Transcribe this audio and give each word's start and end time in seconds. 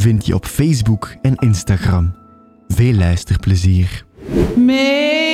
vind 0.00 0.26
je 0.26 0.34
op 0.34 0.46
Facebook 0.46 1.14
en 1.22 1.34
Instagram. 1.34 2.14
Veel 2.68 2.94
luisterplezier. 2.94 4.04
Mee 4.56 5.30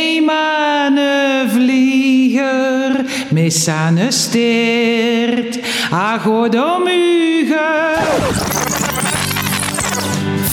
vlieger, 1.48 3.04
mee 3.30 3.50
sane 3.50 4.10
steert, 4.10 5.58
agodomuge. 5.90 7.64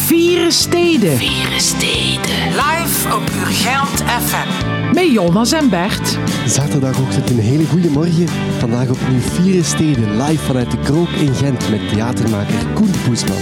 Vieren 0.06 0.52
Steden. 0.52 1.18
Vieren 1.18 1.62
Steden. 1.62 2.50
Live 2.50 3.16
op 3.16 3.30
Urgent 3.42 4.04
FM. 4.04 4.94
Met 4.94 5.12
Jonas 5.12 5.52
en 5.52 5.70
Bert. 5.70 6.18
Zaterdagochtend 6.46 7.30
een 7.30 7.40
hele 7.40 7.66
goede 7.66 7.90
morgen. 7.90 8.28
Vandaag 8.60 8.90
opnieuw 8.90 9.20
Vieren 9.20 9.66
Steden 9.66 10.22
live 10.22 10.44
vanuit 10.44 10.72
de 10.72 10.78
Krook 10.78 11.10
in 11.10 11.34
Gent 11.34 11.70
met 11.70 11.90
theatermaker 11.90 12.66
Koen 12.74 12.92
Poesman. 13.06 13.42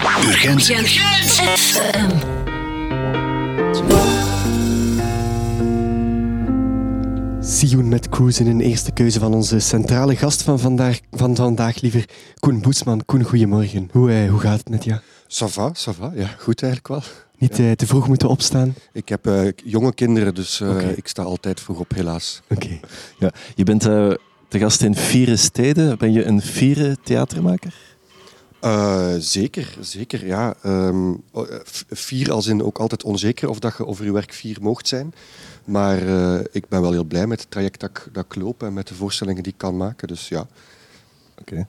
Urgent. 0.00 0.62
FM. 0.62 2.10
Met 7.88 8.08
Cruise 8.08 8.40
in 8.40 8.46
een 8.46 8.60
eerste 8.60 8.92
keuze 8.92 9.18
van 9.18 9.34
onze 9.34 9.58
centrale 9.58 10.16
gast 10.16 10.42
van 10.42 10.58
vandaag, 10.58 11.00
van 11.10 11.36
vandaag 11.36 11.80
liever 11.80 12.04
Koen 12.38 12.60
Boesman. 12.60 13.04
Koen, 13.04 13.22
goedemorgen. 13.22 13.88
Hoe, 13.92 14.10
eh, 14.10 14.30
hoe 14.30 14.40
gaat 14.40 14.58
het 14.58 14.68
met 14.68 14.84
jou? 14.84 15.00
Ça 15.28 15.46
va, 15.46 15.72
ça 15.74 15.92
va. 15.98 16.12
Ja, 16.14 16.34
goed 16.38 16.62
eigenlijk 16.62 16.88
wel. 16.88 17.02
Niet 17.38 17.58
eh, 17.58 17.70
te 17.70 17.86
vroeg 17.86 18.08
moeten 18.08 18.28
opstaan? 18.28 18.74
Ik 18.92 19.08
heb 19.08 19.26
eh, 19.26 19.48
jonge 19.64 19.94
kinderen, 19.94 20.34
dus 20.34 20.60
eh, 20.60 20.96
ik 20.96 21.08
sta 21.08 21.22
altijd 21.22 21.60
vroeg 21.60 21.78
op, 21.78 21.94
helaas. 21.94 22.40
Oké. 22.48 22.80
Ja, 23.18 23.32
je 23.54 23.64
bent 23.64 23.86
eh 23.86 24.10
te 24.50 24.58
gast 24.58 24.82
in 24.82 24.94
Vieren 24.94 25.38
Steden. 25.38 25.98
Ben 25.98 26.12
je 26.12 26.24
een 26.24 26.40
Vieren 26.40 26.96
theatermaker? 27.02 27.74
Eh, 28.60 29.14
zeker, 29.18 29.76
zeker. 29.80 30.26
Ja. 30.26 30.54
Vier 31.90 32.32
als 32.32 32.46
in 32.46 32.62
ook 32.62 32.78
altijd 32.78 33.04
onzeker 33.04 33.48
of 33.48 33.58
dat 33.58 33.76
je 33.76 33.86
over 33.86 34.04
je 34.04 34.12
werk 34.12 34.32
vier 34.32 34.58
moogt 34.60 34.88
zijn. 34.88 35.14
Maar 35.64 36.06
eh, 36.06 36.44
ik 36.52 36.68
ben 36.68 36.80
wel 36.80 36.92
heel 36.92 37.04
blij 37.04 37.26
met 37.26 37.40
het 37.40 37.50
traject 37.50 37.80
dat 37.80 37.90
ik, 37.90 38.08
dat 38.12 38.24
ik 38.24 38.34
loop 38.34 38.62
en 38.62 38.72
met 38.72 38.88
de 38.88 38.94
voorstellingen 38.94 39.42
die 39.42 39.52
ik 39.52 39.58
kan 39.58 39.76
maken. 39.76 40.08
Dus 40.08 40.28
ja. 40.28 40.46
Oké. 41.40 41.66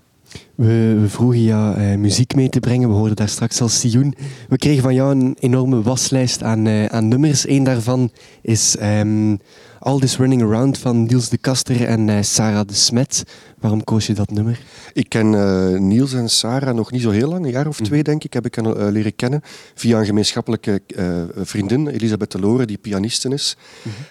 We, 0.62 0.98
we 1.02 1.10
vroegen 1.10 1.44
jou 1.44 1.78
eh, 1.78 1.96
muziek 1.96 2.36
mee 2.36 2.50
te 2.50 2.60
brengen. 2.60 2.90
We 2.90 2.96
hoorden 2.96 3.16
daar 3.16 3.30
straks 3.30 3.62
al 3.62 3.70
Sioen. 3.70 4.16
We 4.50 4.58
kregen 4.58 4.84
van 4.84 4.94
jou 4.94 5.12
een 5.12 5.36
enorme 5.40 5.82
waslijst 5.82 6.44
aan, 6.44 6.68
eh, 6.68 6.86
aan 6.86 7.08
nummers. 7.08 7.48
Eén 7.48 7.64
daarvan 7.64 8.12
is 8.42 8.78
ehm, 8.78 9.36
All 9.80 10.00
This 10.00 10.18
Running 10.18 10.42
Around 10.42 10.78
van 10.78 11.04
Niels 11.04 11.30
de 11.30 11.38
Kaster 11.38 11.86
en 11.86 12.10
eh, 12.10 12.22
Sarah 12.22 12.68
de 12.68 12.74
Smet. 12.74 13.24
Waarom 13.60 13.84
koos 13.84 14.08
je 14.08 14.14
dat 14.14 14.32
nummer? 14.32 14.60
Ik 14.94 15.10
ken 15.10 15.88
Niels 15.88 16.14
en 16.14 16.30
Sarah 16.30 16.76
nog 16.76 16.92
niet 16.92 17.02
zo 17.02 17.10
heel 17.10 17.30
lang, 17.30 17.46
een 17.46 17.52
jaar 17.52 17.68
of 17.68 17.80
twee 17.80 18.04
denk 18.04 18.24
ik, 18.24 18.34
heb 18.34 18.46
ik 18.46 18.56
hen 18.56 18.92
leren 18.92 19.16
kennen 19.16 19.42
via 19.76 20.00
een 20.00 20.06
gemeenschappelijke 20.06 20.82
vriendin, 21.36 21.88
Elisabeth 21.88 22.32
Delore, 22.32 22.66
die 22.66 22.78
pianiste 22.78 23.30
is. 23.30 23.58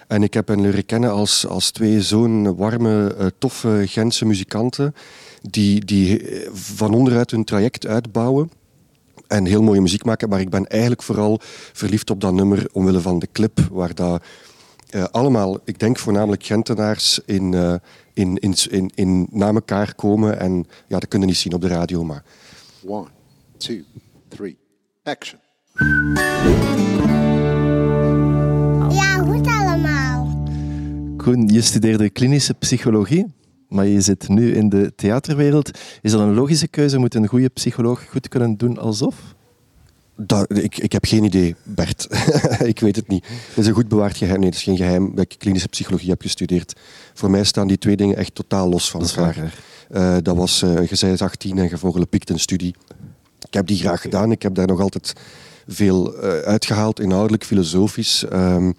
En 0.07 0.23
ik 0.23 0.33
heb 0.33 0.47
hen 0.47 0.61
leren 0.61 0.85
kennen 0.85 1.11
als, 1.11 1.47
als 1.47 1.71
twee 1.71 2.01
zo'n 2.01 2.55
warme, 2.55 3.15
toffe 3.37 3.83
Gentse 3.85 4.25
muzikanten 4.25 4.93
die, 5.41 5.85
die 5.85 6.27
eh, 6.27 6.49
van 6.53 6.93
onderuit 6.93 7.31
hun 7.31 7.43
traject 7.43 7.87
uitbouwen 7.87 8.51
en 9.27 9.45
heel 9.45 9.61
mooie 9.61 9.81
muziek 9.81 10.05
maken. 10.05 10.29
Maar 10.29 10.39
ik 10.39 10.49
ben 10.49 10.67
eigenlijk 10.67 11.03
vooral 11.03 11.39
verliefd 11.73 12.09
op 12.09 12.21
dat 12.21 12.33
nummer 12.33 12.69
omwille 12.71 13.01
van 13.01 13.19
de 13.19 13.27
clip, 13.31 13.59
waar 13.71 13.95
dat 13.95 14.23
eh, 14.89 15.03
allemaal, 15.11 15.59
ik 15.65 15.79
denk 15.79 15.99
voornamelijk 15.99 16.43
Gentenaars, 16.43 17.19
in, 17.25 17.53
eh, 17.53 17.75
in, 18.13 18.37
in, 18.37 18.55
in, 18.69 18.91
in, 18.95 19.27
na 19.31 19.47
elkaar 19.53 19.95
komen. 19.95 20.39
En 20.39 20.67
ja, 20.87 20.99
dat 20.99 21.07
kun 21.07 21.19
je 21.19 21.25
niet 21.25 21.37
zien 21.37 21.53
op 21.53 21.61
de 21.61 21.67
radio, 21.67 22.03
maar 22.03 22.23
One, 22.85 23.07
two, 23.57 23.77
three, 24.27 24.57
action. 25.03 25.39
Ja, 28.89 29.17
goed 29.17 29.47
allemaal. 29.47 30.45
Koen, 31.17 31.47
je 31.47 31.61
studeerde 31.61 32.09
klinische 32.09 32.53
psychologie, 32.53 33.33
maar 33.71 33.85
je 33.85 34.01
zit 34.01 34.27
nu 34.29 34.55
in 34.55 34.69
de 34.69 34.93
theaterwereld. 34.95 35.71
Is 36.01 36.11
dat 36.11 36.21
een 36.21 36.33
logische 36.33 36.67
keuze? 36.67 36.97
Moet 36.97 37.15
een 37.15 37.27
goede 37.27 37.49
psycholoog 37.49 38.05
goed 38.09 38.27
kunnen 38.27 38.57
doen 38.57 38.77
alsof? 38.77 39.15
dat, 40.15 40.57
ik, 40.57 40.77
ik 40.77 40.91
heb 40.91 41.05
geen 41.05 41.23
idee, 41.23 41.55
Bert. 41.63 42.07
ik 42.63 42.79
weet 42.79 42.95
het 42.95 43.07
niet. 43.07 43.25
Het 43.27 43.57
is 43.57 43.67
een 43.67 43.73
goed 43.73 43.87
bewaard 43.87 44.17
geheim. 44.17 44.39
Nee, 44.39 44.47
het 44.49 44.57
is 44.57 44.63
geen 44.63 44.77
geheim 44.77 45.15
dat 45.15 45.23
ik 45.23 45.35
klinische 45.39 45.67
psychologie 45.67 46.09
heb 46.09 46.21
gestudeerd. 46.21 46.79
Voor 47.13 47.29
mij 47.31 47.43
staan 47.43 47.67
die 47.67 47.77
twee 47.77 47.95
dingen 47.95 48.17
echt 48.17 48.35
totaal 48.35 48.69
los 48.69 48.89
van 48.91 48.99
Dat 48.99 49.15
elkaar. 49.15 49.35
waar. 49.89 50.15
Eh, 50.17 50.21
dat 50.23 50.35
was, 50.35 50.61
eh 50.61 50.87
je 50.89 50.95
zei 50.95 51.17
18 51.17 51.57
en 51.57 51.69
je 51.69 51.77
vogelpiekt 51.77 52.29
een 52.29 52.39
studie. 52.39 52.75
Ik 53.47 53.53
heb 53.53 53.67
die 53.67 53.77
graag 53.77 54.01
gedaan. 54.01 54.31
Ik 54.31 54.41
heb 54.41 54.55
daar 54.55 54.67
nog 54.67 54.79
altijd 54.79 55.13
veel 55.67 56.15
eh, 56.15 56.39
uitgehaald, 56.39 56.99
inhoudelijk, 56.99 57.43
filosofisch. 57.45 58.25
ehm, 58.25 58.71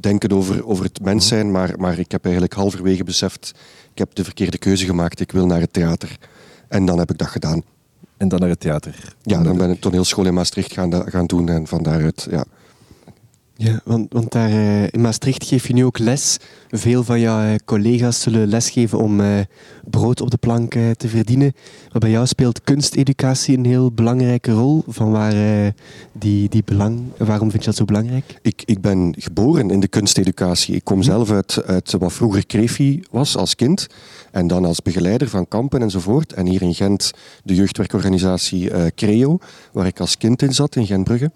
denken 0.00 0.32
over, 0.32 0.66
over 0.66 0.84
het 0.84 1.00
mens 1.00 1.28
zijn. 1.28 1.50
Maar, 1.50 1.74
maar 1.76 1.98
ik 1.98 2.10
heb 2.10 2.24
eigenlijk 2.24 2.54
halverwege 2.54 3.04
beseft, 3.04 3.52
ik 3.92 3.98
heb 3.98 4.14
de 4.14 4.24
verkeerde 4.24 4.58
keuze 4.58 4.84
gemaakt. 4.84 5.20
Ik 5.20 5.32
wil 5.32 5.46
naar 5.46 5.60
het 5.60 5.72
theater. 5.72 6.18
En 6.68 6.84
dan 6.84 6.98
heb 6.98 7.10
ik 7.10 7.18
dat 7.18 7.28
gedaan. 7.28 7.62
En 8.16 8.28
dan 8.28 8.40
naar 8.40 8.48
het 8.48 8.60
theater. 8.60 9.14
Ja, 9.22 9.42
dan 9.42 9.56
ben 9.56 9.70
ik 9.70 9.80
toneelschool 9.80 10.26
in 10.26 10.34
Maastricht 10.34 10.72
gaan, 10.72 11.10
gaan 11.10 11.26
doen 11.26 11.48
en 11.48 11.66
van 11.66 11.82
daaruit, 11.82 12.26
ja. 12.30 12.44
Ja, 13.56 13.80
want, 13.84 14.12
want 14.12 14.32
daar 14.32 14.50
eh, 14.50 14.82
in 14.82 15.00
Maastricht 15.00 15.44
geef 15.44 15.66
je 15.66 15.72
nu 15.72 15.84
ook 15.84 15.98
les. 15.98 16.38
Veel 16.70 17.04
van 17.04 17.20
jouw 17.20 17.44
eh, 17.44 17.54
collega's 17.64 18.20
zullen 18.20 18.46
lesgeven 18.46 18.98
om 18.98 19.20
eh, 19.20 19.40
brood 19.90 20.20
op 20.20 20.30
de 20.30 20.36
plank 20.36 20.72
te 20.72 21.08
verdienen. 21.08 21.52
Maar 21.92 22.00
bij 22.00 22.10
jou 22.10 22.26
speelt 22.26 22.62
kunsteducatie 22.62 23.56
een 23.56 23.64
heel 23.64 23.92
belangrijke 23.92 24.52
rol. 24.52 24.82
Van 24.86 25.10
waar 25.10 25.34
die, 26.12 26.48
die 26.48 26.62
belang, 26.64 27.00
waarom 27.16 27.50
vind 27.50 27.62
je 27.62 27.68
dat 27.68 27.78
zo 27.78 27.84
belangrijk? 27.84 28.38
Ik, 28.42 28.62
ik 28.64 28.80
ben 28.80 29.14
geboren 29.18 29.70
in 29.70 29.80
de 29.80 29.88
kunsteducatie. 29.88 30.74
Ik 30.74 30.84
kom 30.84 31.02
zelf 31.02 31.30
uit, 31.30 31.62
uit 31.66 31.92
wat 31.92 32.12
vroeger 32.12 32.46
Krefi 32.46 33.02
was 33.10 33.36
als 33.36 33.54
kind. 33.54 33.86
En 34.30 34.46
dan 34.46 34.64
als 34.64 34.82
begeleider 34.82 35.28
van 35.28 35.48
kampen 35.48 35.82
enzovoort. 35.82 36.32
En 36.32 36.46
hier 36.46 36.62
in 36.62 36.74
Gent 36.74 37.10
de 37.44 37.54
jeugdwerkorganisatie 37.54 38.70
Creo, 38.94 39.38
waar 39.72 39.86
ik 39.86 40.00
als 40.00 40.16
kind 40.16 40.42
in 40.42 40.54
zat, 40.54 40.76
in 40.76 40.86
Gentbrugge. 40.86 41.30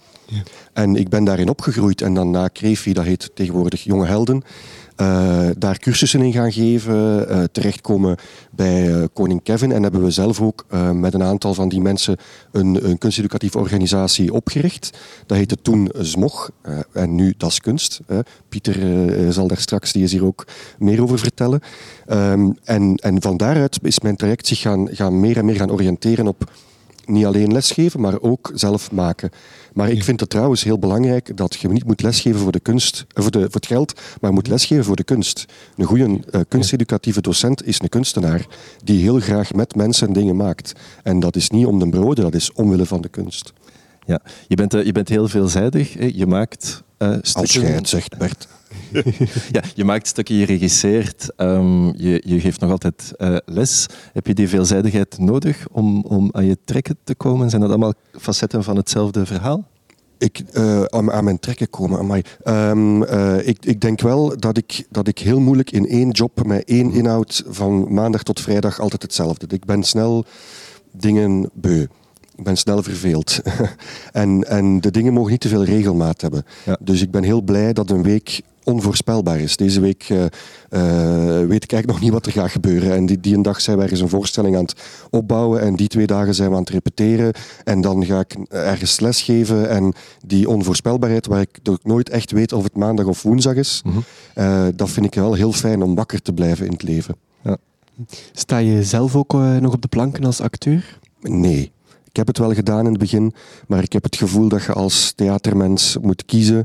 En 0.72 0.97
ik 0.97 1.09
ben 1.09 1.25
daarin 1.25 1.49
opgegroeid. 1.49 2.03
En 2.03 2.15
dan 2.15 2.31
na 2.31 2.49
Krefi, 2.49 2.93
dat 2.93 3.05
heet 3.05 3.31
tegenwoordig 3.34 3.84
Jonge 3.84 4.06
Helden, 4.06 4.43
eh, 4.99 5.49
daar 5.59 5.78
cursussen 5.78 6.22
in 6.22 6.33
gaan 6.33 6.53
geven, 6.53 7.28
eh, 7.28 7.43
terechtkomen 7.53 8.16
bij 8.50 8.94
eh, 8.94 9.05
Koning 9.12 9.43
Kevin. 9.43 9.72
En 9.72 9.83
hebben 9.83 10.05
we 10.05 10.11
zelf 10.11 10.41
ook 10.41 10.66
met 10.93 11.15
een 11.15 11.22
aantal 11.22 11.55
van 11.55 11.69
die 11.69 11.81
mensen 11.81 12.16
een, 12.53 12.89
een 12.89 12.99
kunsteducatieve 12.99 13.59
organisatie 13.59 14.33
opgericht. 14.33 14.99
Dat 15.27 15.37
heette 15.37 15.56
toen 15.62 15.91
ZMOG 15.99 16.50
en 16.93 17.15
nu 17.15 17.34
Das 17.37 17.60
Kunst. 17.60 18.00
Pieter 18.49 19.33
zal 19.33 19.47
daar 19.47 19.59
straks, 19.59 19.93
die 19.93 20.03
is 20.03 20.12
hier 20.12 20.25
ook 20.25 20.47
meer 20.78 21.03
over 21.03 21.19
vertellen. 21.19 21.60
Ehm, 22.06 22.50
en, 22.65 22.95
en 22.95 23.22
van 23.22 23.37
daaruit 23.37 23.78
is 23.83 24.00
mijn 24.00 24.16
traject 24.16 24.47
zich 24.47 24.60
gaan, 24.60 24.89
gaan 24.91 25.21
meer 25.21 25.37
en 25.37 25.45
meer 25.45 25.56
gaan 25.56 25.72
oriënteren 25.72 26.27
op 26.27 26.50
niet 27.09 27.25
alleen 27.25 27.53
lesgeven, 27.53 28.01
maar 28.01 28.21
ook 28.21 28.51
zelf 28.55 28.93
maken. 28.93 29.31
Maar 29.72 29.91
ik 29.91 30.05
vind 30.05 30.21
het 30.21 30.31
trouwens 30.31 30.65
heel 30.65 30.78
belangrijk 30.78 31.37
dat 31.37 31.55
je 31.55 31.69
niet 31.69 31.84
moet 31.84 32.03
lesgeven 32.03 32.41
voor, 32.41 32.53
de 32.53 32.60
kunst, 32.60 33.05
eh, 33.15 33.22
voor, 33.22 33.31
de, 33.31 33.39
voor 33.39 33.49
het 33.51 33.66
geld, 33.66 34.01
maar 34.21 34.33
moet 34.33 34.49
lesgeven 34.49 34.84
voor 34.84 34.97
de 34.97 35.05
kunst. 35.05 35.45
Een 35.77 35.84
goede 35.84 36.21
eh, 36.31 36.41
kunsteducatieve 36.49 37.21
docent 37.21 37.66
is 37.66 37.81
een 37.81 37.89
kunstenaar 37.89 38.47
die 38.84 39.03
heel 39.03 39.21
graag 39.21 39.53
met 39.53 39.75
mensen 39.75 40.13
dingen 40.13 40.37
maakt. 40.37 40.72
En 41.03 41.21
dat 41.21 41.37
is 41.37 41.51
niet 41.51 41.66
om 41.66 41.78
de 41.78 41.89
broden, 41.89 42.25
dat 42.25 42.34
is 42.34 42.53
omwille 42.53 42.87
van 42.87 43.01
de 43.01 43.09
kunst. 43.09 43.53
Ja. 44.07 44.21
Je, 44.49 44.57
bent, 44.57 44.75
eh, 44.75 44.84
je 44.84 44.93
bent 44.93 45.09
heel 45.09 45.28
veelzijdig. 45.28 46.15
Je 46.16 46.27
maakt 46.27 46.83
Als 46.99 47.19
stukken. 47.22 47.61
jij 47.61 47.71
het 47.71 47.89
zegt, 47.89 48.19
Bert. 48.19 48.49
Ja, 49.51 49.63
je 49.75 49.84
maakt 49.84 50.07
stukken, 50.07 50.34
je 50.34 50.45
regisseert, 50.45 51.33
ehm, 51.36 51.86
je, 51.97 52.22
je 52.25 52.41
geeft 52.41 52.60
nog 52.60 52.71
altijd 52.71 53.13
eh, 53.16 53.36
les. 53.45 53.86
Heb 54.13 54.27
je 54.27 54.34
die 54.34 54.48
veelzijdigheid 54.48 55.19
nodig 55.19 55.66
om, 55.72 56.04
om 56.04 56.28
aan 56.33 56.45
je 56.45 56.59
trekken 56.65 56.97
te 57.04 57.15
komen? 57.15 57.51
Zijn 57.51 57.63
dat 57.63 57.71
allemaal 57.71 57.95
facetten 58.13 58.65
van 58.65 58.77
hetzelfde 58.77 59.27
verhaal? 59.27 59.65
Ik, 60.19 60.42
eh, 60.53 60.83
aan, 60.83 61.13
aan 61.13 61.25
mijn 61.25 61.39
trekken 61.39 61.71
komen. 61.71 61.98
Amai. 61.98 62.22
Ehm, 62.42 63.03
eh, 63.03 63.47
ik, 63.47 63.65
ik 63.65 63.80
denk 63.80 64.01
wel 64.01 64.39
dat 64.39 64.57
ik, 64.57 64.86
dat 64.91 65.09
ik 65.09 65.19
heel 65.19 65.41
moeilijk 65.41 65.71
in 65.71 65.89
één 65.89 66.10
job 66.10 66.47
met 66.47 66.65
één 66.65 66.92
inhoud 66.92 67.45
van 67.48 67.92
maandag 67.95 68.22
tot 68.22 68.41
vrijdag 68.41 68.80
altijd 68.80 69.03
hetzelfde. 69.03 69.47
Ik 69.48 69.65
ben 69.65 69.83
snel 69.83 70.25
dingen 70.92 71.51
beu. 71.53 71.86
Ik 72.36 72.45
ben 72.45 72.57
snel 72.57 72.83
verveeld. 72.83 73.41
en, 74.13 74.48
en 74.48 74.80
de 74.80 74.91
dingen 74.91 75.13
mogen 75.13 75.30
niet 75.30 75.41
te 75.41 75.48
veel 75.48 75.65
regelmaat 75.65 76.21
hebben. 76.21 76.45
Ja. 76.65 76.78
Dus 76.80 77.03
ik 77.03 77.10
ben 77.10 77.22
heel 77.22 77.42
blij 77.42 77.72
dat 77.72 77.91
een 77.91 78.03
week 78.03 78.41
onvoorspelbaar 78.68 79.41
is. 79.41 79.56
Deze 79.56 79.80
week 79.80 80.06
eh, 80.09 80.24
eh, 80.24 81.47
weet 81.48 81.65
ik 81.65 81.72
eigenlijk 81.72 81.86
nog 81.86 82.00
niet 82.00 82.10
wat 82.12 82.26
er 82.26 82.32
gaat 82.32 82.50
gebeuren. 82.50 82.92
En 82.92 83.06
die, 83.06 83.20
die 83.20 83.34
een 83.34 83.42
dag 83.42 83.60
zijn 83.60 83.76
we 83.76 83.82
ergens 83.82 84.00
een 84.00 84.09
voorstelling 84.09 84.56
aan 84.56 84.62
het 84.62 84.74
opbouwen. 85.10 85.60
En 85.60 85.76
die 85.76 85.88
twee 85.88 86.06
dagen 86.06 86.34
zijn 86.34 86.48
we 86.48 86.54
aan 86.54 86.60
het 86.60 86.70
repeteren. 86.70 87.32
En 87.65 87.80
dan 87.80 88.04
ga 88.06 88.20
ik 88.20 88.36
ergens 88.48 89.00
lesgeven. 89.00 89.68
En 89.70 89.92
die 90.26 90.48
onvoorspelbaarheid, 90.48 91.26
waar 91.26 91.41
ik 91.41 91.59
nooit 91.82 92.09
echt 92.09 92.30
weet 92.30 92.53
of 92.53 92.62
het 92.62 92.76
maandag 92.76 93.06
of 93.06 93.22
woensdag 93.22 93.54
is, 93.54 93.82
Mhm. 93.84 93.98
eh, 94.34 94.66
dat 94.74 94.91
vind 94.91 95.06
ik 95.06 95.15
wel 95.15 95.34
heel 95.34 95.53
fijn 95.53 95.82
om 95.82 95.94
wakker 95.94 96.22
te 96.22 96.32
blijven 96.32 96.66
in 96.66 96.72
het 96.72 96.82
leven. 96.82 97.16
Sta 98.32 98.59
je 98.59 98.82
zelf 98.84 99.16
ook 99.16 99.32
nog 99.32 99.72
op 99.74 99.82
de 99.82 99.88
planken 99.88 100.24
als 100.24 100.41
acteur? 100.41 100.98
Nee. 101.20 101.72
Ik 102.18 102.26
heb 102.26 102.36
het 102.36 102.47
wel 102.47 102.54
gedaan 102.54 102.84
in 102.84 102.91
het 102.91 102.98
begin, 102.98 103.34
maar 103.66 103.82
ik 103.82 103.92
heb 103.92 104.03
het 104.03 104.16
gevoel 104.16 104.48
dat 104.48 104.62
je 104.62 104.72
als 104.72 105.12
theatermens 105.12 105.97
moet 106.00 106.24
kiezen 106.24 106.65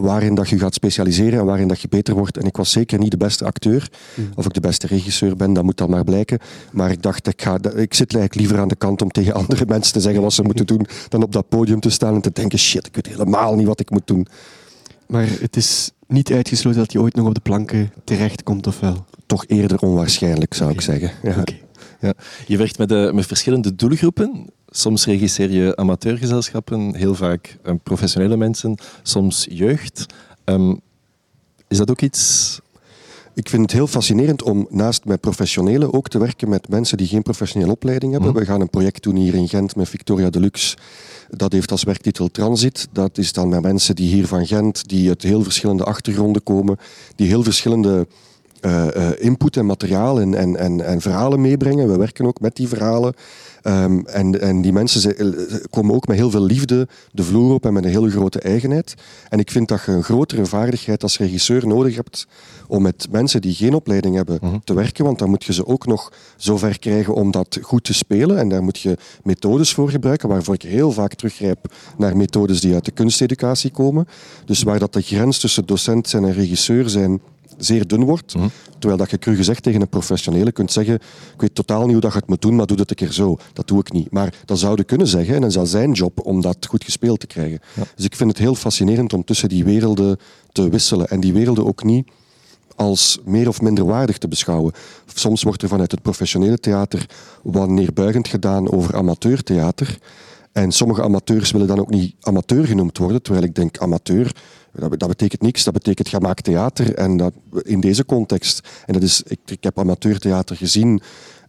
waarin 0.00 0.34
dat 0.34 0.48
je 0.48 0.58
gaat 0.58 0.74
specialiseren 0.74 1.38
en 1.38 1.44
waarin 1.44 1.68
dat 1.68 1.80
je 1.80 1.88
beter 1.88 2.14
wordt. 2.14 2.36
En 2.36 2.46
ik 2.46 2.56
was 2.56 2.70
zeker 2.70 2.98
niet 2.98 3.10
de 3.10 3.16
beste 3.16 3.44
acteur, 3.44 3.90
of 4.34 4.44
ik 4.44 4.52
de 4.52 4.60
beste 4.60 4.86
regisseur 4.86 5.36
ben, 5.36 5.52
dat 5.52 5.64
moet 5.64 5.76
dan 5.76 5.90
maar 5.90 6.04
blijken. 6.04 6.38
Maar 6.72 6.90
ik 6.90 7.02
dacht, 7.02 7.26
ik, 7.26 7.42
ga, 7.42 7.54
ik 7.54 7.94
zit 7.94 8.14
eigenlijk 8.14 8.34
liever 8.34 8.58
aan 8.58 8.68
de 8.68 8.76
kant 8.76 9.02
om 9.02 9.10
tegen 9.10 9.34
andere 9.34 9.64
mensen 9.74 9.92
te 9.92 10.00
zeggen 10.00 10.22
wat 10.22 10.32
ze 10.32 10.42
moeten 10.42 10.66
doen, 10.66 10.86
dan 11.08 11.22
op 11.22 11.32
dat 11.32 11.48
podium 11.48 11.80
te 11.80 11.90
staan 11.90 12.14
en 12.14 12.20
te 12.20 12.32
denken, 12.32 12.58
shit, 12.58 12.86
ik 12.86 12.94
weet 12.94 13.08
helemaal 13.08 13.54
niet 13.54 13.66
wat 13.66 13.80
ik 13.80 13.90
moet 13.90 14.06
doen. 14.06 14.26
Maar 15.06 15.26
het 15.40 15.56
is 15.56 15.90
niet 16.06 16.32
uitgesloten 16.32 16.80
dat 16.80 16.92
je 16.92 17.00
ooit 17.00 17.14
nog 17.14 17.26
op 17.26 17.34
de 17.34 17.40
planken 17.40 17.92
terechtkomt, 18.04 18.66
of 18.66 18.80
wel? 18.80 19.04
Toch 19.26 19.44
eerder 19.46 19.78
onwaarschijnlijk, 19.78 20.54
zou 20.54 20.70
ik 20.70 20.80
zeggen. 20.80 21.10
Ja. 21.22 21.40
Oké. 21.40 21.63
Ja. 22.04 22.14
Je 22.46 22.56
werkt 22.56 22.78
met, 22.78 22.92
eh, 22.92 23.12
met 23.12 23.26
verschillende 23.26 23.74
doelgroepen. 23.74 24.46
Soms 24.66 25.06
regisseer 25.06 25.50
je 25.50 25.76
amateurgezelschappen, 25.76 26.94
heel 26.94 27.14
vaak 27.14 27.58
eh, 27.62 27.74
professionele 27.82 28.36
mensen, 28.36 28.78
soms 29.02 29.46
jeugd. 29.50 30.06
Ehm, 30.44 30.74
is 31.68 31.78
dat 31.78 31.90
ook 31.90 32.00
iets... 32.00 32.60
Ik 33.34 33.48
vind 33.48 33.62
het 33.62 33.72
heel 33.72 33.86
fascinerend 33.86 34.42
om 34.42 34.66
naast 34.70 35.04
met 35.04 35.20
professionelen 35.20 35.92
ook 35.92 36.08
te 36.08 36.18
werken 36.18 36.48
met 36.48 36.68
mensen 36.68 36.96
die 36.96 37.06
geen 37.06 37.22
professionele 37.22 37.72
opleiding 37.72 38.12
hebben. 38.12 38.30
Mhm. 38.30 38.38
We 38.38 38.44
gaan 38.44 38.60
een 38.60 38.70
project 38.70 39.02
doen 39.02 39.16
hier 39.16 39.34
in 39.34 39.48
Gent 39.48 39.76
met 39.76 39.88
Victoria 39.88 40.30
Deluxe. 40.30 40.76
Dat 41.28 41.52
heeft 41.52 41.70
als 41.70 41.82
werktitel 41.82 42.28
Transit. 42.28 42.88
Dat 42.92 43.18
is 43.18 43.32
dan 43.32 43.48
met 43.48 43.62
mensen 43.62 43.94
die 43.94 44.14
hier 44.14 44.26
van 44.26 44.46
Gent, 44.46 44.88
die 44.88 45.08
uit 45.08 45.22
heel 45.22 45.42
verschillende 45.42 45.84
achtergronden 45.84 46.42
komen, 46.42 46.76
die 47.16 47.26
heel 47.26 47.42
verschillende 47.42 48.06
eh, 48.64 49.08
eh, 49.08 49.12
input 49.18 49.56
en 49.56 49.66
materiaal 49.66 50.20
en, 50.20 50.34
en, 50.34 50.56
en, 50.56 50.80
en 50.86 51.00
verhalen 51.00 51.40
meebrengen. 51.40 51.88
We 51.90 51.96
werken 51.98 52.26
ook 52.26 52.40
met 52.40 52.56
die 52.56 52.68
verhalen. 52.68 53.14
Ehm, 53.62 53.98
en, 54.04 54.40
en 54.40 54.62
die 54.62 54.72
mensen 54.72 55.00
ze- 55.00 55.14
eh, 55.14 55.56
komen 55.70 55.94
ook 55.94 56.06
met 56.06 56.16
heel 56.16 56.30
veel 56.30 56.42
liefde 56.44 56.88
de 57.12 57.22
vloer 57.22 57.54
op 57.54 57.64
en 57.66 57.72
met 57.72 57.84
een 57.84 57.90
hele 57.90 58.10
grote 58.10 58.40
eigenheid. 58.40 58.94
En 59.28 59.38
ik 59.38 59.50
vind 59.50 59.68
dat 59.68 59.82
je 59.86 59.92
een 59.92 60.02
grotere 60.02 60.46
vaardigheid 60.46 61.02
als 61.02 61.18
regisseur 61.18 61.66
nodig 61.66 61.94
hebt 61.94 62.26
om 62.68 62.82
met 62.82 63.06
mensen 63.10 63.40
die 63.40 63.54
geen 63.54 63.74
opleiding 63.74 64.14
hebben 64.16 64.38
Mhm. 64.42 64.56
te 64.64 64.74
werken. 64.74 65.04
Want 65.04 65.18
dan 65.18 65.28
moet 65.30 65.44
je 65.44 65.52
ze 65.52 65.66
ook 65.66 65.86
nog 65.86 66.12
zover 66.36 66.78
krijgen 66.78 67.14
om 67.14 67.30
dat 67.30 67.58
goed 67.62 67.84
te 67.84 67.94
spelen. 67.94 68.38
En 68.38 68.48
daar 68.48 68.62
moet 68.62 68.78
je 68.78 68.96
methodes 69.22 69.72
voor 69.74 69.90
gebruiken, 69.90 70.28
waarvoor 70.28 70.54
ik 70.54 70.62
heel 70.62 70.92
vaak 70.92 71.14
teruggrijp 71.14 71.72
naar 71.98 72.16
methodes 72.16 72.60
die 72.60 72.74
uit 72.74 72.84
de 72.84 72.90
kunsteducatie 72.90 73.70
komen. 73.70 74.06
Dus 74.44 74.62
waar 74.62 74.78
dat 74.78 74.92
de 74.92 75.02
grens 75.02 75.38
tussen 75.38 75.66
docent 75.66 76.08
zijn 76.08 76.24
en 76.24 76.32
regisseur 76.32 76.88
zijn 76.88 77.20
zeer 77.58 77.86
dun 77.86 78.04
wordt. 78.04 78.34
Mhm. 78.34 78.48
Terwijl 78.78 79.00
dat 79.00 79.10
je 79.10 79.18
cru 79.18 79.36
gezegd 79.36 79.62
tegen 79.62 79.80
een 79.80 79.88
professionele 79.88 80.52
kunt 80.52 80.72
zeggen 80.72 80.94
ik 81.34 81.40
weet 81.40 81.54
totaal 81.54 81.82
niet 81.82 81.92
hoe 81.92 82.00
dat 82.00 82.12
je 82.12 82.18
het 82.18 82.28
moet 82.28 82.42
doen, 82.42 82.56
maar 82.56 82.66
doe 82.66 82.78
het 82.78 82.90
een 82.90 82.96
keer 82.96 83.12
zo. 83.12 83.36
Dat 83.52 83.68
doe 83.68 83.80
ik 83.80 83.92
niet. 83.92 84.10
Maar 84.10 84.34
dat 84.44 84.58
zou 84.58 84.76
je 84.76 84.84
kunnen 84.84 85.06
zeggen 85.06 85.34
en 85.34 85.40
dan 85.40 85.48
is 85.48 85.54
dat 85.54 85.68
zijn 85.68 85.92
job 85.92 86.26
om 86.26 86.40
dat 86.40 86.66
goed 86.66 86.84
gespeeld 86.84 87.20
te 87.20 87.26
krijgen. 87.26 87.60
Dus 87.94 88.04
ik 88.04 88.16
vind 88.16 88.30
het 88.30 88.38
heel 88.38 88.54
fascinerend 88.54 89.12
om 89.12 89.24
tussen 89.24 89.48
die 89.48 89.64
werelden 89.64 90.18
te 90.52 90.68
wisselen. 90.68 91.08
En 91.08 91.20
die 91.20 91.32
werelden 91.32 91.66
ook 91.66 91.84
niet 91.84 92.08
als 92.76 93.18
meer 93.24 93.48
of 93.48 93.60
minder 93.60 93.84
waardig 93.84 94.18
te 94.18 94.28
beschouwen. 94.28 94.72
Soms 95.14 95.42
wordt 95.42 95.62
er 95.62 95.68
vanuit 95.68 95.90
het 95.90 96.02
professionele 96.02 96.58
theater 96.58 97.06
wat 97.42 97.68
neerbuigend 97.68 98.28
gedaan 98.28 98.70
over 98.70 98.96
amateurtheater. 98.96 99.98
En 100.52 100.72
sommige 100.72 101.02
amateurs 101.02 101.50
willen 101.50 101.66
dan 101.66 101.80
ook 101.80 101.90
niet 101.90 102.14
amateur 102.20 102.66
genoemd 102.66 102.98
worden, 102.98 103.22
terwijl 103.22 103.44
ik 103.44 103.54
denk 103.54 103.78
amateur, 103.78 104.34
dat, 104.74 104.98
dat 104.98 105.08
betekent 105.08 105.42
niks, 105.42 105.64
dat 105.64 105.72
betekent 105.72 106.08
gemaakt 106.08 106.44
theater. 106.44 106.94
En 106.94 107.16
dat, 107.16 107.32
in 107.62 107.80
deze 107.80 108.04
context, 108.04 108.68
en 108.86 108.92
dat 108.92 109.02
is, 109.02 109.22
ik, 109.22 109.38
ik 109.44 109.64
heb 109.64 109.78
amateurtheater 109.78 110.56
gezien 110.56 111.00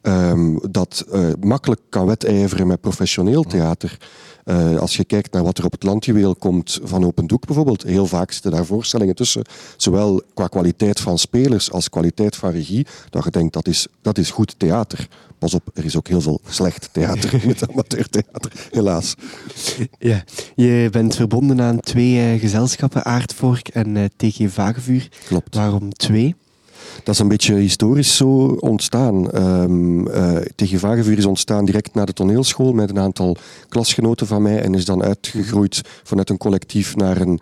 ehm, 0.02 0.58
dat 0.70 1.06
eh, 1.12 1.28
makkelijk 1.40 1.82
kan 1.90 2.06
wedijveren 2.06 2.68
met 2.68 2.82
professioneel 2.82 3.44
theater. 3.44 3.98
Eh, 4.46 4.78
als 4.78 4.98
je 4.98 5.06
kijkt 5.06 5.32
naar 5.32 5.44
wat 5.44 5.58
er 5.58 5.66
op 5.66 5.72
het 5.72 5.84
landjuweel 5.84 6.36
komt 6.36 6.80
van 6.84 7.06
Open 7.06 7.28
Doek 7.28 7.46
bijvoorbeeld, 7.46 7.84
heel 7.84 8.06
vaak 8.06 8.32
zitten 8.32 8.52
daar 8.52 8.66
voorstellingen 8.66 9.16
tussen, 9.16 9.46
zowel 9.78 10.22
qua 10.34 10.48
kwaliteit 10.48 11.00
van 11.00 11.18
spelers 11.18 11.72
als 11.72 11.90
kwaliteit 11.90 12.36
van 12.36 12.52
regie, 12.52 12.88
dat 13.10 13.24
je 13.24 13.32
denkt 13.32 13.54
dat 13.54 13.68
is, 13.68 13.88
dat 14.02 14.18
is 14.18 14.32
goed 14.32 14.56
theater. 14.60 15.08
Pas 15.40 15.54
op, 15.54 15.70
er 15.74 15.86
is 15.86 15.98
ook 15.98 16.08
heel 16.08 16.22
veel 16.22 16.42
slecht 16.50 16.90
theater 16.92 17.44
in 17.44 17.50
het 17.50 17.70
amateurtheater, 17.70 18.52
helaas. 18.72 19.16
Ja. 20.00 20.24
Je 20.56 20.88
bent 20.92 21.16
verbonden 21.16 21.62
aan 21.62 21.80
twee 21.80 22.20
eh, 22.20 22.40
gezelschappen, 22.40 23.06
Aardvork 23.06 23.68
en 23.68 23.98
eh, 23.98 24.04
TG 24.16 24.52
Vagevuur. 24.52 25.10
Klopt. 25.28 25.56
Waarom 25.56 25.94
twee? 25.94 26.36
Dat 27.04 27.14
is 27.14 27.20
een 27.20 27.28
beetje 27.28 27.56
historisch 27.56 28.16
zo 28.16 28.58
ontstaan. 28.60 29.32
Eh, 29.32 30.36
Tegen 30.56 30.80
Vagevuur 30.80 31.18
is 31.18 31.26
ontstaan 31.26 31.66
direct 31.66 31.94
na 31.94 32.06
de 32.06 32.14
toneelschool 32.14 32.74
met 32.74 32.90
een 32.90 33.00
aantal 33.00 33.38
klasgenoten 33.70 34.28
van 34.28 34.42
mij 34.42 34.62
en 34.62 34.74
is 34.74 34.86
dan 34.86 35.04
uitgegroeid 35.04 35.82
vanuit 36.04 36.30
een 36.30 36.38
collectief 36.38 36.96
naar 36.96 37.22
een 37.22 37.40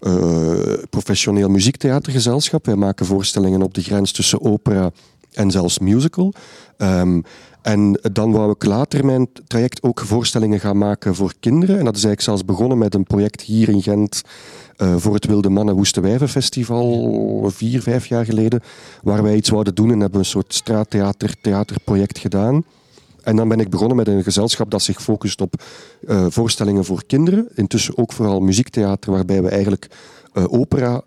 eh, 0.00 0.72
professioneel 0.90 1.48
muziektheatergezelschap. 1.48 2.66
Wij 2.66 2.76
maken 2.76 3.06
voorstellingen 3.06 3.62
op 3.62 3.74
de 3.74 3.82
grens 3.82 4.12
tussen 4.12 4.40
opera 4.40 4.90
en 5.36 5.50
zelfs 5.50 5.78
musical. 5.78 6.32
Ehm, 6.76 7.20
en 7.62 8.00
dan 8.12 8.32
wou 8.32 8.50
ik 8.50 8.64
later 8.64 9.04
mijn 9.04 9.28
traject 9.46 9.82
ook 9.82 10.00
voorstellingen 10.00 10.60
gaan 10.60 10.78
maken 10.78 11.14
voor 11.14 11.32
kinderen. 11.40 11.78
En 11.78 11.84
dat 11.84 11.96
is 11.96 12.04
eigenlijk 12.04 12.22
zelfs 12.22 12.44
begonnen 12.44 12.78
met 12.78 12.94
een 12.94 13.04
project 13.04 13.40
hier 13.40 13.68
in 13.68 13.82
Gent 13.82 14.22
eh, 14.76 14.94
voor 14.96 15.14
het 15.14 15.26
Wilde 15.26 15.48
Mannen 15.48 15.74
Woeste 15.74 16.00
Wijven 16.00 16.28
Festival, 16.28 17.50
vier, 17.50 17.82
vijf 17.82 18.06
jaar 18.06 18.24
geleden, 18.24 18.62
waar 19.02 19.22
wij 19.22 19.36
iets 19.36 19.48
wouden 19.48 19.74
doen 19.74 19.90
en 19.90 20.00
hebben 20.00 20.18
een 20.18 20.24
soort 20.24 20.54
straattheater, 20.54 21.34
theaterproject 21.40 22.18
gedaan. 22.18 22.64
En 23.22 23.36
dan 23.36 23.48
ben 23.48 23.60
ik 23.60 23.70
begonnen 23.70 23.96
met 23.96 24.08
een 24.08 24.22
gezelschap 24.22 24.70
dat 24.70 24.82
zich 24.82 25.02
focust 25.02 25.40
op 25.40 25.62
eh, 26.06 26.26
voorstellingen 26.28 26.84
voor 26.84 27.04
kinderen. 27.06 27.48
Intussen 27.54 27.98
ook 27.98 28.12
vooral 28.12 28.40
muziektheater, 28.40 29.12
waarbij 29.12 29.42
we 29.42 29.48
eigenlijk 29.48 29.90
eh, 30.32 30.44
opera, 30.52 31.02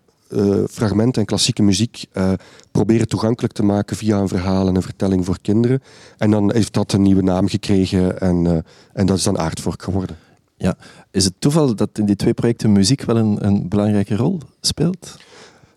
fragmenten 0.70 1.20
en 1.20 1.26
klassieke 1.26 1.62
muziek 1.62 2.04
eh, 2.12 2.32
proberen 2.70 3.08
toegankelijk 3.08 3.54
te 3.54 3.62
maken 3.62 3.96
via 3.96 4.18
een 4.18 4.28
verhaal 4.28 4.68
en 4.68 4.74
een 4.74 4.82
vertelling 4.82 5.24
voor 5.24 5.38
kinderen. 5.42 5.82
En 6.18 6.30
dan 6.30 6.52
heeft 6.52 6.72
dat 6.72 6.92
een 6.92 7.02
nieuwe 7.02 7.22
naam 7.22 7.48
gekregen 7.48 8.20
en, 8.20 8.46
eh, 8.46 8.56
en 8.92 9.06
dat 9.06 9.16
is 9.16 9.22
dan 9.22 9.38
Aardvork 9.38 9.82
geworden. 9.82 10.16
Ja. 10.56 10.76
Is 11.10 11.24
het 11.24 11.34
toeval 11.38 11.74
dat 11.74 11.88
in 11.92 12.06
die 12.06 12.16
twee 12.16 12.34
projecten 12.34 12.72
muziek 12.72 13.02
wel 13.02 13.16
een, 13.16 13.46
een 13.46 13.68
belangrijke 13.68 14.16
rol 14.16 14.40
speelt? 14.60 15.16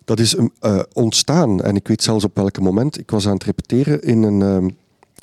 Dat 0.04 0.18
is 0.18 0.36
eh, 0.60 0.80
ontstaan 0.92 1.62
en 1.62 1.76
ik 1.76 1.88
weet 1.88 2.02
zelfs 2.02 2.24
op 2.24 2.36
welk 2.36 2.60
moment. 2.60 2.98
Ik 2.98 3.10
was 3.10 3.26
aan 3.26 3.34
het 3.34 3.44
repeteren 3.44 4.02
in, 4.02 4.22
een, 4.22 4.42
ehm, 4.42 4.68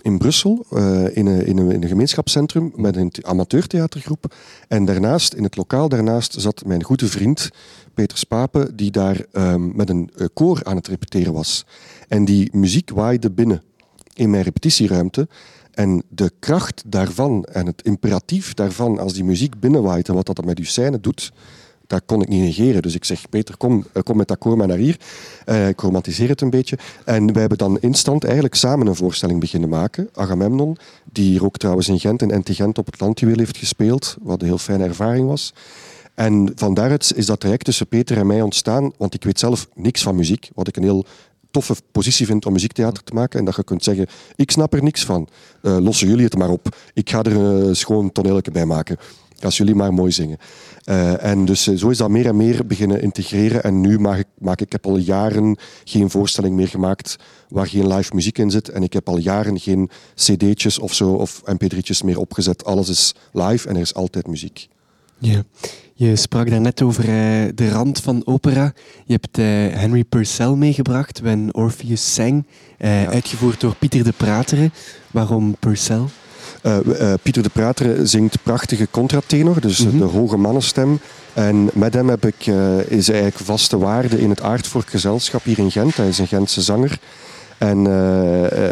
in 0.02 0.18
Brussel, 0.18 0.66
eh, 0.70 1.16
in, 1.18 1.26
een, 1.26 1.46
in, 1.46 1.58
een, 1.58 1.72
in 1.72 1.82
een 1.82 1.88
gemeenschapscentrum 1.88 2.72
met 2.76 2.96
een 2.96 3.10
th- 3.10 3.24
amateurtheatergroep. 3.24 4.36
En 4.68 4.86
daarnaast, 4.86 5.34
in 5.34 5.44
het 5.44 5.58
lokaal 5.58 5.90
daarnaast, 5.90 6.42
zat 6.42 6.66
mijn 6.66 6.84
goede 6.84 7.08
vriend 7.08 7.50
Peter 7.94 8.18
Spapen, 8.18 8.76
die 8.76 8.92
daar 8.92 9.26
ehm, 9.32 9.76
met 9.76 9.90
een 9.90 10.10
eh, 10.16 10.28
koor 10.34 10.60
aan 10.64 10.76
het 10.76 10.88
repeteren 10.88 11.34
was. 11.34 11.66
En 12.08 12.26
die 12.26 12.50
muziek 12.54 12.90
waaide 12.90 13.32
binnen 13.32 13.64
in 14.14 14.30
mijn 14.30 14.44
repetitieruimte. 14.44 15.28
En 15.72 16.04
de 16.10 16.32
kracht 16.40 16.84
daarvan 16.88 17.44
en 17.44 17.66
het 17.66 17.82
imperatief 17.82 18.54
daarvan, 18.54 19.00
als 19.00 19.14
die 19.14 19.24
muziek 19.24 19.60
binnenwaait 19.60 20.08
en 20.08 20.14
wat 20.14 20.26
dat 20.26 20.46
met 20.46 20.60
uw 20.60 20.66
scène 20.66 21.00
doet, 21.00 21.32
dat 21.92 22.02
kon 22.06 22.22
ik 22.22 22.28
niet 22.28 22.42
negeren. 22.42 22.82
Dus 22.82 22.96
ik 22.96 23.06
zeg, 23.06 23.30
Peter, 23.30 23.58
kom, 23.58 23.86
eh, 23.94 24.04
kom 24.04 24.18
met 24.18 24.28
dat 24.28 24.38
koor 24.38 24.58
maar 24.58 24.68
naar 24.68 24.78
hier. 24.78 25.00
Eh, 25.46 25.68
ik 25.68 25.80
romantiseer 25.80 26.30
het 26.30 26.42
een 26.42 26.50
beetje. 26.50 26.78
En 27.06 27.32
wij 27.32 27.40
hebben 27.40 27.58
dan 27.58 27.80
instant 27.80 28.24
eigenlijk 28.24 28.56
samen 28.56 28.88
een 28.88 28.96
voorstelling 28.96 29.40
beginnen 29.40 29.70
maken. 29.70 30.10
Agamemnon, 30.14 30.78
die 31.12 31.30
hier 31.30 31.46
ook 31.46 31.58
trouwens 31.58 31.88
in 31.88 32.00
Gent 32.00 32.22
en 32.22 32.40
NT 32.40 32.50
Gent 32.56 32.78
op 32.78 32.86
het 32.86 33.00
landjuweel 33.00 33.38
heeft 33.38 33.58
gespeeld, 33.58 34.18
wat 34.22 34.42
een 34.42 34.48
heel 34.48 34.58
fijne 34.58 34.84
ervaring 34.84 35.28
was. 35.28 35.54
En 36.16 36.52
van 36.56 36.74
daaruit 36.74 37.14
is 37.16 37.26
dat 37.26 37.40
traject 37.40 37.66
tussen 37.66 37.88
Peter 37.88 38.18
en 38.18 38.28
mij 38.28 38.42
ontstaan, 38.42 38.92
want 38.98 39.14
ik 39.14 39.24
weet 39.24 39.40
zelf 39.40 39.68
niks 39.76 40.02
van 40.02 40.16
muziek, 40.16 40.50
wat 40.54 40.68
ik 40.68 40.78
een 40.78 40.84
heel 40.84 41.06
toffe 41.52 41.76
positie 41.92 42.26
vind 42.26 42.46
om 42.46 42.54
muziektheater 42.54 43.04
te 43.04 43.14
maken. 43.14 43.40
En 43.40 43.46
dat 43.46 43.56
je 43.56 43.64
kunt 43.64 43.84
zeggen, 43.84 44.08
ik 44.36 44.52
snap 44.52 44.74
er 44.74 44.84
niks 44.84 45.06
van. 45.06 45.28
Eh, 45.62 45.78
lossen 45.78 46.08
jullie 46.08 46.24
het 46.24 46.38
maar 46.38 46.50
op. 46.50 46.76
Ik 46.94 47.10
ga 47.10 47.24
er 47.24 47.36
een 47.36 47.76
schoon 47.76 48.12
toneeltje 48.12 48.52
bij 48.52 48.66
maken. 48.66 48.98
als 49.42 49.58
jullie 49.58 49.76
maar 49.76 49.94
mooi 49.94 50.12
zingen. 50.12 50.38
Uh, 50.86 51.24
en 51.24 51.46
dus 51.46 51.68
uh, 51.68 51.78
zo 51.78 51.90
is 51.90 51.98
dat 51.98 52.10
meer 52.10 52.26
en 52.26 52.38
meer 52.38 52.66
beginnen 52.66 53.02
integreren. 53.02 53.64
En 53.64 53.82
nu 53.82 54.00
maak 54.00 54.18
ik, 54.18 54.28
maak, 54.38 54.62
ik 54.62 54.72
heb 54.72 54.86
al 54.86 54.98
jaren 54.98 55.58
geen 55.84 56.10
voorstelling 56.10 56.56
meer 56.56 56.68
gemaakt 56.68 57.16
waar 57.50 57.68
geen 57.68 57.88
live 57.88 58.16
muziek 58.16 58.38
in 58.38 58.52
zit. 58.52 58.70
En 58.70 58.84
ik 58.84 58.94
heb 58.94 59.10
al 59.10 59.18
jaren 59.18 59.60
geen 59.60 59.90
cd'tjes 60.16 60.80
of 60.80 60.94
zo 60.94 61.14
of 61.14 61.42
mp3'tjes 61.46 62.06
meer 62.06 62.20
opgezet. 62.20 62.66
Alles 62.66 62.90
is 62.90 63.16
live 63.32 63.68
en 63.68 63.76
er 63.76 63.82
is 63.82 63.94
altijd 63.94 64.28
muziek. 64.28 64.68
Ja. 65.22 65.44
Je 65.94 66.16
sprak 66.16 66.50
daarnet 66.50 66.82
over 66.82 67.04
uh, 67.04 67.50
de 67.56 67.70
rand 67.70 68.00
van 68.00 68.22
opera. 68.26 68.74
Je 69.06 69.20
hebt 69.22 69.38
Henry 69.80 70.04
Purcell 70.04 70.50
meegebracht, 70.50 71.20
When 71.20 71.56
Orpheus 71.56 72.14
Sang, 72.14 72.46
ja. 72.78 73.06
uitgevoerd 73.06 73.60
door 73.60 73.76
Pieter 73.76 74.04
de 74.04 74.14
Prateren. 74.18 74.74
Waarom 75.12 75.56
Purcell? 75.60 76.02
Pieter 77.22 77.44
de 77.44 77.50
Prater 77.50 78.08
zingt 78.08 78.44
prachtige 78.44 78.88
contratenor, 78.92 79.62
dus 79.62 79.80
mm 79.80 79.90
-hmm. 79.90 80.00
de 80.00 80.06
hoge 80.06 80.38
mannenstem. 80.38 81.00
En 81.34 81.70
met 81.74 81.94
hem 81.94 82.10
heb 82.10 82.26
ik, 82.26 82.46
is 82.88 83.10
eigenlijk 83.10 83.40
vaste 83.40 83.78
waarde 83.78 84.22
in 84.22 84.30
het 84.30 84.42
Aardvork 84.42 84.90
gezelschap 84.90 85.44
hier 85.44 85.60
in 85.60 85.72
Gent. 85.72 85.98
Hij 85.98 86.08
is 86.08 86.18
een 86.18 86.28
Gentse 86.28 86.62
zanger. 86.62 87.00
En 87.58 87.84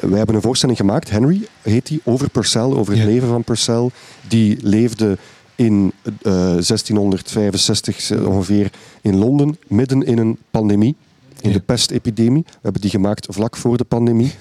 wij 0.10 0.18
hebben 0.18 0.36
een 0.36 0.42
voorstelling 0.42 0.78
gemaakt, 0.78 1.10
Henry 1.10 1.48
heet 1.62 1.88
die, 1.88 2.02
over 2.04 2.30
Purcell, 2.30 2.62
over 2.62 2.94
het 2.94 3.02
ja. 3.02 3.08
leven 3.08 3.28
van 3.28 3.44
Purcell. 3.44 3.90
Die 4.28 4.58
leefde 4.62 5.18
in 5.60 5.94
1665 6.22 8.12
ongeveer 8.12 8.72
in 9.02 9.18
Londen, 9.18 9.58
midden 9.68 10.04
in 10.04 10.18
een 10.18 10.38
pandemie, 10.52 10.96
in 11.42 11.50
ja. 11.50 11.56
de 11.56 11.62
pestepidemie. 11.62 12.44
We 12.46 12.60
hebben 12.62 12.82
die 12.82 12.90
gemaakt 12.90 13.28
vlak 13.30 13.56
voor 13.56 13.78
de 13.78 13.84
pandemie. 13.84 14.32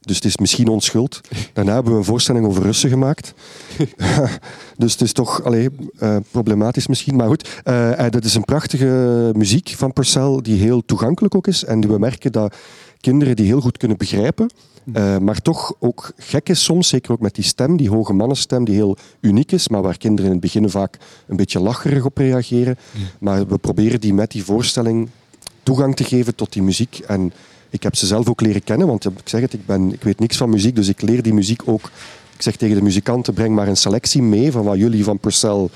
Dus 0.00 0.16
het 0.16 0.24
is 0.24 0.36
misschien 0.36 0.68
onschuld. 0.68 1.20
Daarna 1.52 1.74
hebben 1.74 1.92
we 1.92 1.98
een 1.98 2.04
voorstelling 2.04 2.46
over 2.46 2.62
Russen 2.62 2.90
gemaakt. 2.90 3.34
dus 4.78 4.92
het 4.92 5.00
is 5.00 5.12
toch 5.12 5.44
allee, 5.44 5.68
uh, 6.00 6.16
problematisch 6.30 6.86
misschien. 6.86 7.16
Maar 7.16 7.26
goed, 7.26 7.48
uh, 7.64 8.04
dat 8.10 8.24
is 8.24 8.34
een 8.34 8.44
prachtige 8.44 9.30
muziek 9.34 9.74
van 9.76 9.92
Purcell 9.92 10.38
die 10.42 10.60
heel 10.60 10.84
toegankelijk 10.84 11.34
ook 11.34 11.46
is. 11.46 11.64
En 11.64 11.80
die 11.80 11.90
we 11.90 11.98
merken 11.98 12.32
dat 12.32 12.54
kinderen 13.08 13.36
die 13.36 13.46
heel 13.46 13.60
goed 13.60 13.76
kunnen 13.76 13.96
begrijpen. 13.96 14.50
Uh, 14.94 15.18
maar 15.18 15.42
toch 15.42 15.74
ook 15.78 16.12
gek 16.16 16.48
is 16.48 16.64
soms, 16.64 16.88
zeker 16.88 17.12
ook 17.12 17.20
met 17.20 17.34
die 17.34 17.44
stem, 17.44 17.76
die 17.76 17.90
hoge 17.90 18.12
mannenstem 18.12 18.64
die 18.64 18.74
heel 18.74 18.96
uniek 19.20 19.52
is, 19.52 19.68
maar 19.68 19.82
waar 19.82 19.98
kinderen 19.98 20.26
in 20.26 20.36
het 20.36 20.40
begin 20.40 20.70
vaak 20.70 20.98
een 21.26 21.36
beetje 21.36 21.60
lacherig 21.60 22.04
op 22.04 22.16
reageren. 22.16 22.76
Ja. 22.92 23.00
Maar 23.18 23.46
we 23.46 23.58
proberen 23.58 24.00
die 24.00 24.14
met 24.14 24.30
die 24.30 24.44
voorstelling 24.44 25.08
toegang 25.62 25.96
te 25.96 26.04
geven 26.04 26.34
tot 26.34 26.52
die 26.52 26.62
muziek. 26.62 26.98
En 26.98 27.32
ik 27.70 27.82
heb 27.82 27.94
ze 27.96 28.06
zelf 28.06 28.28
ook 28.28 28.40
leren 28.40 28.64
kennen, 28.64 28.86
want 28.86 29.04
ik 29.04 29.28
zeg 29.28 29.40
het, 29.40 29.52
ik, 29.52 29.66
ben, 29.66 29.92
ik 29.92 30.02
weet 30.02 30.20
niks 30.20 30.36
van 30.36 30.50
muziek, 30.50 30.74
dus 30.74 30.88
ik 30.88 31.02
leer 31.02 31.22
die 31.22 31.34
muziek 31.34 31.62
ook. 31.64 31.90
Ik 32.36 32.42
zeg 32.42 32.56
tegen 32.56 32.76
de 32.76 32.82
muzikanten, 32.82 33.34
breng 33.34 33.54
maar 33.54 33.68
een 33.68 33.76
selectie 33.76 34.22
mee 34.22 34.52
van 34.52 34.64
wat 34.64 34.78
jullie 34.78 35.04
van 35.04 35.18
Purcell 35.18 35.68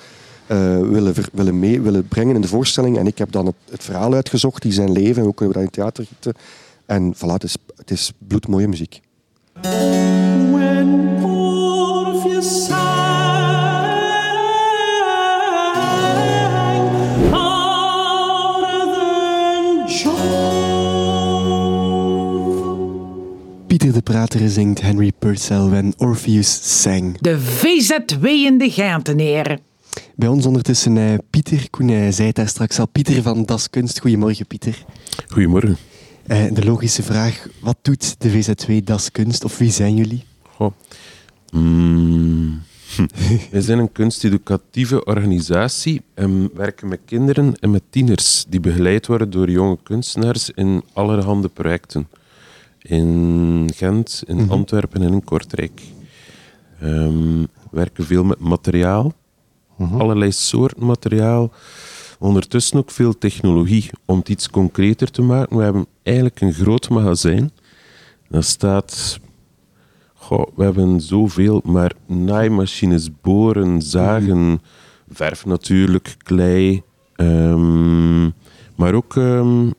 uh, 0.50 0.78
willen, 0.78 1.14
willen, 1.32 1.58
mee, 1.58 1.80
willen 1.80 2.08
brengen 2.08 2.34
in 2.34 2.40
de 2.40 2.48
voorstelling. 2.48 2.98
En 2.98 3.06
ik 3.06 3.18
heb 3.18 3.32
dan 3.32 3.46
het, 3.46 3.54
het 3.70 3.84
verhaal 3.84 4.14
uitgezocht, 4.14 4.62
die 4.62 4.72
zijn 4.72 4.92
leven, 4.92 5.16
en 5.16 5.24
hoe 5.24 5.34
kunnen 5.34 5.54
we 5.54 5.60
dat 5.60 5.70
in 5.70 5.76
theater 5.76 6.06
gieten. 6.06 6.34
En 6.90 7.14
voilà, 7.16 7.32
het 7.32 7.44
is, 7.44 7.56
het 7.76 7.90
is 7.90 8.12
bloedmooie 8.18 8.68
muziek. 8.68 9.00
When 9.62 11.22
Orpheus 11.22 12.68
Pieter 23.66 23.92
de 23.92 24.00
Prater 24.02 24.48
zingt 24.48 24.80
Henry 24.80 25.12
Purcell 25.18 25.68
when 25.68 25.94
Orpheus 25.96 26.80
sang. 26.82 27.18
De 27.20 27.40
VZW 27.40 28.24
in 28.24 28.58
de. 28.58 29.58
Bij 30.16 30.28
ons 30.28 30.46
ondertussen 30.46 30.96
uh, 30.96 31.14
Pieter. 31.30 31.70
Koen 31.70 31.88
uh, 31.88 32.12
zei 32.12 32.26
het 32.26 32.36
daar 32.36 32.48
straks 32.48 32.78
al. 32.78 32.86
Pieter 32.86 33.22
van 33.22 33.44
Das 33.44 33.70
Kunst. 33.70 34.00
Goedemorgen, 34.00 34.46
Pieter. 34.46 34.84
Goedemorgen. 35.28 35.89
Uh, 36.30 36.52
de 36.52 36.64
logische 36.64 37.02
vraag, 37.02 37.48
wat 37.60 37.76
doet 37.82 38.20
de 38.20 38.30
VZW 38.30 38.72
Das 38.84 39.10
Kunst? 39.10 39.44
Of 39.44 39.58
wie 39.58 39.70
zijn 39.70 39.96
jullie? 39.96 40.24
Goh. 40.42 40.72
Mm. 41.52 42.62
Wij 43.50 43.60
zijn 43.60 43.78
een 43.78 43.92
kunsteducatieve 43.92 45.04
organisatie 45.04 46.02
en 46.14 46.50
werken 46.54 46.88
met 46.88 47.00
kinderen 47.04 47.54
en 47.60 47.70
met 47.70 47.82
tieners 47.90 48.44
die 48.48 48.60
begeleid 48.60 49.06
worden 49.06 49.30
door 49.30 49.50
jonge 49.50 49.78
kunstenaars 49.82 50.50
in 50.50 50.82
allerhande 50.92 51.48
projecten 51.48 52.08
in 52.78 53.70
Gent, 53.74 54.22
in 54.26 54.36
mhm. 54.36 54.50
Antwerpen 54.50 55.02
en 55.02 55.12
in 55.12 55.24
Kortrijk. 55.24 55.82
Um, 56.82 57.48
werken 57.70 58.04
veel 58.04 58.24
met 58.24 58.38
materiaal, 58.38 59.12
mhm. 59.76 60.00
allerlei 60.00 60.32
soorten 60.32 60.86
materiaal. 60.86 61.52
Ondertussen 62.18 62.78
ook 62.78 62.90
veel 62.90 63.18
technologie 63.18 63.90
om 64.04 64.18
het 64.18 64.28
iets 64.28 64.50
concreter 64.50 65.10
te 65.10 65.22
maken. 65.22 65.56
We 65.56 65.62
hebben 65.62 65.86
eigenlijk 66.10 66.40
een 66.40 66.52
groot 66.52 66.88
magazijn. 66.88 67.50
Dat 68.28 68.44
staat. 68.44 69.20
Goh, 70.14 70.46
we 70.56 70.64
hebben 70.64 71.00
zoveel, 71.00 71.60
maar 71.64 71.92
naaimachines, 72.06 73.08
boren, 73.20 73.82
zagen, 73.82 74.60
verf 75.08 75.46
natuurlijk, 75.46 76.14
klei. 76.18 76.82
Um, 77.16 78.32
maar 78.74 78.94
ook 78.94 79.14
um, 79.14 79.72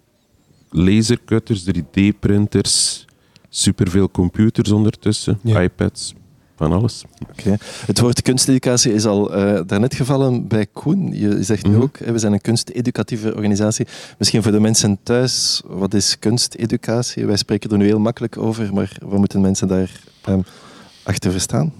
lasercutters, 0.70 1.66
3D-printers, 1.66 3.06
superveel 3.50 4.12
computers 4.12 4.72
ondertussen, 4.72 5.40
iPads, 5.44 6.14
van 6.62 6.72
alles. 6.72 7.04
Okay. 7.32 7.58
Het 7.86 8.00
woord 8.00 8.22
kunsteducatie 8.22 8.94
is 8.94 9.06
al 9.06 9.38
uh, 9.38 9.60
daarnet 9.66 9.96
gevallen 9.96 10.48
bij 10.48 10.66
Koen. 10.74 11.12
Je 11.14 11.44
zegt 11.44 11.64
nu 11.64 11.70
mm 11.70 11.76
-hmm. 11.76 11.84
ook, 11.84 11.98
we 11.98 12.20
zijn 12.20 12.34
een 12.34 12.42
kunsteducatieve 12.42 13.36
organisatie. 13.36 13.88
Misschien 14.18 14.44
voor 14.44 14.52
de 14.52 14.60
mensen 14.60 14.98
thuis, 15.04 15.62
wat 15.66 15.94
is 15.94 16.20
kunsteducatie? 16.20 17.26
Wij 17.26 17.38
spreken 17.38 17.70
er 17.70 17.78
nu 17.78 17.86
heel 17.86 18.00
makkelijk 18.00 18.38
over, 18.38 18.74
maar 18.74 18.98
wat 19.04 19.20
moeten 19.20 19.42
mensen 19.42 19.68
daar 19.68 19.92
um, 20.30 20.44
achter 21.04 21.32
verstaan? 21.32 21.74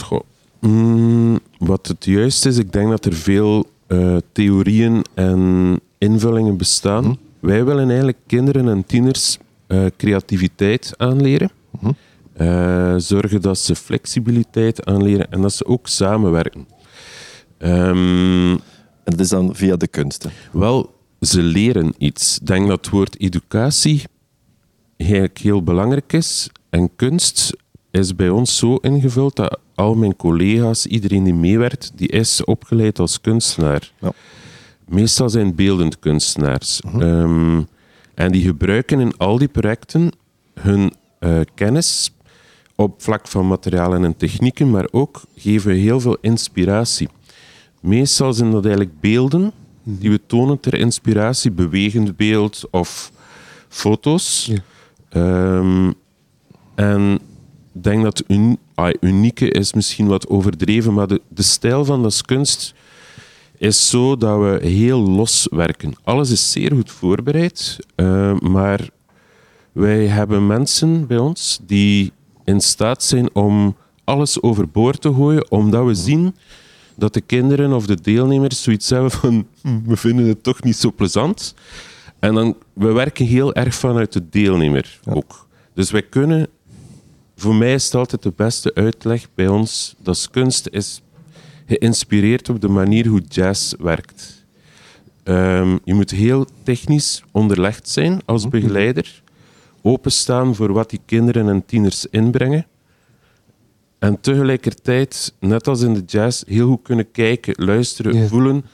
Goh. 0.00 0.20
Mm, 0.60 1.38
wat 1.58 1.86
het 1.86 2.04
juist 2.04 2.46
is, 2.46 2.58
ik 2.58 2.72
denk 2.72 2.88
dat 2.90 3.04
er 3.04 3.14
veel 3.14 3.66
uh, 3.88 4.16
theorieën 4.32 5.04
en 5.14 5.80
invullingen 5.98 6.56
bestaan. 6.56 7.04
-hmm. 7.04 7.18
Wij 7.40 7.64
willen 7.64 7.86
eigenlijk 7.86 8.18
kinderen 8.26 8.68
en 8.68 8.86
tieners 8.86 9.38
uh, 9.68 9.86
creativiteit 9.96 10.94
aanleren. 10.96 11.50
Uh, 12.38 12.94
zorgen 12.96 13.42
dat 13.42 13.58
ze 13.58 13.74
flexibiliteit 13.74 14.86
aanleren 14.86 15.30
en 15.30 15.40
dat 15.40 15.52
ze 15.52 15.66
ook 15.66 15.88
samenwerken. 15.88 16.68
Um, 17.58 18.50
en 18.50 18.60
dat 19.04 19.20
is 19.20 19.28
dan 19.28 19.54
via 19.54 19.76
de 19.76 19.88
kunsten? 19.88 20.30
Wel, 20.52 20.94
ze 21.20 21.42
leren 21.42 21.94
iets. 21.98 22.38
Ik 22.40 22.46
denk 22.46 22.68
dat 22.68 22.78
het 22.78 22.88
woord 22.88 23.20
educatie 23.20 24.02
eigenlijk 24.96 25.38
heel 25.38 25.62
belangrijk 25.62 26.12
is. 26.12 26.50
En 26.70 26.96
kunst 26.96 27.56
is 27.90 28.16
bij 28.16 28.28
ons 28.28 28.56
zo 28.56 28.76
ingevuld 28.76 29.36
dat 29.36 29.58
al 29.74 29.94
mijn 29.94 30.16
collega's, 30.16 30.86
iedereen 30.86 31.24
die 31.24 31.34
meewerkt, 31.34 31.92
die 31.94 32.08
is 32.08 32.44
opgeleid 32.44 32.98
als 32.98 33.20
kunstenaar. 33.20 33.92
Ja. 34.00 34.12
Meestal 34.88 35.30
zijn 35.30 35.54
beeldend 35.54 35.98
kunstenaars. 35.98 36.80
Uh-huh. 36.86 37.20
Um, 37.20 37.68
en 38.14 38.32
die 38.32 38.42
gebruiken 38.42 39.00
in 39.00 39.16
al 39.16 39.38
die 39.38 39.48
projecten 39.48 40.10
hun 40.54 40.92
uh, 41.20 41.40
kennis 41.54 42.12
op 42.80 43.02
vlak 43.02 43.28
van 43.28 43.46
materialen 43.46 44.04
en 44.04 44.16
technieken, 44.16 44.70
maar 44.70 44.88
ook 44.90 45.22
geven 45.36 45.72
heel 45.72 46.00
veel 46.00 46.16
inspiratie. 46.20 47.08
Meestal 47.80 48.32
zijn 48.32 48.50
dat 48.50 48.64
eigenlijk 48.64 49.00
beelden 49.00 49.52
die 49.82 50.10
we 50.10 50.20
tonen 50.26 50.60
ter 50.60 50.74
inspiratie, 50.74 51.50
bewegend 51.50 52.16
beeld 52.16 52.64
of 52.70 53.12
foto's. 53.68 54.50
Ja. 55.10 55.56
Um, 55.56 55.94
en 56.74 57.18
ik 57.74 57.82
denk 57.82 58.02
dat 58.02 58.24
un 58.26 58.58
ah, 58.74 58.94
unieke 59.00 59.50
is 59.50 59.72
misschien 59.72 60.06
wat 60.06 60.28
overdreven, 60.28 60.94
maar 60.94 61.06
de, 61.06 61.20
de 61.28 61.42
stijl 61.42 61.84
van 61.84 62.02
dat 62.02 62.22
kunst 62.22 62.74
is 63.56 63.90
zo 63.90 64.16
dat 64.16 64.38
we 64.38 64.66
heel 64.66 65.00
los 65.00 65.48
werken. 65.50 65.94
Alles 66.04 66.30
is 66.30 66.52
zeer 66.52 66.72
goed 66.72 66.90
voorbereid, 66.90 67.78
uh, 67.96 68.38
maar 68.40 68.88
wij 69.72 70.06
hebben 70.06 70.46
mensen 70.46 71.06
bij 71.06 71.18
ons 71.18 71.60
die 71.62 72.12
in 72.48 72.60
staat 72.60 73.02
zijn 73.02 73.34
om 73.34 73.76
alles 74.04 74.42
overboord 74.42 75.00
te 75.00 75.14
gooien, 75.14 75.50
omdat 75.50 75.84
we 75.84 75.94
zien 75.94 76.34
dat 76.94 77.14
de 77.14 77.20
kinderen 77.20 77.72
of 77.72 77.86
de 77.86 78.00
deelnemers 78.00 78.62
zoiets 78.62 78.90
hebben 78.90 79.10
van 79.10 79.46
hm, 79.62 79.82
we 79.84 79.96
vinden 79.96 80.26
het 80.26 80.42
toch 80.42 80.62
niet 80.62 80.76
zo 80.76 80.92
plezant. 80.92 81.54
En 82.18 82.34
dan, 82.34 82.56
we 82.72 82.92
werken 82.92 83.26
heel 83.26 83.54
erg 83.54 83.74
vanuit 83.74 84.12
de 84.12 84.28
deelnemer 84.30 85.00
ook. 85.04 85.46
Dus 85.74 85.90
wij 85.90 86.02
kunnen, 86.02 86.48
voor 87.36 87.54
mij 87.54 87.74
is 87.74 87.84
het 87.84 87.94
altijd 87.94 88.22
de 88.22 88.32
beste 88.36 88.74
uitleg 88.74 89.28
bij 89.34 89.48
ons, 89.48 89.94
dat 89.98 90.28
kunst 90.30 90.68
is 90.70 91.02
geïnspireerd 91.66 92.48
op 92.48 92.60
de 92.60 92.68
manier 92.68 93.06
hoe 93.06 93.22
jazz 93.28 93.74
werkt. 93.78 94.44
Um, 95.24 95.78
je 95.84 95.94
moet 95.94 96.10
heel 96.10 96.46
technisch 96.62 97.22
onderlegd 97.30 97.88
zijn 97.88 98.20
als 98.24 98.42
mhm. 98.42 98.50
begeleider, 98.50 99.22
openstaan 99.82 100.54
voor 100.54 100.72
wat 100.72 100.90
die 100.90 101.00
kinderen 101.04 101.48
en 101.48 101.64
tieners 101.66 102.06
inbrengen. 102.06 102.66
En 103.98 104.20
tegelijkertijd, 104.20 105.34
net 105.40 105.68
als 105.68 105.80
in 105.80 105.94
de 105.94 106.02
jazz, 106.06 106.42
heel 106.46 106.66
goed 106.68 106.82
kunnen 106.82 107.10
kijken, 107.10 107.64
luisteren, 107.64 108.14
Ja. 108.14 108.26
voelen 108.26 108.64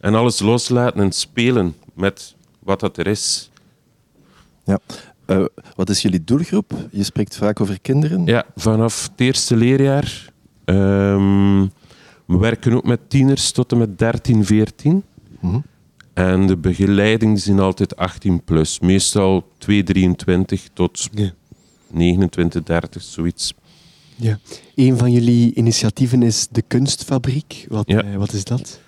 en 0.00 0.14
alles 0.14 0.40
loslaten 0.40 1.00
en 1.00 1.12
spelen 1.12 1.74
met 1.94 2.34
wat 2.58 2.80
dat 2.80 2.96
er 2.96 3.06
is. 3.06 3.50
Ja. 4.64 4.78
Eh, 5.24 5.44
wat 5.76 5.88
is 5.90 6.02
jullie 6.02 6.24
doelgroep? 6.24 6.72
Je 6.90 7.02
spreekt 7.04 7.36
vaak 7.36 7.60
over 7.60 7.80
kinderen. 7.80 8.24
Ja, 8.24 8.44
vanaf 8.56 9.02
het 9.10 9.20
eerste 9.20 9.56
leerjaar. 9.56 10.32
Ehm, 10.64 11.60
we 12.26 12.38
werken 12.38 12.72
ook 12.72 12.84
met 12.86 13.00
tieners 13.10 13.50
tot 13.52 13.72
en 13.72 13.78
met 13.78 13.98
13, 13.98 14.44
14. 14.44 15.02
Mhm. 15.40 15.58
En 16.16 16.46
de 16.46 16.56
begeleiding 16.56 17.40
zijn 17.40 17.58
altijd 17.58 17.96
18 17.96 18.44
plus. 18.44 18.80
Meestal 18.80 19.48
2, 19.58 19.82
23 19.82 20.68
tot 20.72 21.08
Ja. 21.12 21.30
29, 21.90 22.62
30, 22.62 23.02
zoiets. 23.02 23.54
Ja. 24.16 24.38
Een 24.74 24.98
van 24.98 25.12
jullie 25.12 25.54
initiatieven 25.54 26.22
is 26.22 26.48
de 26.50 26.62
Kunstfabriek. 26.62 27.66
Wat, 27.68 27.84
Ja. 27.88 28.02
eh, 28.02 28.16
wat 28.16 28.32
is 28.32 28.44
dat? 28.44 28.80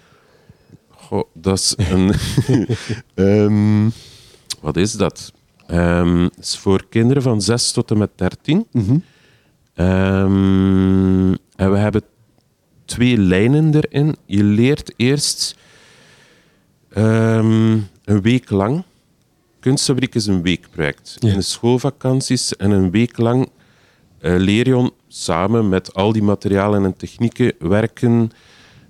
Goh, 0.89 1.23
dat 1.35 1.59
is 1.59 1.75
een... 1.77 2.13
Ehm, 3.15 3.89
wat 4.61 4.77
is 4.77 4.93
dat? 4.93 5.33
Ehm, 5.67 6.23
Het 6.23 6.39
is 6.39 6.57
voor 6.57 6.87
kinderen 6.89 7.23
van 7.23 7.43
6 7.43 7.71
tot 7.73 7.91
en 7.91 7.99
met 7.99 8.11
13. 8.15 8.67
Mhm. 8.73 8.99
Ehm, 9.75 11.31
en 11.57 11.71
we 11.73 11.77
hebben 11.79 12.03
twee 12.85 13.19
lijnen 13.19 13.75
erin. 13.75 14.17
Je 14.27 14.45
leert 14.45 14.93
eerst 14.97 15.57
ehm, 16.99 17.73
een 18.05 18.23
week 18.23 18.51
lang. 18.51 18.83
Kunstfabriek 19.61 20.15
is 20.15 20.27
een 20.27 20.43
weekproject. 20.43 21.17
Ja. 21.19 21.29
In 21.29 21.35
de 21.35 21.43
schoolvakanties 21.43 22.57
en 22.57 22.71
een 22.71 22.91
week 22.91 23.19
lang 23.19 23.49
leer 24.21 24.67
je 24.67 24.93
samen 25.09 25.69
met 25.69 25.95
al 25.95 26.13
die 26.13 26.23
materialen 26.23 26.85
en 26.85 26.97
technieken 26.97 27.53
werken. 27.59 28.31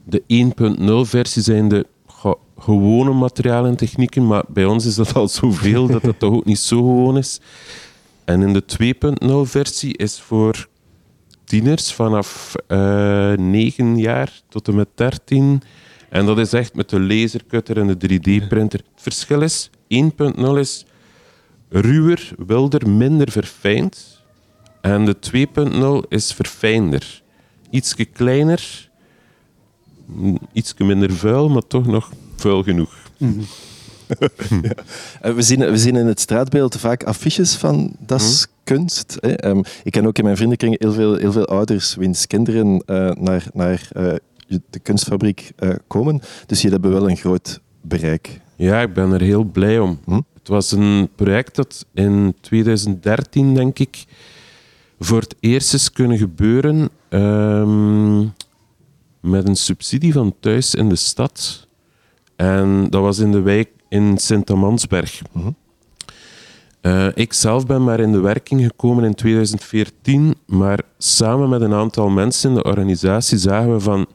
De 0.04 0.22
1.0-versie 0.22 1.42
zijn 1.42 1.68
de 1.68 1.86
gewone 2.58 3.12
materialen 3.12 3.70
en 3.70 3.76
technieken, 3.76 4.26
maar 4.26 4.44
bij 4.48 4.64
ons 4.64 4.86
is 4.86 4.94
dat 4.94 5.14
al 5.14 5.28
zoveel 5.40 5.86
dat 5.86 6.02
dat 6.02 6.18
toch 6.18 6.32
ook 6.32 6.44
niet 6.44 6.58
zo 6.58 6.76
gewoon 6.76 7.16
is. 7.16 7.40
En 8.24 8.42
in 8.42 8.52
de 8.52 8.64
2.0-versie 9.24 9.96
is 9.96 10.20
voor 10.20 10.68
tieners 11.44 11.92
vanaf 11.92 12.54
eh 12.66 13.32
9 13.32 13.98
jaar 13.98 14.40
tot 14.48 14.68
en 14.68 14.74
met 14.74 14.88
13. 14.94 15.62
En 16.08 16.26
dat 16.26 16.38
is 16.38 16.52
echt 16.52 16.74
met 16.74 16.88
de 16.88 17.00
lasercutter 17.00 17.78
en 17.78 17.86
de 17.86 18.08
3D-printer. 18.08 18.80
Het 18.94 19.02
verschil 19.02 19.40
is, 19.40 19.70
1.0 19.70 20.58
is 20.58 20.84
ruwer, 21.68 22.30
wilder, 22.46 22.90
minder 22.90 23.30
verfijnd. 23.30 24.22
En 24.80 25.04
de 25.04 25.16
2.0 26.02 26.08
is 26.08 26.32
verfijnder. 26.32 27.22
Ietsje 27.70 28.04
kleiner, 28.04 28.90
ietsje 30.52 30.84
minder 30.84 31.12
vuil, 31.12 31.48
maar 31.48 31.66
toch 31.66 31.86
nog 31.86 32.12
vuil 32.36 32.62
genoeg. 32.62 32.94
Eh, 35.20 35.34
we, 35.34 35.42
zien, 35.42 35.58
we 35.58 35.78
zien 35.78 35.96
in 35.96 36.06
het 36.06 36.20
straatbeeld 36.20 36.76
vaak 36.76 37.04
affiches 37.04 37.54
van 37.54 37.96
dat 37.98 38.20
is 38.20 38.46
kunst. 38.64 39.16
Hè. 39.20 39.32
Ehm, 39.32 39.62
ik 39.82 39.92
ken 39.92 40.06
ook 40.06 40.18
in 40.18 40.24
mijn 40.24 40.36
vriendenkring 40.36 40.80
heel 40.80 40.92
veel, 40.92 41.14
heel 41.14 41.32
veel 41.32 41.46
ouders 41.46 41.94
wiens 41.94 42.26
kinderen 42.26 42.82
eh, 42.86 43.10
naar, 43.10 43.44
naar 43.52 43.88
eh, 43.92 44.14
de 44.48 44.78
kunstfabriek 44.78 45.52
eh, 45.56 45.74
komen. 45.86 46.20
Dus 46.46 46.62
jullie 46.62 46.78
hebben 46.80 47.00
wel 47.00 47.10
een 47.10 47.16
groot 47.16 47.60
bereik. 47.80 48.40
Ja, 48.56 48.80
ik 48.80 48.92
ben 48.92 49.12
er 49.12 49.20
heel 49.20 49.44
blij 49.44 49.78
om. 49.78 49.98
Hm? 50.04 50.20
Het 50.38 50.48
was 50.48 50.72
een 50.72 51.08
project 51.14 51.56
dat 51.56 51.86
in 51.94 52.34
2013, 52.40 53.54
denk 53.54 53.78
ik, 53.78 54.04
voor 54.98 55.20
het 55.20 55.34
eerst 55.40 55.74
is 55.74 55.92
kunnen 55.92 56.18
gebeuren 56.18 56.88
ehm, 57.08 58.20
met 59.20 59.48
een 59.48 59.56
subsidie 59.56 60.12
van 60.12 60.34
Thuis 60.40 60.74
in 60.74 60.88
de 60.88 60.96
Stad. 60.96 61.66
En 62.36 62.86
dat 62.90 63.02
was 63.02 63.18
in 63.18 63.32
de 63.32 63.40
wijk 63.40 63.68
in 63.88 64.18
Sint-Amansberg. 64.18 65.22
Mhm. 65.32 65.50
Eh, 66.80 67.06
ik 67.14 67.32
zelf 67.32 67.66
ben 67.66 67.84
maar 67.84 68.00
in 68.00 68.12
de 68.12 68.20
werking 68.20 68.62
gekomen 68.62 69.04
in 69.04 69.14
2014, 69.14 70.34
maar 70.46 70.80
samen 70.98 71.48
met 71.48 71.60
een 71.60 71.74
aantal 71.74 72.08
mensen 72.08 72.48
in 72.48 72.56
de 72.56 72.62
organisatie 72.62 73.38
zagen 73.38 73.72
we 73.72 73.80
van 73.80 74.06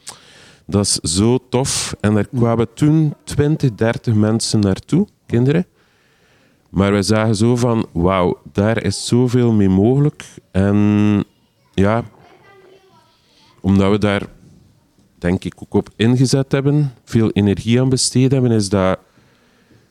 dat 0.66 0.86
is 0.86 1.16
zo 1.16 1.40
tof. 1.50 1.96
En 2.00 2.16
er 2.16 2.28
kwamen 2.28 2.74
toen 2.74 3.14
20, 3.24 3.76
30 3.76 4.14
mensen 4.14 4.60
naartoe, 4.60 5.08
kinderen. 5.26 5.66
Maar 6.70 6.94
we 6.94 7.02
zagen 7.02 7.36
zo 7.36 7.56
van, 7.56 7.86
wauw, 7.92 8.42
daar 8.52 8.84
is 8.84 9.06
zoveel 9.08 9.52
mee 9.52 9.70
mogelijk. 9.70 10.26
En 10.52 11.24
ja, 11.74 12.04
omdat 13.62 13.92
we 13.92 13.98
daar, 13.98 14.22
denk 15.18 15.44
ik, 15.44 15.54
ook 15.60 15.74
op 15.74 15.90
ingezet 15.96 16.52
hebben, 16.52 16.94
veel 17.04 17.30
energie 17.30 17.82
aan 17.82 17.90
besteed 17.90 18.32
hebben, 18.32 18.52
is 18.52 18.70
dat 18.70 19.00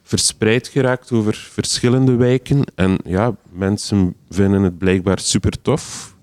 verspreid 0.02 0.68
geraakt 0.68 1.12
over 1.12 1.34
verschillende 1.34 2.14
wijken. 2.14 2.64
En 2.74 2.98
ja, 3.04 3.36
mensen 3.50 4.14
vinden 4.30 4.62
het 4.62 4.78
blijkbaar 4.78 5.18
super 5.18 5.62
tof. 5.62 6.14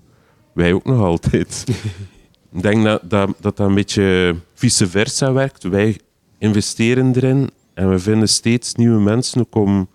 Wij 0.52 0.72
ook 0.72 0.84
nog 0.84 1.00
altijd. 1.00 1.64
Ik 2.52 2.62
denk 2.62 2.84
dat 2.84 3.10
dat, 3.10 3.30
dat 3.40 3.58
een 3.58 3.74
beetje 3.74 4.36
vice 4.54 4.88
versa 4.88 5.32
werkt. 5.32 5.62
Wij 5.62 5.98
investeren 6.38 7.14
erin 7.16 7.50
en 7.74 7.90
we 7.90 7.98
vinden 7.98 8.28
steeds 8.28 8.74
nieuwe 8.74 9.00
mensen 9.00 9.40
ook 9.40 9.54
om 9.54 9.88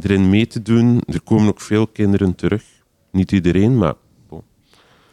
erin 0.00 0.28
mee 0.30 0.46
te 0.46 0.62
doen. 0.62 1.00
Er 1.06 1.20
komen 1.22 1.48
ook 1.48 1.60
veel 1.60 1.86
kinderen 1.86 2.34
terug. 2.34 2.64
Niet 3.12 3.32
iedereen, 3.32 3.78
maar 3.78 3.94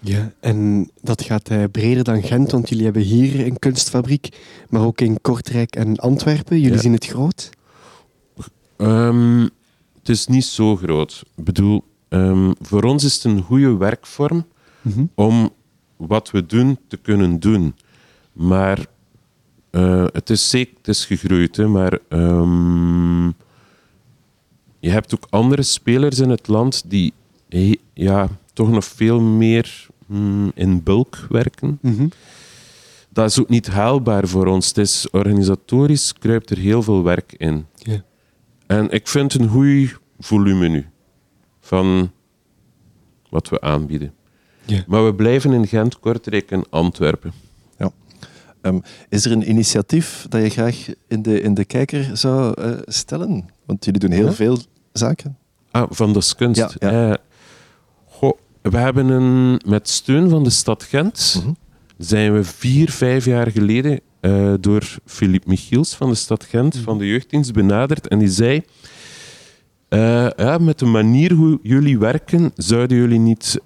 Ja, 0.03 0.31
en 0.39 0.89
dat 1.01 1.21
gaat 1.21 1.49
eh, 1.49 1.63
breder 1.71 2.03
dan 2.03 2.23
Gent, 2.23 2.51
want 2.51 2.69
jullie 2.69 2.83
hebben 2.83 3.01
hier 3.01 3.45
een 3.45 3.59
kunstfabriek, 3.59 4.37
maar 4.69 4.81
ook 4.85 5.01
in 5.01 5.21
Kortrijk 5.21 5.75
en 5.75 5.97
Antwerpen. 5.97 6.59
Jullie 6.59 6.75
Ja. 6.75 6.81
zien 6.81 6.93
het 6.93 7.05
groot. 7.05 7.49
Ehm, 8.77 9.39
het 9.99 10.09
is 10.09 10.27
niet 10.27 10.45
zo 10.45 10.75
groot. 10.75 11.23
Ik 11.35 11.43
bedoel, 11.43 11.83
ehm, 12.09 12.51
voor 12.61 12.83
ons 12.83 13.03
is 13.03 13.13
het 13.15 13.23
een 13.23 13.41
goede 13.41 13.77
werkvorm 13.77 14.45
Mhm. 14.81 15.05
om 15.15 15.49
wat 16.07 16.31
we 16.31 16.45
doen 16.45 16.79
te 16.87 16.97
kunnen 16.97 17.39
doen. 17.39 17.75
Maar 18.33 18.85
eh, 19.69 20.05
het 20.11 20.29
is 20.29 20.49
zeker 20.49 20.73
het 20.77 20.87
is 20.87 21.05
gegroeid, 21.05 21.55
hè, 21.55 21.67
maar 21.67 21.99
ehm, 22.09 23.25
je 24.79 24.89
hebt 24.89 25.13
ook 25.13 25.27
andere 25.29 25.63
spelers 25.63 26.19
in 26.19 26.29
het 26.29 26.47
land 26.47 26.83
die 26.87 27.13
ja, 27.93 28.27
toch 28.53 28.71
nog 28.71 28.85
veel 28.85 29.21
meer 29.21 29.87
mm, 30.05 30.51
in 30.55 30.83
bulk 30.83 31.25
werken. 31.29 31.77
Mhm. 31.81 32.07
Dat 33.09 33.29
is 33.29 33.39
ook 33.39 33.49
niet 33.49 33.67
haalbaar 33.67 34.27
voor 34.27 34.47
ons. 34.47 34.67
Het 34.67 34.77
is 34.77 35.09
organisatorisch 35.09 36.13
kruipt 36.13 36.49
er 36.49 36.57
heel 36.57 36.83
veel 36.83 37.03
werk 37.03 37.33
in. 37.37 37.65
En 38.67 38.89
ik 38.89 39.07
vind 39.07 39.33
een 39.33 39.47
goed 39.47 39.99
volume 40.19 40.67
nu 40.67 40.85
van 41.59 42.11
wat 43.29 43.49
we 43.49 43.61
aanbieden. 43.61 44.13
Ja. 44.65 44.83
Maar 44.87 45.05
we 45.05 45.15
blijven 45.15 45.51
in 45.53 45.67
Gent, 45.67 45.99
Kortrijk 45.99 46.51
en 46.51 46.63
Antwerpen. 46.69 47.31
Ehm, 48.61 48.79
is 49.09 49.25
er 49.25 49.31
een 49.31 49.49
initiatief 49.49 50.25
dat 50.29 50.41
je 50.41 50.49
graag 50.49 50.85
in 51.07 51.21
de, 51.21 51.41
in 51.41 51.53
de 51.53 51.65
kijker 51.65 52.09
zou 52.17 52.61
eh, 52.61 52.71
stellen? 52.85 53.49
Want 53.65 53.85
jullie 53.85 53.99
doen 53.99 54.11
heel 54.11 54.25
Ja. 54.25 54.31
veel 54.33 54.57
zaken. 54.93 55.37
Ah, 55.71 55.87
van 55.89 56.13
de 56.13 56.33
kunst. 56.37 56.59
Ja, 56.59 56.71
ja. 56.79 57.09
Eh, 57.11 57.17
goh, 58.05 58.37
we 58.61 58.77
hebben 58.77 59.07
een, 59.09 59.61
met 59.65 59.89
steun 59.89 60.29
van 60.29 60.43
de 60.43 60.49
stad 60.49 60.83
Gent 60.83 61.35
Mhm. 61.43 61.53
zijn 61.97 62.33
we 62.33 62.43
vier, 62.43 62.89
vijf 62.91 63.25
jaar 63.25 63.51
geleden 63.51 63.99
eh, 64.19 64.53
door 64.59 64.95
Philippe 65.05 65.49
Michiels 65.49 65.95
van 65.95 66.09
de 66.09 66.15
stad 66.15 66.43
Gent, 66.43 66.77
van 66.77 66.97
de 66.97 67.07
jeugddienst, 67.07 67.53
benaderd. 67.53 68.07
En 68.07 68.19
die 68.19 68.29
zei, 68.29 68.61
ja, 69.89 70.57
met 70.57 70.79
de 70.79 70.85
manier 70.85 71.33
hoe 71.33 71.59
jullie 71.63 71.99
werken, 71.99 72.51
zouden 72.55 72.97
jullie 72.97 73.19
niet... 73.19 73.57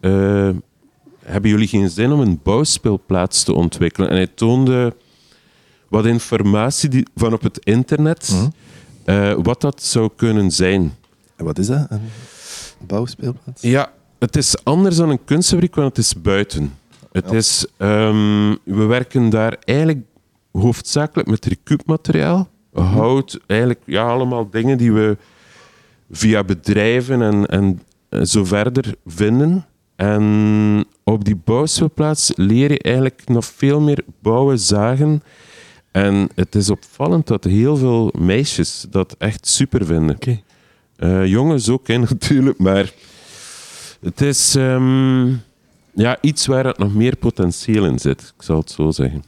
hebben 1.26 1.50
jullie 1.52 1.68
geen 1.68 1.90
zin 1.90 2.12
om 2.12 2.20
een 2.20 2.40
bouwspeelplaats 2.44 3.44
te 3.44 3.54
ontwikkelen? 3.54 4.10
En 4.10 4.16
hij 4.16 4.28
toonde 4.28 4.96
wat 5.90 6.06
informatie 6.06 6.90
die, 6.90 7.08
van 7.16 7.34
op 7.34 7.42
het 7.42 7.60
internet, 7.66 8.30
Mhm. 8.34 8.48
eh, 9.06 9.38
wat 9.44 9.62
dat 9.62 9.84
zou 9.84 10.10
kunnen 10.16 10.52
zijn. 10.52 10.94
En 11.36 11.46
wat 11.46 11.58
is 11.58 11.68
dat? 11.68 11.86
Een 11.90 12.02
bouwspeelplaats? 12.88 13.62
Ja, 13.62 13.92
het 14.20 14.36
is 14.36 14.64
anders 14.64 14.96
dan 14.96 15.10
een 15.10 15.24
kunstfabriek, 15.26 15.76
want 15.76 15.88
het 15.88 16.06
is 16.06 16.22
buiten. 16.22 16.74
Het 17.12 17.30
Ja. 17.30 17.36
is, 17.36 17.66
ehm, 17.78 18.56
we 18.64 18.84
werken 18.86 19.30
daar 19.30 19.58
eigenlijk 19.64 20.06
hoofdzakelijk 20.52 21.30
met 21.30 21.46
recuupmateriaal. 21.46 22.50
Hout, 22.74 23.40
eigenlijk 23.48 23.82
ja, 23.86 24.04
allemaal 24.08 24.50
dingen 24.50 24.78
die 24.78 24.92
we 24.94 25.18
via 26.12 26.44
bedrijven 26.44 27.22
en, 27.22 27.46
en 27.46 27.82
eh, 28.10 28.22
zo 28.22 28.46
verder 28.46 28.96
vinden. 29.06 29.66
En 29.96 30.86
op 31.08 31.26
die 31.26 31.36
bouwspeelplaats 31.36 32.32
leer 32.36 32.72
je 32.72 32.80
eigenlijk 32.80 33.22
nog 33.26 33.46
veel 33.46 33.80
meer 33.82 34.04
bouwen, 34.20 34.60
zagen. 34.60 35.24
En 35.92 36.30
het 36.36 36.56
is 36.56 36.70
opvallend 36.70 37.28
dat 37.28 37.44
heel 37.44 37.78
veel 37.78 38.14
meisjes 38.18 38.86
dat 38.90 39.16
echt 39.18 39.48
super 39.48 39.86
vinden. 39.86 40.16
Oké. 40.16 40.42
Eh, 40.96 41.26
jongens 41.26 41.70
ook, 41.70 41.88
hè, 41.88 41.98
natuurlijk, 42.10 42.58
maar 42.58 42.92
het 44.02 44.22
is... 44.22 44.56
ehm, 44.56 45.28
ja, 45.96 46.18
iets 46.22 46.46
waar 46.46 46.66
het 46.66 46.78
nog 46.78 46.94
meer 46.94 47.16
potentieel 47.16 47.86
in 47.86 48.00
zit, 48.00 48.34
ik 48.38 48.44
zal 48.44 48.58
het 48.58 48.72
zo 48.72 48.92
zeggen. 48.92 49.24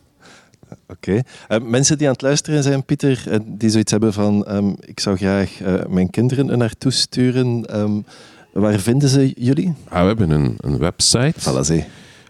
Oké. 0.88 1.22
Eh, 1.48 1.60
mensen 1.62 1.98
die 1.98 2.08
aan 2.08 2.14
het 2.14 2.22
luisteren 2.22 2.64
zijn, 2.64 2.86
Pieter, 2.86 3.24
en 3.30 3.58
die 3.58 3.70
zoiets 3.70 3.92
hebben 3.92 4.14
van 4.14 4.46
ehm, 4.46 4.74
ik 4.80 5.00
zou 5.00 5.18
graag 5.18 5.62
eh, 5.62 5.86
mijn 5.86 6.10
kinderen 6.10 6.50
er 6.50 6.58
naartoe 6.58 6.92
sturen. 6.92 7.66
ehm, 7.66 8.00
waar 8.60 8.80
vinden 8.80 9.10
ze 9.10 9.34
jullie? 9.36 9.74
Ah, 9.90 10.02
we 10.02 10.08
hebben 10.08 10.30
een, 10.30 10.56
een 10.58 10.78
website, 10.78 11.34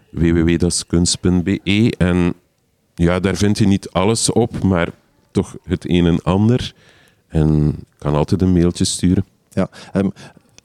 www.daskunst.be. 0.10 1.94
En 1.98 2.34
ja, 2.96 3.20
daar 3.20 3.36
vind 3.36 3.58
je 3.58 3.68
niet 3.68 3.90
alles 3.90 4.32
op, 4.32 4.64
maar 4.64 4.90
toch 5.32 5.56
het 5.64 5.90
een 5.90 6.06
en 6.06 6.22
ander. 6.24 6.74
En 7.28 7.76
kan 7.98 8.16
altijd 8.16 8.42
een 8.42 8.54
mailtje 8.54 8.86
sturen. 8.86 9.26
Ja. 9.50 9.70
ehm, 9.94 10.10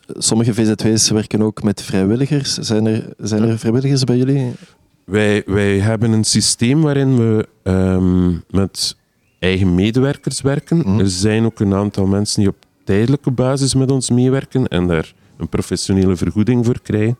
sommige 0.06 0.54
VZW's 0.54 1.10
werken 1.10 1.42
ook 1.42 1.62
met 1.62 1.82
vrijwilligers. 1.82 2.54
Zijn 2.54 2.86
er, 2.86 3.08
zijn 3.18 3.42
er 3.42 3.58
vrijwilligers 3.58 4.04
bij 4.04 4.16
jullie? 4.16 4.52
Wij, 5.04 5.42
wij 5.46 5.78
hebben 5.78 6.12
een 6.12 6.24
systeem 6.24 6.80
waarin 6.80 7.16
we 7.16 7.48
ehm, 7.62 8.30
met 8.50 8.96
eigen 9.38 9.74
medewerkers 9.74 10.40
werken. 10.40 10.76
Mhm. 10.76 10.98
Er 10.98 11.10
zijn 11.10 11.44
ook 11.44 11.60
een 11.60 11.74
aantal 11.74 12.06
mensen 12.06 12.40
die 12.40 12.48
op 12.48 12.56
tijdelijke 12.84 13.30
basis 13.30 13.74
met 13.74 13.90
ons 13.90 14.10
meewerken 14.10 14.68
en 14.68 14.86
daar 14.86 15.14
een 15.36 15.48
professionele 15.48 16.16
vergoeding 16.16 16.64
voor 16.64 16.80
krijgen. 16.82 17.18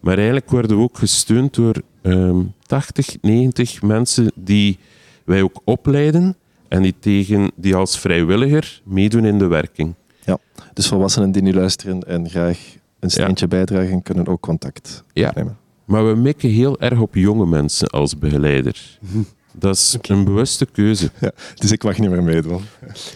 Maar 0.00 0.16
eigenlijk 0.16 0.50
worden 0.50 0.76
we 0.76 0.82
ook 0.82 0.98
gesteund 0.98 1.54
door 1.54 1.74
ehm 2.02 2.40
80, 2.66 3.16
90 3.20 3.82
mensen 3.82 4.32
die 4.34 4.78
wij 5.24 5.42
ook 5.42 5.60
opleiden 5.64 6.36
en 6.68 6.82
die, 6.82 6.94
tegen, 7.00 7.50
die 7.56 7.74
als 7.74 7.98
vrijwilliger 7.98 8.80
meedoen 8.84 9.24
in 9.24 9.38
de 9.38 9.46
werking. 9.46 9.94
Ja. 10.24 10.38
Dus 10.72 10.86
volwassenen 10.88 11.32
die 11.32 11.42
nu 11.42 11.52
luisteren 11.54 12.02
en 12.02 12.28
graag 12.30 12.58
een 13.00 13.10
steentje 13.10 13.48
bijdragen, 13.48 14.02
kunnen 14.02 14.26
ook 14.26 14.40
contact 14.40 15.04
Ja. 15.12 15.28
opnemen. 15.28 15.56
Maar 15.84 16.06
we 16.08 16.14
mikken 16.14 16.50
heel 16.50 16.80
erg 16.80 16.98
op 17.00 17.14
jonge 17.14 17.46
mensen 17.46 17.88
als 17.88 18.18
begeleider. 18.18 18.98
Dat 19.58 19.74
is 19.74 19.96
een 20.02 20.24
bewuste 20.24 20.66
keuze. 20.66 21.10
Ja, 21.20 21.30
dus 21.54 21.72
ik 21.72 21.84
mag 21.84 21.98
niet 21.98 22.10
meer 22.10 22.22
meedoen. 22.22 22.60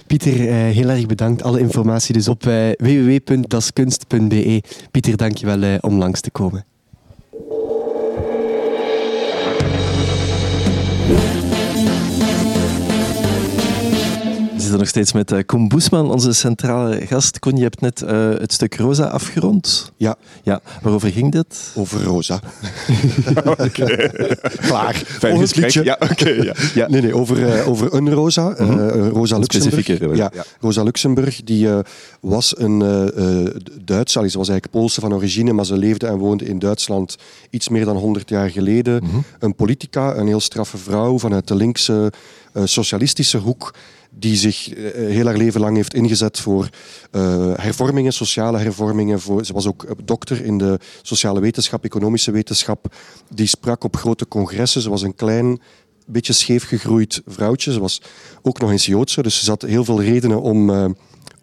Pieter, 0.07 0.48
eh, 0.48 0.55
heel 0.55 0.88
erg 0.88 1.07
bedankt. 1.07 1.42
Alle 1.42 1.61
informatie 1.61 2.12
dus 2.12 2.29
op 2.29 2.46
eh, 2.46 2.70
www.daskunst.be. 2.77 4.62
Pieter, 4.90 5.16
dankjewel 5.16 5.62
eh, 5.62 5.74
om 5.81 5.98
langs 5.98 6.20
te 6.20 6.31
komen. 6.31 6.64
Zitten 14.68 14.87
nog 14.87 14.88
steeds 14.88 15.12
met 15.12 15.33
eh, 15.33 15.46
Koen 15.46 15.68
Boesman, 15.68 16.11
onze 16.11 16.33
centrale 16.33 17.07
gast. 17.07 17.38
Koen, 17.38 17.57
je 17.57 17.62
hebt 17.62 17.81
net 17.81 18.02
eh, 18.02 18.28
het 18.28 18.52
stuk 18.52 18.76
Rosa 18.76 19.04
afgerond. 19.04 19.92
Ja. 19.96 20.16
ja. 20.42 20.61
Waarover 20.83 21.11
ging 21.11 21.33
dit? 21.33 21.72
Over 21.74 22.02
Rosa. 22.02 22.40
Klaar. 24.66 24.94
Fijn 24.94 25.38
gesprek. 25.38 25.64
liedje. 25.64 25.85
Ja, 25.85 25.96
oké. 26.11 26.28
ja. 26.28 26.54
ja. 26.74 26.88
Nee, 26.88 27.00
nee, 27.00 27.14
over, 27.14 27.48
eh, 27.48 27.68
over 27.68 27.94
een 27.94 28.11
Rosa. 28.11 28.48
Mhm. 28.48 29.09
Rosa 29.09 29.38
Luxemburg. 29.38 29.85
specifieke 29.85 30.16
Ja, 30.16 30.31
ja. 30.35 30.44
Rosa 30.61 30.83
Luxemburg, 30.83 31.44
die 31.44 31.68
was 32.20 32.59
een 32.59 32.83
allee, 32.83 34.31
ze 34.31 34.38
was 34.38 34.48
eigenlijk 34.48 34.70
Poolse 34.70 35.00
van 35.00 35.14
origine, 35.14 35.52
maar 35.52 35.66
ze 35.66 35.76
leefde 35.76 36.07
en 36.07 36.16
woonde 36.16 36.44
in 36.44 36.59
Duitsland 36.59 37.16
iets 37.50 37.68
meer 37.68 37.85
dan 37.85 37.96
100 37.96 38.28
jaar 38.28 38.50
geleden. 38.50 39.02
Mhm. 39.02 39.16
Een 39.38 39.54
politica, 39.54 40.16
een 40.16 40.26
heel 40.26 40.40
straffe 40.40 40.78
vrouw 40.78 41.18
vanuit 41.18 41.48
de 41.48 41.54
linkse 41.54 42.12
socialistische 42.64 43.38
hoek, 43.38 43.74
die 44.11 44.37
zich 44.37 44.75
eh, 44.75 44.92
heel 44.92 45.27
haar 45.27 45.37
leven 45.37 45.61
lang 45.61 45.77
heeft 45.77 45.94
ingezet 45.94 46.40
voor 46.40 46.68
eh, 47.11 47.53
hervormingen, 47.57 48.12
sociale 48.12 48.59
hervormingen. 48.59 49.21
Voor, 49.21 49.44
ze 49.44 49.53
was 49.53 49.66
ook 49.66 49.85
eh, 49.85 49.90
dokter 50.05 50.44
in 50.44 50.59
de 50.59 50.79
sociale 51.03 51.40
wetenschap, 51.40 51.85
economische 51.85 52.31
wetenschap. 52.31 52.94
Die 53.35 53.47
sprak 53.47 53.85
op 53.85 53.97
grote 53.97 54.29
congressen. 54.29 54.83
Ze 54.83 54.90
was 54.90 55.03
een 55.03 55.14
klein, 55.14 55.61
beetje 56.07 56.33
scheef 56.33 56.64
gegroeid 56.64 57.23
vrouwtje. 57.27 57.73
Ze 57.73 57.81
was 57.81 58.03
ook 58.42 58.61
nog 58.61 58.71
eens 58.71 58.87
Joodse, 58.87 59.23
dus 59.23 59.44
ze 59.44 59.51
had 59.51 59.62
heel 59.62 59.85
veel 59.85 60.03
redenen 60.03 60.42
om... 60.42 60.71
eh, 60.71 60.85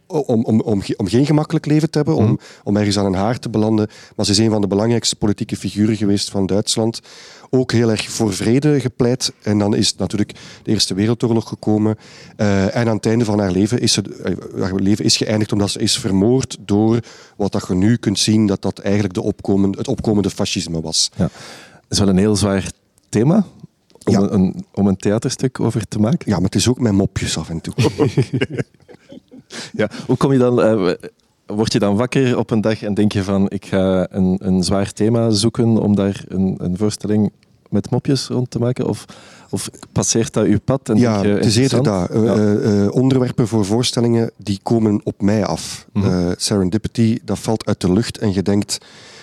om, 0.08 0.44
om, 0.46 0.62
om, 0.62 0.82
om 0.98 1.08
geen 1.08 1.26
gemakkelijk 1.26 1.66
leven 1.66 1.90
te 1.90 1.98
hebben, 1.98 2.16
om, 2.16 2.40
om 2.64 2.78
ergens 2.78 2.98
aan 2.98 3.06
een 3.06 3.14
haar 3.14 3.40
te 3.40 3.50
belanden. 3.50 3.88
Maar 4.16 4.26
ze 4.26 4.32
is 4.32 4.38
een 4.38 4.50
van 4.50 4.62
de 4.62 4.68
belangrijkste 4.68 5.16
politieke 5.16 5.56
figuren 5.56 5.96
geweest 5.96 6.30
van 6.30 6.46
Duitsland. 6.46 7.00
Ook 7.50 7.72
heel 7.72 7.92
erg 7.92 8.10
voor 8.10 8.34
vrede 8.34 8.80
gepleit. 8.80 9.34
En 9.42 9.58
dan 9.60 9.76
is 9.76 9.96
natuurlijk 9.96 10.34
de 10.64 10.72
Eerste 10.72 10.94
Wereldoorlog 10.94 11.48
gekomen. 11.48 11.96
Eh, 12.36 12.76
en 12.76 12.88
aan 12.88 12.96
het 12.96 13.06
einde 13.06 13.26
van 13.26 13.40
haar 13.40 13.52
leven 13.52 13.80
is, 13.80 13.94
ze, 13.94 14.02
eh, 14.24 14.62
haar 14.62 14.74
leven 14.76 15.06
is 15.06 15.18
geëindigd 15.18 15.52
omdat 15.52 15.70
ze 15.70 15.80
is 15.80 15.98
vermoord 15.98 16.58
door 16.60 17.00
wat 17.38 17.52
dat 17.52 17.66
je 17.68 17.74
nu 17.74 17.96
kunt 17.98 18.20
zien 18.20 18.48
dat 18.48 18.62
dat 18.62 18.80
eigenlijk 18.80 19.14
de 19.14 19.22
opkomende, 19.22 19.78
het 19.78 19.88
opkomende 19.88 20.30
fascisme 20.30 20.82
was. 20.82 21.12
Ja. 21.16 21.24
Dat 21.24 21.32
is 21.90 22.00
wel 22.00 22.08
een 22.08 22.18
heel 22.18 22.36
zwaar 22.36 22.72
thema 23.10 23.46
om, 24.04 24.14
Ja. 24.14 24.20
een, 24.20 24.66
om 24.74 24.88
een 24.88 24.98
theaterstuk 24.98 25.60
over 25.60 25.88
te 25.88 26.00
maken. 26.00 26.30
Ja, 26.30 26.36
maar 26.36 26.46
het 26.46 26.56
is 26.56 26.68
ook 26.70 26.80
met 26.80 26.94
mopjes 26.94 27.38
af 27.38 27.50
en 27.50 27.62
toe. 27.62 27.74
Ja. 29.74 29.90
Hoe 30.06 30.18
kom 30.18 30.32
je 30.32 30.38
dan... 30.38 30.62
eh, 30.62 30.94
word 31.46 31.74
je 31.74 31.80
dan 31.80 31.96
wakker 31.96 32.38
op 32.38 32.52
een 32.52 32.62
dag 32.62 32.84
en 32.84 32.94
denk 32.94 33.12
je 33.12 33.24
van 33.24 33.50
ik 33.50 33.66
ga 33.66 34.08
een, 34.10 34.38
een 34.40 34.64
zwaar 34.64 34.94
thema 34.94 35.30
zoeken 35.30 35.78
om 35.78 35.96
daar 35.96 36.24
een, 36.28 36.56
een 36.58 36.78
voorstelling 36.78 37.32
met 37.70 37.90
mopjes 37.90 38.28
rond 38.28 38.52
te 38.52 38.60
maken? 38.60 38.88
Of, 38.88 39.06
of 39.50 39.70
passeert 39.92 40.34
dat 40.34 40.46
uw 40.46 40.60
pad? 40.60 40.90
En 40.90 40.98
Ja, 40.98 41.24
het 41.24 41.46
is 41.46 41.58
eerder 41.58 41.84
dat. 41.84 42.10
Eh, 42.10 42.24
Ja. 42.24 42.34
eh, 42.36 42.84
eh, 42.84 42.92
onderwerpen 42.92 43.48
voor 43.48 43.66
voorstellingen 43.66 44.32
die 44.38 44.60
komen 44.64 45.02
op 45.04 45.22
mij 45.22 45.46
af. 45.46 45.88
Mhm. 45.94 46.34
Serendipity, 46.38 47.20
dat 47.24 47.40
valt 47.40 47.66
uit 47.66 47.82
de 47.82 47.94
lucht 47.94 48.18
en 48.18 48.34
je 48.34 48.42
denkt... 48.42 48.78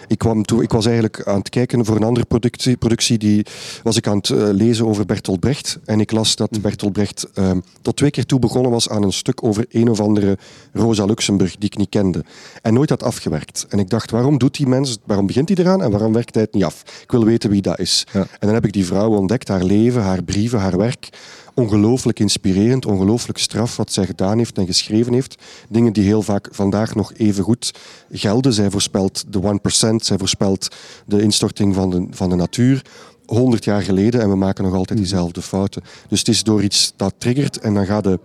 Ik, 0.06 0.18
kwam 0.18 0.42
toe, 0.42 0.62
ik 0.62 0.72
was 0.72 0.84
eigenlijk 0.84 1.22
aan 1.26 1.38
het 1.38 1.48
kijken 1.48 1.84
voor 1.84 1.96
een 1.96 2.02
andere 2.02 2.26
productie. 2.26 2.76
productie 2.76 3.18
die 3.18 3.46
was 3.82 3.96
ik 3.96 4.06
aan 4.06 4.16
het 4.16 4.30
eh, 4.30 4.48
lezen 4.50 4.86
over 4.86 5.06
Bertolt 5.06 5.40
Brecht. 5.40 5.78
En 5.84 6.00
ik 6.00 6.12
las 6.12 6.36
dat 6.36 6.62
Bertolt 6.62 6.92
Brecht 6.92 7.30
ehm, 7.34 7.60
tot 7.82 7.96
twee 7.96 8.10
keer 8.10 8.26
toe 8.26 8.38
begonnen 8.38 8.70
was 8.70 8.88
aan 8.88 9.02
een 9.02 9.12
stuk 9.12 9.44
over 9.44 9.66
een 9.68 9.90
of 9.90 10.00
andere 10.00 10.38
Rosa 10.72 11.04
Luxemburg 11.04 11.56
die 11.56 11.68
ik 11.68 11.76
niet 11.76 11.88
kende. 11.88 12.24
En 12.62 12.74
nooit 12.74 12.90
had 12.90 13.02
afgewerkt. 13.02 13.66
En 13.68 13.78
ik 13.78 13.90
dacht, 13.90 14.10
waarom 14.10 14.38
doet 14.38 14.56
die 14.56 14.66
mens, 14.66 14.98
waarom 15.04 15.26
begint 15.26 15.48
hij 15.48 15.56
eraan 15.64 15.82
en 15.82 15.90
waarom 15.90 16.12
werkt 16.12 16.34
hij 16.34 16.42
het 16.42 16.54
niet 16.54 16.64
af? 16.64 16.82
Ik 17.02 17.10
wil 17.10 17.24
weten 17.24 17.50
wie 17.50 17.62
dat 17.62 17.78
is. 17.78 18.06
Ja. 18.12 18.20
En 18.20 18.26
dan 18.40 18.54
heb 18.54 18.64
ik 18.64 18.72
die 18.72 18.86
vrouw 18.86 19.10
ontdekt, 19.10 19.48
haar 19.48 19.64
leven, 19.64 20.02
haar 20.02 20.22
brieven, 20.22 20.58
haar 20.58 20.76
werk. 20.76 21.08
Ongelooflijk 21.54 22.18
inspirerend, 22.18 22.86
ongelooflijk 22.86 23.38
straf 23.38 23.76
wat 23.76 23.92
zij 23.92 24.06
gedaan 24.06 24.38
heeft 24.38 24.58
en 24.58 24.66
geschreven 24.66 25.12
heeft. 25.12 25.42
Dingen 25.68 25.92
die 25.92 26.04
heel 26.04 26.22
vaak 26.22 26.48
vandaag 26.50 26.94
nog 26.94 27.12
even 27.16 27.44
goed 27.44 27.74
gelden. 28.10 28.52
Zij 28.52 28.70
voorspelt 28.70 29.24
de 29.28 29.58
1%, 29.92 29.94
zij 29.96 30.18
voorspelt 30.18 30.68
de 31.06 31.22
instorting 31.22 31.74
van 31.74 31.90
de, 31.90 32.06
van 32.10 32.28
de 32.28 32.36
natuur. 32.36 32.82
100 33.26 33.64
jaar 33.64 33.82
geleden 33.82 34.20
en 34.20 34.28
we 34.28 34.36
maken 34.36 34.64
nog 34.64 34.74
altijd 34.74 34.98
diezelfde 34.98 35.42
fouten. 35.42 35.82
Dus 36.08 36.18
het 36.18 36.28
is 36.28 36.42
door 36.42 36.62
iets 36.62 36.92
dat 36.96 37.14
triggert 37.18 37.58
en 37.58 37.74
dan 37.74 37.86
ga 37.86 38.00
je 38.02 38.18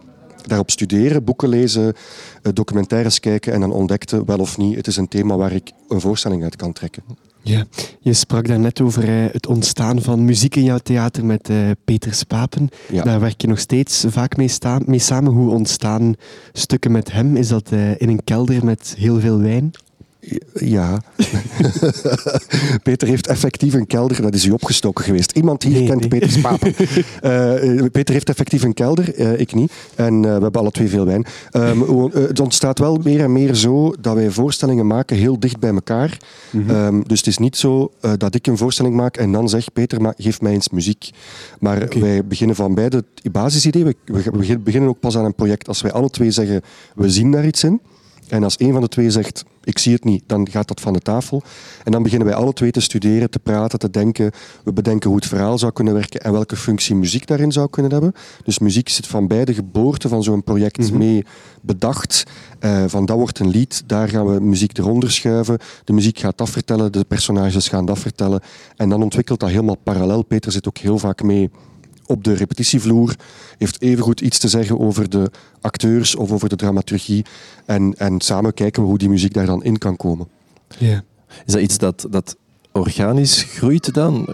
daarop 0.46 0.72
studeren, 0.72 1.24
boeken 1.24 1.50
lezen, 1.50 1.94
eh, 2.42 2.52
documentaires 2.54 3.20
kijken 3.20 3.54
en 3.54 3.60
dan 3.60 3.72
ontdekte 3.72 4.26
wel 4.26 4.40
of 4.40 4.58
niet, 4.58 4.76
het 4.76 4.88
is 4.88 4.98
een 4.98 5.08
thema 5.08 5.36
waar 5.36 5.52
ik 5.52 5.72
een 5.88 6.02
voorstelling 6.02 6.44
uit 6.44 6.56
kan 6.56 6.74
trekken. 6.74 7.04
Ja, 7.48 7.66
je 8.00 8.14
sprak 8.14 8.48
daarnet 8.48 8.82
over 8.82 9.04
eh, 9.04 9.34
het 9.34 9.48
ontstaan 9.48 10.02
van 10.02 10.26
muziek 10.26 10.56
in 10.56 10.64
jouw 10.64 10.78
theater 10.78 11.26
met 11.26 11.50
eh, 11.50 11.58
Peter 11.86 12.14
Spapen. 12.14 12.70
Ja. 12.92 13.04
Daar 13.04 13.20
werk 13.20 13.42
je 13.42 13.48
nog 13.48 13.60
steeds 13.60 14.06
vaak 14.08 14.38
mee, 14.38 14.50
mee 14.86 15.00
samen. 15.00 15.34
Hoe 15.34 15.52
ontstaan 15.52 16.16
stukken 16.54 16.92
met 16.92 17.12
hem? 17.12 17.36
Is 17.36 17.48
dat 17.48 17.72
eh, 17.72 18.02
in 18.02 18.10
een 18.10 18.24
kelder 18.24 18.66
met 18.66 18.96
heel 18.98 19.20
veel 19.20 19.40
wijn? 19.40 19.72
Ja. 20.54 21.02
Peter 22.84 23.08
heeft 23.08 23.28
effectief 23.28 23.74
een 23.74 23.88
kelder, 23.88 24.22
dat 24.22 24.34
is 24.34 24.46
u 24.46 24.52
opgestoken 24.52 25.04
geweest. 25.04 25.32
Iemand 25.32 25.64
hier 25.64 25.72
Nee, 25.78 25.88
kent 25.88 26.00
nee. 26.00 26.10
Peter 26.10 26.30
Spapen. 26.32 26.74
Eh, 27.22 27.80
eh, 27.80 27.92
Peter 27.92 28.14
heeft 28.14 28.30
effectief 28.30 28.64
een 28.64 28.74
kelder, 28.74 29.16
eh, 29.16 29.40
ik 29.40 29.54
niet. 29.54 29.72
En 29.96 30.22
we 30.22 30.28
hebben 30.28 30.52
alle 30.62 30.72
twee 30.72 30.88
veel 30.90 31.06
wijn. 31.06 31.26
Ehm, 31.52 31.82
eh, 31.82 32.04
het 32.14 32.40
ontstaat 32.40 32.80
wel 32.80 33.00
meer 33.04 33.20
en 33.20 33.32
meer 33.32 33.56
zo 33.56 33.94
dat 34.02 34.16
wij 34.16 34.30
voorstellingen 34.32 34.88
maken 34.88 35.18
heel 35.18 35.40
dicht 35.40 35.60
bij 35.60 35.74
elkaar. 35.74 36.18
Ehm, 36.68 37.02
dus 37.06 37.18
het 37.18 37.28
is 37.28 37.38
niet 37.38 37.58
zo 37.58 37.92
dat 38.18 38.36
ik 38.36 38.48
een 38.48 38.58
voorstelling 38.58 38.96
maak 38.96 39.18
en 39.18 39.32
dan 39.32 39.50
zeg 39.50 39.74
Peter, 39.74 40.14
geef 40.18 40.42
mij 40.42 40.52
eens 40.52 40.70
muziek. 40.70 41.10
Maar 41.60 41.88
wij 42.00 42.26
beginnen 42.26 42.56
van 42.56 42.74
beide 42.76 43.04
het 43.24 43.32
basisidee. 43.32 43.84
We, 43.84 43.96
we 44.06 44.32
begin- 44.32 44.64
beginnen 44.64 44.90
ook 44.90 45.00
pas 45.00 45.18
aan 45.18 45.26
een 45.26 45.36
project 45.36 45.68
als 45.68 45.82
wij 45.82 45.92
alle 45.92 46.10
twee 46.10 46.32
zeggen, 46.32 46.62
we 46.96 47.10
zien 47.10 47.32
daar 47.32 47.46
iets 47.46 47.64
in. 47.64 47.82
En 48.28 48.44
als 48.44 48.56
een 48.60 48.72
van 48.72 48.82
de 48.82 48.88
twee 48.88 49.12
zegt, 49.12 49.44
ik 49.68 49.78
zie 49.78 49.94
het 49.94 50.04
niet, 50.04 50.24
dan 50.26 50.50
gaat 50.50 50.68
dat 50.68 50.82
van 50.82 50.94
de 50.94 51.00
tafel. 51.00 51.44
En 51.84 51.92
dan 51.92 52.04
beginnen 52.04 52.28
wij 52.28 52.38
alle 52.38 52.54
twee 52.54 52.72
te 52.72 52.80
studeren, 52.80 53.30
te 53.30 53.40
praten, 53.40 53.80
te 53.80 53.90
denken. 53.90 54.32
We 54.64 54.74
bedenken 54.74 55.10
hoe 55.10 55.20
het 55.20 55.28
verhaal 55.28 55.58
zou 55.58 55.72
kunnen 55.72 55.94
werken 55.94 56.22
en 56.22 56.32
welke 56.32 56.56
functie 56.56 56.96
muziek 56.96 57.28
daarin 57.28 57.52
zou 57.52 57.70
kunnen 57.70 57.92
hebben. 57.92 58.14
Dus 58.44 58.60
muziek 58.60 58.90
zit 58.90 59.08
van 59.08 59.28
bij 59.28 59.46
de 59.46 59.54
geboorte 59.54 60.08
van 60.08 60.24
zo'n 60.24 60.44
project 60.44 60.92
mee 60.92 61.26
bedacht. 61.62 62.24
Eh, 62.60 62.84
van 62.88 63.06
dat 63.06 63.18
wordt 63.18 63.40
een 63.40 63.50
lied, 63.50 63.84
daar 63.86 64.10
gaan 64.10 64.26
we 64.26 64.40
muziek 64.40 64.78
eronder 64.78 65.12
schuiven. 65.12 65.58
De 65.84 65.94
muziek 65.94 66.20
gaat 66.20 66.38
dat 66.38 66.50
vertellen, 66.50 66.92
de 66.92 67.06
personages 67.08 67.68
gaan 67.68 67.86
dat 67.86 68.00
vertellen. 68.00 68.42
En 68.76 68.90
dan 68.90 69.04
ontwikkelt 69.04 69.40
dat 69.40 69.50
helemaal 69.50 69.78
parallel. 69.84 70.24
Peter 70.24 70.52
zit 70.52 70.68
ook 70.68 70.78
heel 70.78 70.98
vaak 70.98 71.24
mee 71.24 71.50
op 72.08 72.24
de 72.24 72.34
repetitievloer, 72.34 73.16
heeft 73.58 73.82
evengoed 73.82 74.22
iets 74.22 74.40
te 74.40 74.48
zeggen 74.48 74.80
over 74.80 75.10
de 75.10 75.32
acteurs 75.62 76.16
of 76.16 76.32
over 76.32 76.50
de 76.50 76.56
dramaturgie. 76.56 77.26
En, 77.66 77.94
en 77.98 78.22
samen 78.22 78.54
kijken 78.54 78.82
we 78.82 78.88
hoe 78.90 78.98
die 78.98 79.10
muziek 79.10 79.34
daar 79.34 79.46
dan 79.46 79.64
in 79.64 79.78
kan 79.78 79.96
komen. 79.96 80.28
Ja. 80.78 81.04
Is 81.46 81.54
dat 81.54 81.62
iets 81.62 81.78
dat, 81.78 82.08
dat 82.10 82.36
organisch 82.72 83.44
groeit 83.44 83.94
dan? 83.94 84.34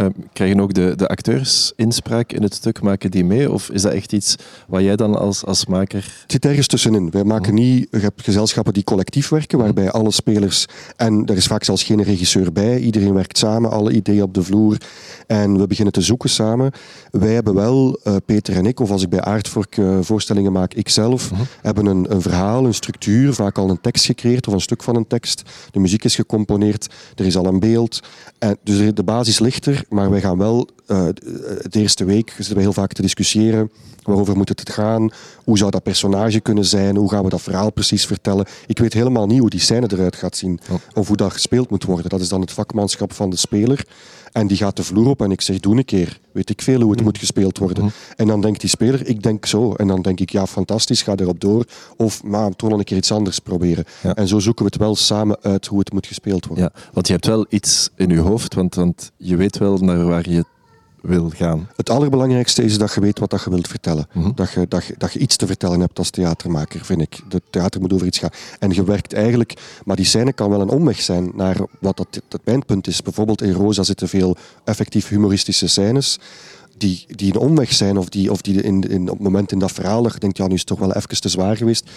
Uh, 0.00 0.06
krijgen 0.32 0.60
ook 0.60 0.74
de, 0.74 0.92
de 0.96 1.08
acteurs 1.08 1.72
inspraak 1.76 2.32
in 2.32 2.42
het 2.42 2.54
stuk? 2.54 2.82
Maken 2.82 3.10
die 3.10 3.24
mee? 3.24 3.52
Of 3.52 3.70
is 3.70 3.82
dat 3.82 3.92
echt 3.92 4.12
iets 4.12 4.36
wat 4.68 4.82
jij 4.82 4.96
dan 4.96 5.18
als, 5.18 5.44
als 5.44 5.66
maker... 5.66 6.04
Het 6.22 6.32
zit 6.32 6.44
ergens 6.44 6.66
tussenin. 6.66 7.10
Wij 7.10 7.24
maken 7.24 7.54
niet... 7.54 7.88
Je 7.90 7.98
hebt 7.98 8.22
gezelschappen 8.22 8.72
die 8.72 8.84
collectief 8.84 9.28
werken, 9.28 9.58
waarbij 9.58 9.90
alle 9.90 10.10
spelers... 10.10 10.66
En 10.96 11.26
er 11.26 11.36
is 11.36 11.46
vaak 11.46 11.64
zelfs 11.64 11.82
geen 11.82 12.02
regisseur 12.02 12.52
bij. 12.52 12.78
Iedereen 12.78 13.14
werkt 13.14 13.38
samen, 13.38 13.70
alle 13.70 13.92
ideeën 13.92 14.22
op 14.22 14.34
de 14.34 14.42
vloer. 14.42 14.76
En 15.26 15.58
we 15.58 15.66
beginnen 15.66 15.92
te 15.92 16.00
zoeken 16.00 16.30
samen. 16.30 16.72
Wij 17.10 17.34
hebben 17.34 17.54
wel, 17.54 18.00
uh, 18.04 18.16
Peter 18.26 18.56
en 18.56 18.66
ik, 18.66 18.80
of 18.80 18.90
als 18.90 19.02
ik 19.02 19.08
bij 19.08 19.20
Aardvork 19.20 19.76
uh, 19.76 19.98
voorstellingen 20.00 20.52
maak, 20.52 20.74
ikzelf, 20.74 21.30
-huh. 21.30 21.38
hebben 21.62 21.86
een, 21.86 22.12
een 22.12 22.22
verhaal, 22.22 22.64
een 22.64 22.74
structuur, 22.74 23.34
vaak 23.34 23.58
al 23.58 23.70
een 23.70 23.80
tekst 23.80 24.04
gecreëerd 24.04 24.46
of 24.46 24.54
een 24.54 24.60
stuk 24.60 24.82
van 24.82 24.96
een 24.96 25.06
tekst. 25.06 25.42
De 25.70 25.78
muziek 25.78 26.04
is 26.04 26.14
gecomponeerd, 26.14 26.94
er 27.14 27.26
is 27.26 27.36
al 27.36 27.46
een 27.46 27.60
beeld. 27.60 28.00
En 28.38 28.56
dus 28.62 28.94
de 28.94 29.02
basis 29.02 29.38
ligt 29.38 29.66
er, 29.66 29.83
maar 29.88 30.10
wij 30.10 30.20
gaan 30.20 30.38
wel 30.38 30.68
uh, 30.86 31.08
de 31.68 31.80
eerste 31.80 32.04
week 32.04 32.30
zitten 32.30 32.54
we 32.54 32.60
heel 32.60 32.72
vaak 32.72 32.92
te 32.92 33.02
discussiëren. 33.02 33.70
Waarover 34.02 34.36
moet 34.36 34.48
het 34.48 34.70
gaan? 34.70 35.10
Hoe 35.44 35.58
zou 35.58 35.70
dat 35.70 35.82
personage 35.82 36.40
kunnen 36.40 36.64
zijn? 36.64 36.96
Hoe 36.96 37.10
gaan 37.10 37.24
we 37.24 37.28
dat 37.28 37.42
verhaal 37.42 37.72
precies 37.72 38.06
vertellen? 38.06 38.46
Ik 38.66 38.78
weet 38.78 38.92
helemaal 38.92 39.26
niet 39.26 39.38
hoe 39.38 39.50
die 39.50 39.60
scène 39.60 39.86
eruit 39.92 40.16
gaat 40.16 40.36
zien. 40.36 40.60
Of 40.94 41.08
hoe 41.08 41.16
dat 41.16 41.32
gespeeld 41.32 41.70
moet 41.70 41.84
worden. 41.84 42.10
Dat 42.10 42.20
is 42.20 42.28
dan 42.28 42.40
het 42.40 42.52
vakmanschap 42.52 43.12
van 43.12 43.30
de 43.30 43.36
speler. 43.36 43.86
En 44.34 44.46
die 44.46 44.56
gaat 44.56 44.76
de 44.76 44.82
vloer 44.82 45.08
op 45.08 45.22
en 45.22 45.30
ik 45.30 45.40
zeg, 45.40 45.60
doe 45.60 45.76
een 45.76 45.84
keer. 45.84 46.20
Weet 46.32 46.50
ik 46.50 46.62
veel 46.62 46.80
hoe 46.80 46.90
het 46.90 46.98
mm. 46.98 47.04
moet 47.04 47.18
gespeeld 47.18 47.58
worden. 47.58 47.84
Mm. 47.84 47.90
En 48.16 48.26
dan 48.26 48.40
denkt 48.40 48.60
die 48.60 48.70
speler, 48.70 49.06
ik 49.06 49.22
denk 49.22 49.46
zo. 49.46 49.72
En 49.74 49.86
dan 49.86 50.02
denk 50.02 50.20
ik, 50.20 50.30
ja, 50.30 50.46
fantastisch, 50.46 51.02
ga 51.02 51.16
erop 51.16 51.40
door. 51.40 51.64
Of, 51.96 52.22
maar 52.22 52.56
toch 52.56 52.70
nog 52.70 52.78
een 52.78 52.84
keer 52.84 52.96
iets 52.96 53.12
anders 53.12 53.38
proberen. 53.38 53.84
Ja. 54.02 54.14
En 54.14 54.28
zo 54.28 54.38
zoeken 54.38 54.64
we 54.64 54.70
het 54.70 54.80
wel 54.80 54.96
samen 54.96 55.38
uit 55.42 55.66
hoe 55.66 55.78
het 55.78 55.92
moet 55.92 56.06
gespeeld 56.06 56.46
worden. 56.46 56.64
Ja, 56.64 56.80
want 56.92 57.06
je 57.06 57.12
hebt 57.12 57.26
wel 57.26 57.46
iets 57.48 57.90
in 57.96 58.08
je 58.08 58.18
hoofd, 58.18 58.54
want, 58.54 58.74
want 58.74 59.12
je 59.16 59.36
weet 59.36 59.58
wel 59.58 59.78
naar 59.78 60.04
waar 60.04 60.30
je 60.30 60.44
wil 61.04 61.30
gaan. 61.34 61.68
Het 61.76 61.90
allerbelangrijkste 61.90 62.62
is 62.62 62.78
dat 62.78 62.94
je 62.94 63.00
weet 63.00 63.18
wat 63.18 63.30
dat 63.30 63.42
je 63.42 63.50
wilt 63.50 63.68
vertellen. 63.68 64.06
Mm 64.12 64.22
-hmm. 64.22 64.32
dat, 64.34 64.50
je, 64.50 64.68
dat, 64.68 64.84
je, 64.84 64.94
dat 64.98 65.12
je 65.12 65.18
iets 65.18 65.36
te 65.36 65.46
vertellen 65.46 65.80
hebt 65.80 65.98
als 65.98 66.10
theatermaker, 66.10 66.84
vind 66.84 67.00
ik. 67.00 67.20
De 67.28 67.42
theater 67.50 67.80
moet 67.80 67.92
over 67.92 68.06
iets 68.06 68.18
gaan. 68.18 68.30
En 68.58 68.70
je 68.70 68.84
werkt 68.84 69.12
eigenlijk... 69.12 69.54
Maar 69.84 69.96
die 69.96 70.04
scène 70.04 70.32
kan 70.32 70.50
wel 70.50 70.60
een 70.60 70.68
omweg 70.68 71.00
zijn 71.00 71.32
naar 71.34 71.56
wat 71.80 71.96
dat, 71.96 72.06
het 72.28 72.44
pijnpunt 72.44 72.86
is. 72.86 73.02
Bijvoorbeeld 73.02 73.42
in 73.42 73.52
Rosa 73.52 73.82
zitten 73.82 74.08
veel 74.08 74.36
effectief 74.64 75.08
humoristische 75.08 75.68
scènes 75.68 76.18
die, 76.76 77.04
die 77.08 77.34
een 77.34 77.40
omweg 77.40 77.72
zijn 77.72 77.96
of 77.96 78.08
die, 78.08 78.30
of 78.30 78.40
die 78.40 78.62
in, 78.62 78.90
in, 78.90 79.02
op 79.02 79.16
het 79.16 79.24
moment 79.24 79.52
in 79.52 79.58
dat 79.58 79.72
verhaal 79.72 80.02
dat 80.02 80.12
je 80.12 80.18
denkt, 80.18 80.36
ja, 80.36 80.46
nu 80.46 80.52
is 80.52 80.58
het 80.58 80.68
toch 80.68 80.78
wel 80.78 80.92
even 80.92 81.20
te 81.20 81.28
zwaar 81.28 81.56
geweest. 81.56 81.90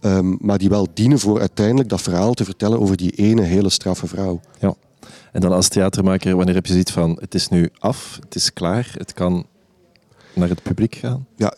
Um, 0.00 0.36
maar 0.40 0.58
die 0.58 0.68
wel 0.68 0.88
dienen 0.94 1.18
voor 1.18 1.40
uiteindelijk 1.40 1.88
dat 1.88 2.02
verhaal 2.02 2.34
te 2.34 2.44
vertellen 2.44 2.80
over 2.80 2.96
die 2.96 3.10
ene 3.10 3.42
hele 3.42 3.70
straffe 3.70 4.06
vrouw. 4.06 4.40
Ja. 4.60 4.74
En 5.32 5.40
dan 5.40 5.52
als 5.52 5.68
theatermaker, 5.68 6.36
wanneer 6.36 6.54
heb 6.54 6.66
je 6.66 6.72
zoiets 6.72 6.92
van, 6.92 7.18
het 7.20 7.34
is 7.34 7.48
nu 7.48 7.70
af, 7.78 8.18
het 8.20 8.34
is 8.34 8.52
klaar, 8.52 8.94
het 8.96 9.12
kan 9.12 9.46
naar 10.34 10.48
het 10.48 10.62
publiek 10.62 10.94
gaan? 10.94 11.26
Ja, 11.36 11.54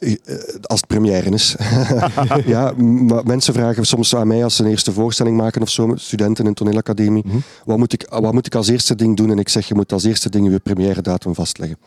als 0.63 0.81
het 0.81 0.87
première 0.87 1.31
is. 1.31 1.57
ja, 2.47 2.73
maar 2.79 3.25
mensen 3.25 3.55
vragen 3.55 3.85
soms 3.85 4.15
aan 4.17 4.27
mij 4.27 4.45
als 4.45 4.57
ze 4.57 4.63
een 4.63 4.71
eerste 4.71 4.93
voorstelling 4.93 5.37
maken 5.37 5.63
of 5.63 5.71
zo, 5.71 5.93
studenten 5.95 6.45
in 6.45 6.51
een 6.51 6.57
toneelacademie, 6.57 7.23
mm 7.25 7.31
-hmm. 7.31 7.43
wat, 7.65 7.79
moet 7.79 7.93
ik, 7.93 8.07
wat 8.09 8.33
moet 8.33 8.47
ik 8.47 8.55
als 8.55 8.69
eerste 8.69 8.95
ding 8.95 9.17
doen? 9.17 9.31
En 9.31 9.39
ik 9.39 9.49
zeg, 9.49 9.69
je 9.69 9.75
moet 9.75 9.93
als 9.93 10.05
eerste 10.05 10.31
ding 10.31 10.51
je 10.51 10.59
première 10.59 11.03
datum 11.03 11.35
vastleggen. 11.35 11.79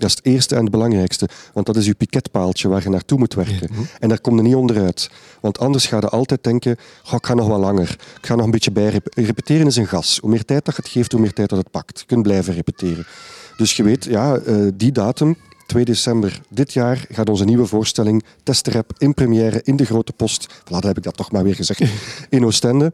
Dat 0.00 0.10
is 0.10 0.16
het 0.16 0.26
eerste 0.26 0.54
en 0.54 0.62
het 0.62 0.70
belangrijkste. 0.70 1.28
Want 1.52 1.66
dat 1.66 1.76
is 1.76 1.86
je 1.86 1.94
piketpaaltje 1.94 2.68
waar 2.68 2.82
je 2.82 2.88
naartoe 2.88 3.18
moet 3.18 3.34
werken. 3.34 3.68
Ja. 3.72 3.82
En 3.98 4.08
daar 4.08 4.20
kom 4.20 4.36
je 4.36 4.42
niet 4.42 4.54
onderuit. 4.54 5.10
Want 5.40 5.58
anders 5.58 5.86
ga 5.86 5.96
je 5.96 6.08
altijd 6.08 6.44
denken, 6.44 6.76
oh, 7.06 7.12
ik 7.12 7.26
ga 7.26 7.34
nog 7.34 7.48
wat 7.48 7.60
langer. 7.60 7.96
Ik 8.20 8.26
ga 8.26 8.34
nog 8.34 8.44
een 8.44 8.50
beetje 8.50 8.70
bij. 8.70 9.00
Repeteren 9.14 9.66
is 9.66 9.76
een 9.76 9.86
gas. 9.86 10.18
Hoe 10.18 10.30
meer 10.30 10.44
tijd 10.44 10.64
dat 10.64 10.76
het 10.76 10.88
geeft, 10.88 11.12
hoe 11.12 11.20
meer 11.20 11.32
tijd 11.32 11.48
dat 11.48 11.58
het 11.58 11.70
pakt. 11.70 12.00
Je 12.00 12.06
kunt 12.06 12.22
blijven 12.22 12.54
repeteren. 12.54 13.06
Dus 13.56 13.76
je 13.76 13.82
weet, 13.82 14.04
ja, 14.04 14.38
uh, 14.38 14.68
die 14.74 14.92
datum, 14.92 15.36
2 15.66 15.84
december 15.84 16.40
dit 16.48 16.72
jaar, 16.72 17.04
gaat 17.10 17.28
onze 17.28 17.44
nieuwe 17.44 17.66
voorstelling 17.66 18.24
Testrep 18.42 18.92
in 18.98 19.14
première 19.14 19.60
in 19.64 19.76
de 19.76 19.84
Grote 19.84 20.12
Post. 20.12 20.48
Voilà, 20.48 20.64
dat 20.64 20.82
heb 20.82 20.96
ik 20.96 21.02
dat 21.02 21.16
toch 21.16 21.32
maar 21.32 21.42
weer 21.42 21.54
gezegd. 21.54 21.82
In 22.28 22.44
Oostende. 22.44 22.92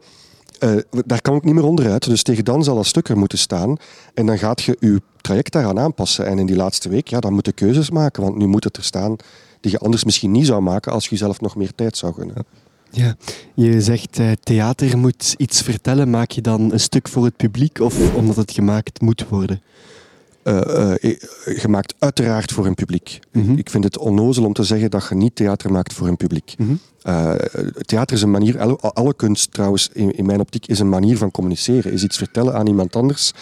Uh, 0.59 0.75
daar 1.05 1.21
kan 1.21 1.35
ik 1.35 1.43
niet 1.43 1.53
meer 1.53 1.63
onderuit. 1.63 2.05
Dus 2.05 2.23
tegen 2.23 2.45
dan 2.45 2.63
zal 2.63 2.75
dat 2.75 2.85
stuk 2.85 3.09
er 3.09 3.17
moeten 3.17 3.37
staan. 3.37 3.77
En 4.13 4.25
dan 4.25 4.37
gaat 4.37 4.61
je 4.61 4.77
je 4.79 5.01
traject 5.27 5.51
daaraan 5.51 5.79
aanpassen. 5.79 6.25
En 6.25 6.39
in 6.39 6.45
die 6.45 6.55
laatste 6.55 6.89
week, 6.89 7.07
ja, 7.07 7.19
dan 7.19 7.33
moet 7.33 7.53
keuzes 7.53 7.89
maken. 7.89 8.23
Want 8.23 8.35
nu 8.37 8.47
moet 8.47 8.63
het 8.63 8.77
er 8.77 8.83
staan 8.83 9.15
die 9.61 9.71
je 9.71 9.77
anders 9.77 10.03
misschien 10.03 10.31
niet 10.31 10.45
zou 10.45 10.61
maken 10.61 10.91
als 10.91 11.03
je 11.03 11.09
jezelf 11.09 11.41
nog 11.41 11.55
meer 11.55 11.75
tijd 11.75 11.97
zou 11.97 12.13
gunnen. 12.13 12.45
Ja, 12.91 13.15
je 13.53 13.81
zegt 13.81 14.19
uh, 14.19 14.31
theater 14.43 14.97
moet 14.97 15.35
iets 15.37 15.61
vertellen. 15.61 16.09
Maak 16.09 16.31
je 16.31 16.41
dan 16.41 16.71
een 16.71 16.79
stuk 16.79 17.07
voor 17.07 17.25
het 17.25 17.37
publiek 17.37 17.79
of 17.79 18.15
omdat 18.15 18.35
het 18.35 18.51
gemaakt 18.51 19.01
moet 19.01 19.27
worden? 19.29 19.61
Uh, 20.47 20.93
uh, 21.01 21.15
gemaakt 21.45 21.95
uiteraard 21.99 22.51
voor 22.51 22.65
een 22.65 22.75
publiek. 22.75 23.19
Mm 23.31 23.43
-hmm. 23.43 23.57
Ik 23.57 23.69
vind 23.69 23.83
het 23.83 23.97
onnozel 23.97 24.45
om 24.45 24.53
te 24.53 24.63
zeggen 24.63 24.91
dat 24.91 25.07
je 25.09 25.15
niet 25.15 25.35
theater 25.35 25.71
maakt 25.71 25.93
voor 25.93 26.07
een 26.07 26.17
publiek. 26.17 26.53
Mm 26.57 26.65
-hmm. 26.65 26.79
uh, 27.13 27.31
theater 27.85 28.15
is 28.15 28.21
een 28.21 28.31
manier, 28.31 28.59
alle, 28.59 28.77
alle 28.77 29.13
kunst 29.13 29.51
trouwens, 29.51 29.89
in, 29.93 30.11
in, 30.11 30.25
mijn 30.25 30.39
optiek, 30.39 30.67
is 30.67 30.79
een 30.79 30.89
manier 30.89 31.17
van 31.17 31.31
communiceren. 31.31 31.91
Is 31.91 32.03
iets 32.03 32.17
vertellen 32.17 32.53
aan 32.53 32.67
iemand 32.67 32.95
anders 32.95 33.33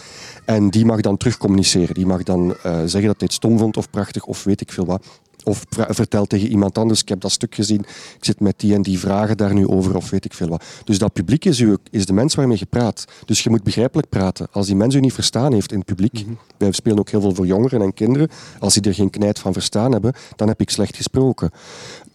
en 0.46 0.70
die 0.70 0.86
mag 0.86 1.02
dan 1.02 1.18
terug 1.18 1.38
communiceren. 1.38 1.96
Die 1.96 2.06
mag 2.06 2.24
dan 2.24 2.56
zeggen 2.63 3.06
dat 3.06 3.20
hij 3.20 3.28
het 3.28 3.34
stom 3.34 3.58
vond 3.58 3.78
of 3.78 3.89
prachtig 3.89 4.26
of 4.26 4.44
weet 4.44 4.62
ik 4.62 4.72
veel 4.72 4.86
wat. 4.86 5.06
Of 5.46 5.66
vertel 5.70 6.26
tegen 6.26 6.48
iemand 6.48 6.78
anders, 6.78 7.02
ik 7.02 7.10
heb 7.10 7.22
dat 7.22 7.32
stuk 7.32 7.56
gezien, 7.56 7.80
ik 8.18 8.26
zit 8.26 8.40
met 8.40 8.60
die 8.60 8.74
en 8.74 8.82
die 8.82 9.00
vragen 9.00 9.38
daar 9.38 9.54
nu 9.54 9.68
over, 9.68 9.96
of 9.96 10.10
weet 10.10 10.26
ik 10.26 10.34
veel 10.34 10.48
wat. 10.48 10.64
Dus 10.84 10.98
dat 10.98 11.14
publiek 11.14 11.46
is, 11.46 11.60
u, 11.60 11.78
is 11.92 12.06
de 12.06 12.14
mens 12.14 12.36
waarmee 12.36 12.58
je 12.60 12.66
praat. 12.66 13.06
Dus 13.26 13.44
je 13.44 13.50
moet 13.50 13.64
begrijpelijk 13.64 14.10
praten. 14.10 14.48
Als 14.52 14.66
die 14.66 14.76
mens 14.76 14.96
u 14.96 15.00
niet 15.00 15.14
verstaan 15.14 15.54
heeft 15.54 15.72
in 15.72 15.78
het 15.78 15.88
publiek, 15.88 16.14
mm 16.14 16.26
-hmm. 16.26 16.38
wij 16.58 16.72
spelen 16.72 17.00
ook 17.00 17.10
heel 17.10 17.22
veel 17.22 17.36
voor 17.36 17.46
jongeren 17.46 17.82
en 17.82 17.94
kinderen, 17.94 18.30
als 18.60 18.74
die 18.74 18.84
er 18.84 18.94
geen 18.94 19.10
knijt 19.10 19.40
van 19.40 19.54
verstaan 19.54 19.92
hebben, 19.92 20.14
dan 20.36 20.48
heb 20.48 20.62
ik 20.62 20.70
slecht 20.70 20.96
gesproken. 20.96 21.52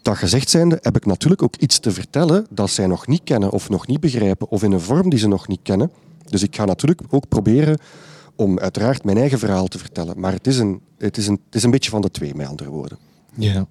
Dat 0.03 0.17
gezegd 0.17 0.51
zijnde 0.51 0.79
heb 0.81 0.97
ik 0.97 1.07
natuurlijk 1.07 1.43
ook 1.43 1.57
iets 1.57 1.79
te 1.79 1.91
vertellen 1.91 2.47
dat 2.51 2.71
zij 2.71 2.87
nog 2.87 3.07
niet 3.07 3.23
kennen 3.25 3.51
of 3.51 3.69
nog 3.69 3.87
niet 3.87 4.01
begrijpen, 4.01 4.51
of 4.51 4.63
in 4.63 4.73
een 4.73 4.81
vorm 4.81 5.11
die 5.11 5.19
ze 5.19 5.29
nog 5.29 5.49
niet 5.49 5.61
kennen. 5.63 5.91
Dus 6.29 6.43
ik 6.43 6.57
ga 6.57 6.65
natuurlijk 6.65 7.03
ook 7.11 7.29
proberen 7.29 7.79
om 8.37 8.59
uiteraard 8.59 9.05
mijn 9.05 9.17
eigen 9.17 9.39
verhaal 9.39 9.67
te 9.67 9.79
vertellen. 9.79 10.21
Maar 10.21 10.33
het 10.33 10.47
is 10.47 10.59
een, 10.59 10.81
het 10.99 11.17
is 11.17 11.27
een, 11.27 11.41
het 11.47 11.55
is 11.55 11.63
een 11.63 11.71
beetje 11.71 11.91
van 11.91 12.01
de 12.01 12.11
twee, 12.11 12.35
met 12.35 12.47
andere 12.47 12.71
woorden. 12.71 12.99
Ja. 13.35 13.67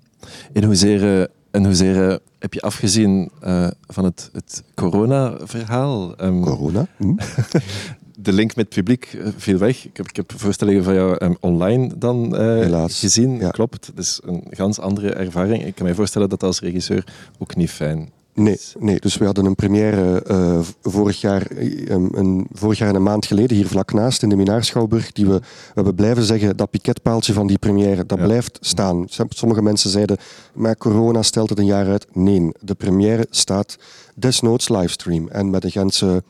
In 0.53 0.63
hoeverre, 0.63 1.29
in 1.51 1.65
hoeverre 1.65 2.21
heb 2.39 2.53
je 2.53 2.61
afgezien 2.61 3.31
uh, 3.43 3.67
van 3.87 4.03
het, 4.03 4.29
het 4.33 4.63
corona-verhaal? 4.75 6.21
Um, 6.21 6.41
corona? 6.41 6.87
Hm? 6.97 7.13
de 8.21 8.33
link 8.33 8.55
met 8.55 8.65
het 8.65 8.83
publiek 8.83 9.17
viel 9.37 9.57
weg. 9.57 9.85
Ik 9.85 9.97
heb, 9.97 10.07
ik 10.07 10.15
heb 10.15 10.33
voorstellingen 10.35 10.83
van 10.83 10.93
jou 10.93 11.25
um, 11.25 11.37
online 11.39 11.97
dan 11.97 12.41
uh, 12.41 12.83
gezien. 12.87 13.37
Ja. 13.37 13.49
Klopt, 13.49 13.91
dat 13.95 14.05
is 14.05 14.21
een 14.25 14.43
ganz 14.49 14.79
andere 14.79 15.13
ervaring. 15.13 15.65
Ik 15.65 15.75
kan 15.75 15.85
me 15.85 15.95
voorstellen 15.95 16.29
dat 16.29 16.43
als 16.43 16.59
regisseur 16.59 17.03
ook 17.37 17.55
niet 17.55 17.69
fijn 17.69 18.09
Nee, 18.39 18.59
nee, 18.79 18.99
dus 18.99 19.17
we 19.17 19.25
hadden 19.25 19.45
een 19.45 19.55
première 19.55 20.23
uh, 20.27 20.59
vorig, 20.81 21.21
jaar, 21.21 21.47
um, 21.89 22.09
een, 22.13 22.47
vorig 22.51 22.77
jaar 22.77 22.89
en 22.89 22.95
een 22.95 23.03
maand 23.03 23.25
geleden 23.25 23.57
hier 23.57 23.67
vlak 23.67 23.93
naast 23.93 24.23
in 24.23 24.29
de 24.29 24.35
Minaarschouwburg. 24.35 25.11
Die 25.11 25.25
we, 25.25 25.39
we 25.39 25.71
hebben 25.73 25.95
blijven 25.95 26.23
zeggen, 26.23 26.57
dat 26.57 26.69
piketpaaltje 26.69 27.33
van 27.33 27.47
die 27.47 27.57
première, 27.57 28.05
dat 28.05 28.17
ja. 28.17 28.23
blijft 28.23 28.57
staan. 28.61 29.05
Sommige 29.29 29.61
mensen 29.61 29.89
zeiden, 29.89 30.17
maar 30.53 30.77
corona 30.77 31.21
stelt 31.21 31.49
het 31.49 31.59
een 31.59 31.65
jaar 31.65 31.87
uit. 31.87 32.07
Nee, 32.13 32.51
de 32.59 32.75
première 32.75 33.27
staat 33.29 33.77
desnoods 34.15 34.69
livestream. 34.69 35.27
En 35.27 35.49
met 35.49 35.61
de 35.61 35.71
Gentse 35.71 36.23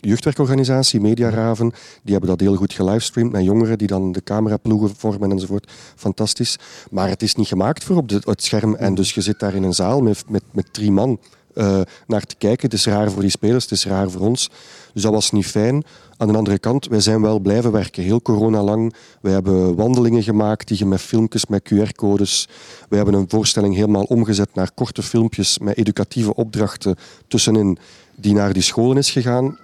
jeugdwerkorganisatie, 0.00 1.00
Mediaraven, 1.00 1.72
die 2.02 2.12
hebben 2.12 2.30
dat 2.30 2.40
heel 2.40 2.56
goed 2.56 2.72
gelivestreamd 2.72 3.32
met 3.32 3.44
jongeren 3.44 3.78
die 3.78 3.86
dan 3.86 4.12
de 4.12 4.22
cameraploegen 4.22 4.96
vormen 4.96 5.30
enzovoort. 5.30 5.72
Fantastisch. 5.96 6.58
Maar 6.90 7.08
het 7.08 7.22
is 7.22 7.34
niet 7.34 7.48
gemaakt 7.48 7.84
voor 7.84 7.96
op 7.96 8.08
de, 8.08 8.20
het 8.24 8.42
scherm. 8.42 8.74
En 8.74 8.94
dus 8.94 9.12
je 9.12 9.20
zit 9.20 9.38
daar 9.38 9.54
in 9.54 9.62
een 9.62 9.74
zaal 9.74 10.00
met, 10.00 10.24
met, 10.28 10.42
met 10.52 10.72
drie 10.72 10.92
man 10.92 11.18
uh, 11.54 11.80
naar 12.06 12.22
te 12.22 12.34
kijken. 12.38 12.64
Het 12.64 12.78
is 12.78 12.86
raar 12.86 13.10
voor 13.10 13.22
die 13.22 13.30
spelers, 13.30 13.62
het 13.62 13.72
is 13.72 13.86
raar 13.86 14.10
voor 14.10 14.20
ons. 14.20 14.50
Dus 14.92 15.02
dat 15.02 15.12
was 15.12 15.30
niet 15.30 15.46
fijn. 15.46 15.84
Aan 16.16 16.28
de 16.28 16.36
andere 16.36 16.58
kant, 16.58 16.86
wij 16.86 17.00
zijn 17.00 17.22
wel 17.22 17.38
blijven 17.38 17.72
werken, 17.72 18.02
heel 18.02 18.22
corona 18.22 18.62
lang. 18.62 18.94
We 19.20 19.30
hebben 19.30 19.74
wandelingen 19.74 20.22
gemaakt 20.22 20.68
die 20.68 20.86
met 20.86 21.00
filmpjes, 21.00 21.46
met 21.46 21.72
QR-codes. 21.72 22.48
We 22.88 22.96
hebben 22.96 23.14
een 23.14 23.28
voorstelling 23.28 23.74
helemaal 23.74 24.02
omgezet 24.02 24.54
naar 24.54 24.70
korte 24.74 25.02
filmpjes 25.02 25.58
met 25.58 25.76
educatieve 25.76 26.34
opdrachten 26.34 26.96
tussenin, 27.28 27.78
die 28.14 28.34
naar 28.34 28.52
die 28.52 28.62
scholen 28.62 28.96
is 28.96 29.10
gegaan. 29.10 29.58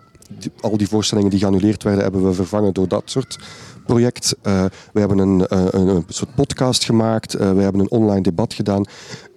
Al 0.60 0.76
die 0.76 0.88
voorstellingen 0.88 1.30
die 1.30 1.38
geannuleerd 1.38 1.82
werden, 1.82 2.02
hebben 2.02 2.26
we 2.26 2.32
vervangen 2.32 2.74
door 2.74 2.88
dat 2.88 3.02
soort 3.04 3.38
project. 3.86 4.36
Uh, 4.42 4.64
we 4.92 5.00
hebben 5.00 5.18
een, 5.18 5.38
uh, 5.38 5.64
een, 5.70 5.88
een, 5.88 6.04
soort 6.08 6.34
podcast 6.34 6.84
gemaakt. 6.84 7.32
We 7.32 7.44
hebben 7.44 7.80
een 7.80 7.90
online 7.90 8.22
debat 8.22 8.54
gedaan. 8.54 8.84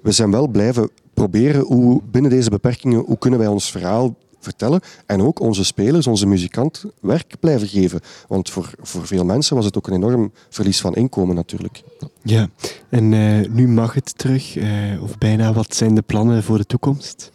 We 0.01 0.11
zijn 0.11 0.31
wel 0.31 0.47
blijven 0.47 0.89
proberen 1.13 1.61
hoe 1.61 2.01
binnen 2.11 2.31
deze 2.31 2.49
beperkingen, 2.49 2.99
hoe 2.99 3.17
kunnen 3.17 3.39
wij 3.39 3.47
ons 3.47 3.71
verhaal 3.71 4.15
vertellen 4.39 4.81
en 5.05 5.21
ook 5.21 5.39
onze 5.39 5.63
spelers, 5.63 6.07
onze 6.07 6.25
muzikant 6.25 6.85
werk 7.01 7.35
blijven 7.39 7.67
geven. 7.67 7.99
Want 8.27 8.49
voor, 8.49 8.71
voor 8.81 9.07
veel 9.07 9.25
mensen 9.25 9.55
was 9.55 9.65
het 9.65 9.77
ook 9.77 9.87
een 9.87 9.93
enorm 9.93 10.31
verlies 10.49 10.81
van 10.81 10.95
inkomen 10.95 11.35
natuurlijk. 11.35 11.83
Ja, 12.21 12.49
en 12.89 13.11
uh, 13.11 13.49
nu 13.49 13.67
mag 13.67 13.93
het 13.93 14.17
terug, 14.17 14.55
uh, 14.55 15.03
of 15.03 15.17
bijna. 15.17 15.53
Wat 15.53 15.75
zijn 15.75 15.95
de 15.95 16.01
plannen 16.01 16.43
voor 16.43 16.57
de 16.57 16.65
toekomst? 16.65 17.31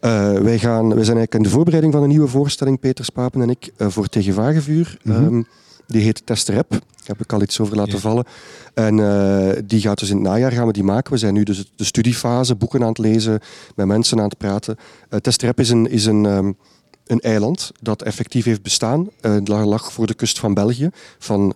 Eh, 0.00 0.32
wij, 0.32 0.58
gaan, 0.58 0.88
wij 0.94 1.04
zijn 1.04 1.16
eigenlijk 1.16 1.34
in 1.34 1.42
de 1.42 1.48
voorbereiding 1.48 1.92
van 1.92 2.02
een 2.02 2.08
nieuwe 2.08 2.28
voorstelling, 2.28 2.80
Peter 2.80 3.04
Spapen 3.04 3.42
en 3.42 3.50
ik, 3.50 3.72
uh, 3.78 3.88
voor 3.88 4.06
Tegen 4.06 4.34
Vagevuur. 4.34 4.98
Mhm. 5.02 5.24
Ehm, 5.24 5.42
die 5.86 6.02
heet 6.02 6.26
Testerep. 6.26 6.70
Daar 6.70 7.16
heb 7.16 7.20
ik 7.20 7.32
al 7.32 7.42
iets 7.42 7.60
over 7.60 7.76
laten 7.76 8.00
vallen. 8.00 8.24
En 8.74 9.00
eh, 9.00 9.62
die 9.64 9.80
gaat 9.80 9.98
dus 9.98 10.10
in 10.10 10.16
het 10.16 10.24
najaar 10.24 10.52
gaan 10.52 10.66
we 10.66 10.72
die 10.72 10.82
maken. 10.82 11.12
We 11.12 11.18
zijn 11.18 11.34
nu 11.34 11.42
dus 11.42 11.72
de 11.76 11.84
studiefase, 11.84 12.54
boeken 12.54 12.82
aan 12.82 12.88
het 12.88 12.98
lezen, 12.98 13.40
met 13.74 13.86
mensen 13.86 14.18
aan 14.18 14.28
het 14.28 14.38
praten. 14.38 14.76
Uh, 15.10 15.18
Testerep 15.18 15.60
is 15.60 15.70
een, 15.70 15.90
is 15.90 16.06
een, 16.06 16.24
um, 16.24 16.56
een 17.06 17.20
eiland 17.20 17.72
dat 17.80 18.02
effectief 18.02 18.44
heeft 18.44 18.62
bestaan. 18.62 19.08
Uh, 19.20 19.34
het 19.34 19.48
lag 19.48 19.92
voor 19.92 20.06
de 20.06 20.14
kust 20.14 20.38
van 20.38 20.54
België. 20.54 20.90
Van, 21.18 21.54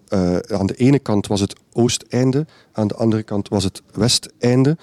aan 0.48 0.66
de 0.66 0.74
ene 0.76 0.98
kant 0.98 1.26
was 1.26 1.40
het 1.40 1.54
oosteinde, 1.72 2.46
aan 2.72 2.88
de 2.88 2.94
andere 2.94 3.22
kant 3.22 3.48
was 3.48 3.64
het 3.64 3.82
westeinde. 3.92 4.76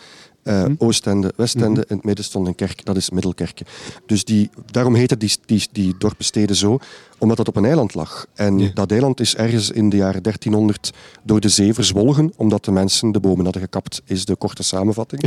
Uh. 0.48 0.66
Oostende, 0.78 1.34
Westende, 1.36 1.86
in 1.88 1.96
het 1.96 2.06
midden 2.06 2.26
stond 2.26 2.48
een 2.48 2.56
kerk, 2.56 2.86
dat 2.86 2.96
is 2.96 3.10
Middelkerke. 3.10 3.66
Dus 4.06 4.24
die, 4.24 4.50
daarom 4.72 4.96
heette 4.96 5.18
die, 5.18 5.32
die, 5.46 5.68
die 5.72 5.96
dorpensteden 5.98 6.56
zo, 6.56 6.78
omdat 7.18 7.38
dat 7.38 7.48
op 7.48 7.56
een 7.56 7.66
eiland 7.66 7.94
lag. 7.94 8.26
En 8.34 8.60
Ja. 8.60 8.72
dat 8.74 8.92
eiland 8.92 9.20
is 9.20 9.36
ergens 9.36 9.72
in 9.72 9.90
de 9.90 9.98
jaren 9.98 10.24
1300 10.24 10.94
door 11.24 11.40
de 11.40 11.50
zee 11.50 11.74
verzwolgen, 11.74 12.34
omdat 12.36 12.66
de 12.66 12.72
mensen 12.72 13.12
de 13.12 13.20
bomen 13.20 13.44
hadden 13.44 13.62
gekapt, 13.62 14.02
is 14.06 14.26
de 14.26 14.36
korte 14.36 14.64
samenvatting. 14.64 15.22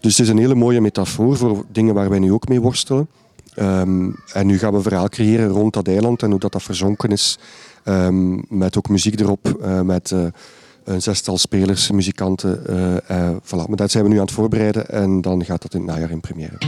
dus 0.00 0.16
het 0.16 0.26
is 0.26 0.28
een 0.28 0.38
hele 0.38 0.54
mooie 0.54 0.80
metafoor 0.80 1.36
voor 1.36 1.64
dingen 1.72 1.94
waar 1.94 2.10
wij 2.10 2.18
nu 2.18 2.32
ook 2.32 2.48
mee 2.48 2.60
worstelen. 2.60 3.08
Ehm, 3.54 4.10
en 4.32 4.46
nu 4.46 4.58
gaan 4.58 4.70
we 4.70 4.76
een 4.76 4.82
verhaal 4.82 5.08
creëren 5.08 5.48
rond 5.48 5.72
dat 5.72 5.88
eiland 5.88 6.22
en 6.22 6.30
hoe 6.30 6.40
dat, 6.40 6.52
dat 6.52 6.62
verzonken 6.62 7.10
is. 7.10 7.38
Ehm, 7.84 8.38
met 8.48 8.76
ook 8.78 8.88
muziek 8.88 9.20
erop, 9.20 9.58
uh, 9.62 9.80
met... 9.80 10.10
Uh, 10.10 10.26
een 10.84 11.02
zestal 11.02 11.38
spelers, 11.38 11.90
muzikanten. 11.90 12.62
Uh, 12.70 12.92
uh, 13.10 13.30
voilà. 13.42 13.66
Maar 13.68 13.76
dat 13.76 13.90
zijn 13.90 14.04
we 14.04 14.10
nu 14.10 14.16
aan 14.16 14.24
het 14.24 14.34
voorbereiden 14.34 14.88
en 14.88 15.20
dan 15.20 15.44
gaat 15.44 15.62
dat 15.62 15.74
in 15.74 15.80
het 15.80 15.90
najaar 15.90 16.10
in 16.10 16.20
première. 16.20 16.58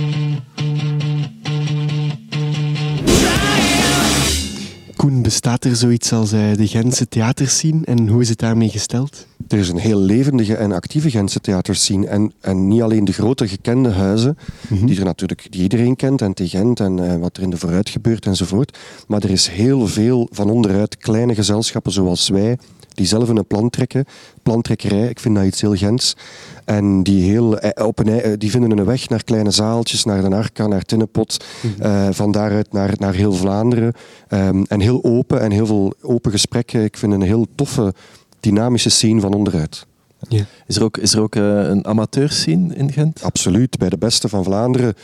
Koen, 4.97 5.23
bestaat 5.23 5.65
er 5.65 5.77
zoiets 5.77 6.13
als 6.13 6.33
uh, 6.33 6.55
de 6.55 6.67
Gentse 6.67 7.09
theaterscene 7.09 7.85
en 7.85 8.09
hoe 8.09 8.21
is 8.21 8.29
het 8.29 8.39
daarmee 8.39 8.69
gesteld? 8.69 9.27
Er 9.49 9.59
is 9.59 9.69
een 9.69 9.79
heel 9.79 10.01
levendige 10.01 10.57
en 10.57 10.73
actieve 10.73 11.11
Gentse 11.11 11.41
theaterscene. 11.41 12.07
En, 12.07 12.33
en 12.41 12.69
niet 12.69 12.83
alleen 12.83 13.05
de 13.05 13.13
grote 13.13 13.49
gekende 13.49 13.91
huizen, 13.91 14.39
mm 14.69 14.79
-hmm. 14.79 14.87
die, 14.87 14.99
er 14.99 15.05
natuurlijk, 15.05 15.47
die 15.51 15.63
iedereen 15.63 15.97
kent, 15.97 16.23
en 16.23 16.35
te 16.35 16.49
Gent 16.49 16.81
en 16.81 17.21
wat 17.21 17.37
er 17.37 17.43
in 17.43 17.51
de 17.51 17.57
vooruit 17.57 17.89
gebeurt 17.89 18.27
enzovoort. 18.27 18.79
Maar 19.07 19.23
er 19.23 19.31
is 19.31 19.49
heel 19.49 19.87
veel 19.87 20.29
van 20.31 20.51
onderuit 20.51 20.97
kleine 20.97 21.35
gezelschappen 21.35 21.93
zoals 21.93 22.29
wij, 22.29 22.59
die 22.97 23.07
zelf 23.07 23.29
een 23.29 23.47
plan 23.47 23.71
trekken. 23.71 24.05
Plantrekkerij, 24.43 25.09
ik 25.09 25.21
vind 25.21 25.35
dat 25.35 25.45
iets 25.45 25.61
heel 25.61 25.75
Gents. 25.75 26.17
En 26.65 27.03
die, 27.03 27.31
heel, 27.31 27.59
op 27.75 27.99
een, 27.99 28.39
die 28.39 28.51
vinden 28.51 28.79
een 28.79 28.85
weg 28.85 29.09
naar 29.09 29.25
kleine 29.25 29.51
zaaltjes, 29.51 30.05
naar 30.05 30.29
de 30.29 30.37
Arca, 30.37 30.67
naar 30.67 30.83
Tinnepot. 30.83 31.45
Mm 31.63 31.73
-hmm. 31.79 31.87
uh, 31.87 32.09
van 32.11 32.33
daaruit 32.33 32.73
naar, 32.73 32.95
naar 32.97 33.15
heel 33.15 33.33
Vlaanderen. 33.33 33.93
Um, 34.29 34.65
en 34.65 34.81
heel 34.81 35.05
open 35.05 35.41
en 35.41 35.51
heel 35.51 35.67
veel 35.67 35.95
open 36.01 36.31
gesprekken. 36.31 36.85
Ik 36.85 36.97
vind 36.97 37.13
een 37.13 37.23
heel 37.23 37.47
toffe, 37.55 37.95
dynamische 38.41 38.91
scene 38.91 39.21
van 39.21 39.35
onderuit. 39.35 39.87
Ja. 40.29 40.45
Is 40.67 40.77
er 40.77 40.83
ook, 40.83 40.97
is 40.97 41.15
er 41.15 41.21
ook 41.21 41.35
uh, 41.35 41.69
een 41.69 41.87
amateurscene 41.87 42.75
in 42.75 42.93
Gent? 42.93 43.23
Absoluut, 43.23 43.79
bij 43.79 43.89
de 43.89 43.99
beste 43.99 44.29
van 44.29 44.45
Vlaanderen. 44.45 44.95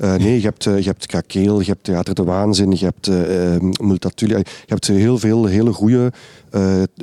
Uh, 0.00 0.14
nee, 0.14 0.34
je 0.40 0.46
hebt, 0.46 0.64
uh, 0.64 0.78
je 0.78 0.84
hebt 0.84 1.06
Krakeel, 1.06 1.60
je 1.60 1.66
hebt 1.66 1.84
Theater 1.84 2.14
de 2.14 2.24
Waanzin, 2.24 2.70
je 2.70 2.84
hebt 2.84 3.10
Multatuli. 3.80 4.36
Je 4.36 4.44
hebt 4.66 4.86
heel 4.86 5.18
veel 5.18 5.44
hele 5.44 5.72
goede 5.72 6.12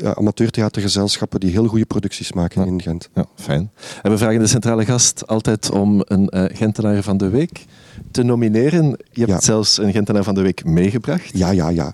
amateurtheatergezelschappen 0.03 1.39
die 1.39 1.51
heel 1.51 1.67
goede 1.67 1.85
producties 1.85 2.33
maken 2.33 2.61
ja. 2.61 2.67
in 2.67 2.81
Gent. 2.81 3.09
Ja, 3.13 3.25
fijn. 3.35 3.71
En 4.01 4.11
we 4.11 4.17
vragen 4.17 4.39
de 4.39 4.47
centrale 4.47 4.85
gast 4.85 5.27
altijd 5.27 5.71
om 5.71 6.01
een 6.05 6.29
Gentenaar 6.53 7.03
van 7.03 7.17
de 7.17 7.29
Week 7.29 7.65
te 8.11 8.23
nomineren. 8.23 8.85
Je 9.11 9.19
hebt 9.19 9.31
Ja. 9.31 9.41
zelfs 9.41 9.77
een 9.77 9.91
Gentenaar 9.91 10.23
van 10.23 10.35
de 10.35 10.41
Week 10.41 10.65
meegebracht. 10.65 11.37
Ja, 11.37 11.51
ja, 11.51 11.69
ja. 11.69 11.93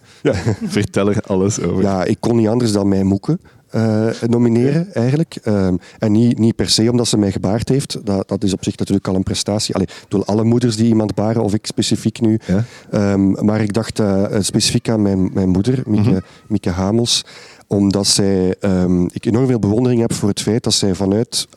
Vertel 0.64 1.10
er 1.10 1.22
alles 1.28 1.60
over. 1.62 1.82
Ja, 1.84 2.04
ik 2.04 2.18
kon 2.20 2.36
niet 2.36 2.48
anders 2.48 2.72
dan 2.72 2.88
mij 2.88 3.04
moeken. 3.04 3.40
Eh, 3.74 4.08
nomineren 4.28 4.94
eigenlijk. 4.94 5.36
Ehm, 5.44 5.76
en 6.00 6.12
niet, 6.12 6.38
niet 6.40 6.56
per 6.56 6.70
se 6.70 6.92
omdat 6.92 7.08
ze 7.08 7.18
mij 7.18 7.32
gebaard 7.32 7.70
heeft. 7.70 8.06
Dat, 8.06 8.28
dat 8.28 8.44
is 8.44 8.54
op 8.54 8.64
zich 8.64 8.78
natuurlijk 8.78 9.08
al 9.08 9.16
een 9.16 9.24
prestatie. 9.24 9.76
Allee, 9.76 9.88
ik 9.88 10.04
bedoel, 10.04 10.26
alle 10.26 10.44
moeders 10.44 10.76
die 10.76 10.88
iemand 10.88 11.16
baren, 11.16 11.44
of 11.44 11.54
ik 11.54 11.66
specifiek 11.66 12.22
nu. 12.22 12.40
Ja. 12.46 12.64
Ehm, 12.92 13.46
maar 13.46 13.62
ik 13.62 13.74
dacht 13.74 14.00
eh, 14.00 14.26
specifiek 14.40 14.90
aan 14.90 15.02
mijn, 15.02 15.30
mijn 15.34 15.50
moeder, 15.50 15.84
Mieke, 15.86 16.10
Mhm. 16.10 16.20
Mieke 16.48 16.70
Hamels. 16.70 17.26
Omdat 17.68 18.08
zij, 18.08 18.56
ehm, 18.60 19.04
ik 19.06 19.26
enorm 19.26 19.48
veel 19.48 19.60
bewondering 19.60 20.02
heb 20.02 20.14
voor 20.14 20.30
het 20.30 20.42
feit 20.42 20.64
dat 20.64 20.74
zij 20.74 20.96
vanuit 20.96 21.48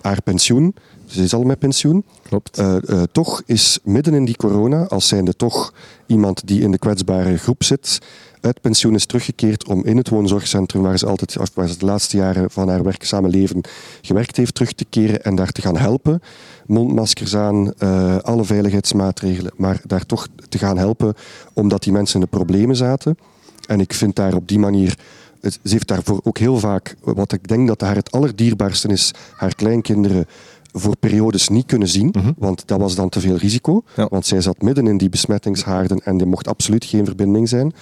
haar 0.00 0.22
pensioen, 0.22 0.74
ze 1.06 1.22
is 1.22 1.34
al 1.34 1.42
met 1.42 1.58
pensioen, 1.58 2.04
Klopt. 2.28 2.58
eh, 2.58 3.02
toch 3.12 3.42
is 3.46 3.78
midden 3.84 4.14
in 4.14 4.24
die 4.24 4.36
corona, 4.36 4.84
als 4.84 5.08
zijnde 5.08 5.34
toch 5.36 5.72
iemand 6.06 6.46
die 6.46 6.60
in 6.60 6.70
de 6.70 6.78
kwetsbare 6.78 7.36
groep 7.36 7.64
zit, 7.64 7.98
uit 8.46 8.60
pensioen 8.60 8.94
is 8.94 9.06
teruggekeerd 9.06 9.66
om 9.66 9.84
in 9.84 9.96
het 9.96 10.08
woonzorgcentrum, 10.08 10.82
waar 10.82 10.98
ze, 10.98 11.06
altijd, 11.06 11.36
waar 11.54 11.68
ze 11.68 11.78
de 11.78 11.84
laatste 11.84 12.16
jaren 12.16 12.50
van 12.50 12.68
haar 12.68 12.82
werkzame 12.82 13.28
leven 13.28 13.60
gewerkt 14.02 14.36
heeft, 14.36 14.54
terug 14.54 14.72
te 14.72 14.84
keren 14.90 15.22
en 15.24 15.34
daar 15.34 15.52
te 15.52 15.60
gaan 15.60 15.76
helpen. 15.76 16.20
Mondmaskers 16.66 17.36
aan, 17.36 17.72
eh, 17.78 18.16
alle 18.16 18.44
veiligheidsmaatregelen, 18.44 19.52
maar 19.56 19.80
daar 19.86 20.06
toch 20.06 20.28
te 20.48 20.58
gaan 20.58 20.78
helpen 20.78 21.14
omdat 21.52 21.82
die 21.82 21.92
mensen 21.92 22.20
in 22.20 22.28
de 22.30 22.36
problemen 22.36 22.76
zaten. 22.76 23.18
En 23.66 23.80
ik 23.80 23.92
vind 23.92 24.16
daar 24.16 24.34
op 24.34 24.48
die 24.48 24.58
manier 24.58 24.96
ze 25.42 25.58
heeft 25.62 25.88
daarvoor 25.88 26.20
ook 26.22 26.38
heel 26.38 26.58
vaak, 26.58 26.96
wat 27.00 27.32
ik 27.32 27.48
denk 27.48 27.68
dat 27.68 27.80
haar 27.80 27.96
het 27.96 28.12
allerdierbaarste 28.12 28.88
is, 28.88 29.10
haar 29.36 29.54
kleinkinderen 29.54 30.26
voor 30.72 30.96
periodes 30.96 31.48
niet 31.48 31.66
kunnen 31.66 31.88
zien, 31.88 32.08
Mhm. 32.12 32.32
want 32.38 32.62
dat 32.66 32.78
was 32.80 32.94
dan 32.94 33.08
te 33.08 33.20
veel 33.20 33.36
risico. 33.36 33.82
Ja. 33.96 34.06
Want 34.10 34.26
zij 34.26 34.40
zat 34.40 34.62
midden 34.62 34.86
in 34.86 34.98
die 34.98 35.08
besmettingshaarden 35.08 35.98
en 36.04 36.20
er 36.20 36.28
mocht 36.28 36.48
absoluut 36.48 36.84
geen 36.84 37.04
verbinding 37.04 37.48
zijn. 37.48 37.72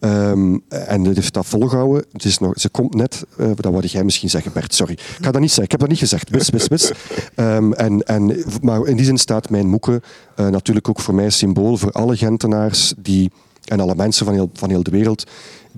Ehm, 0.00 0.56
en 0.68 1.02
dit 1.02 1.14
heeft 1.14 1.34
dat 1.34 1.46
volgehouden. 1.46 2.04
Het 2.12 2.24
is 2.24 2.38
nog, 2.38 2.52
ze 2.60 2.68
komt 2.68 2.94
net, 2.94 3.24
eh, 3.38 3.46
dat 3.54 3.72
wou 3.72 3.86
jij 3.86 4.04
misschien 4.04 4.30
zeggen, 4.30 4.52
Bert, 4.52 4.74
sorry. 4.74 4.92
Ik 4.92 5.24
ga 5.24 5.30
dat 5.30 5.40
niet 5.40 5.48
zeggen, 5.50 5.64
ik 5.64 5.70
heb 5.70 5.80
dat 5.80 5.88
niet 5.88 5.98
gezegd. 5.98 6.30
Wis, 6.30 6.50
wis, 6.50 6.68
wis. 6.68 6.92
Ehm, 7.34 7.72
en, 7.72 8.02
en, 8.02 8.44
maar 8.60 8.86
in 8.86 8.96
die 8.96 9.04
zin 9.06 9.18
staat 9.18 9.50
mijn 9.50 9.68
moeke 9.68 10.02
eh, 10.36 10.46
natuurlijk 10.46 10.88
ook 10.88 11.00
voor 11.00 11.14
mij 11.14 11.30
symbool 11.30 11.76
voor 11.76 11.90
alle 11.92 12.16
Gentenaars 12.16 12.94
die, 12.98 13.30
en 13.64 13.80
alle 13.80 13.94
mensen 13.94 14.24
van 14.26 14.34
heel, 14.34 14.50
van 14.52 14.70
heel 14.70 14.82
de 14.82 14.90
wereld 14.90 15.24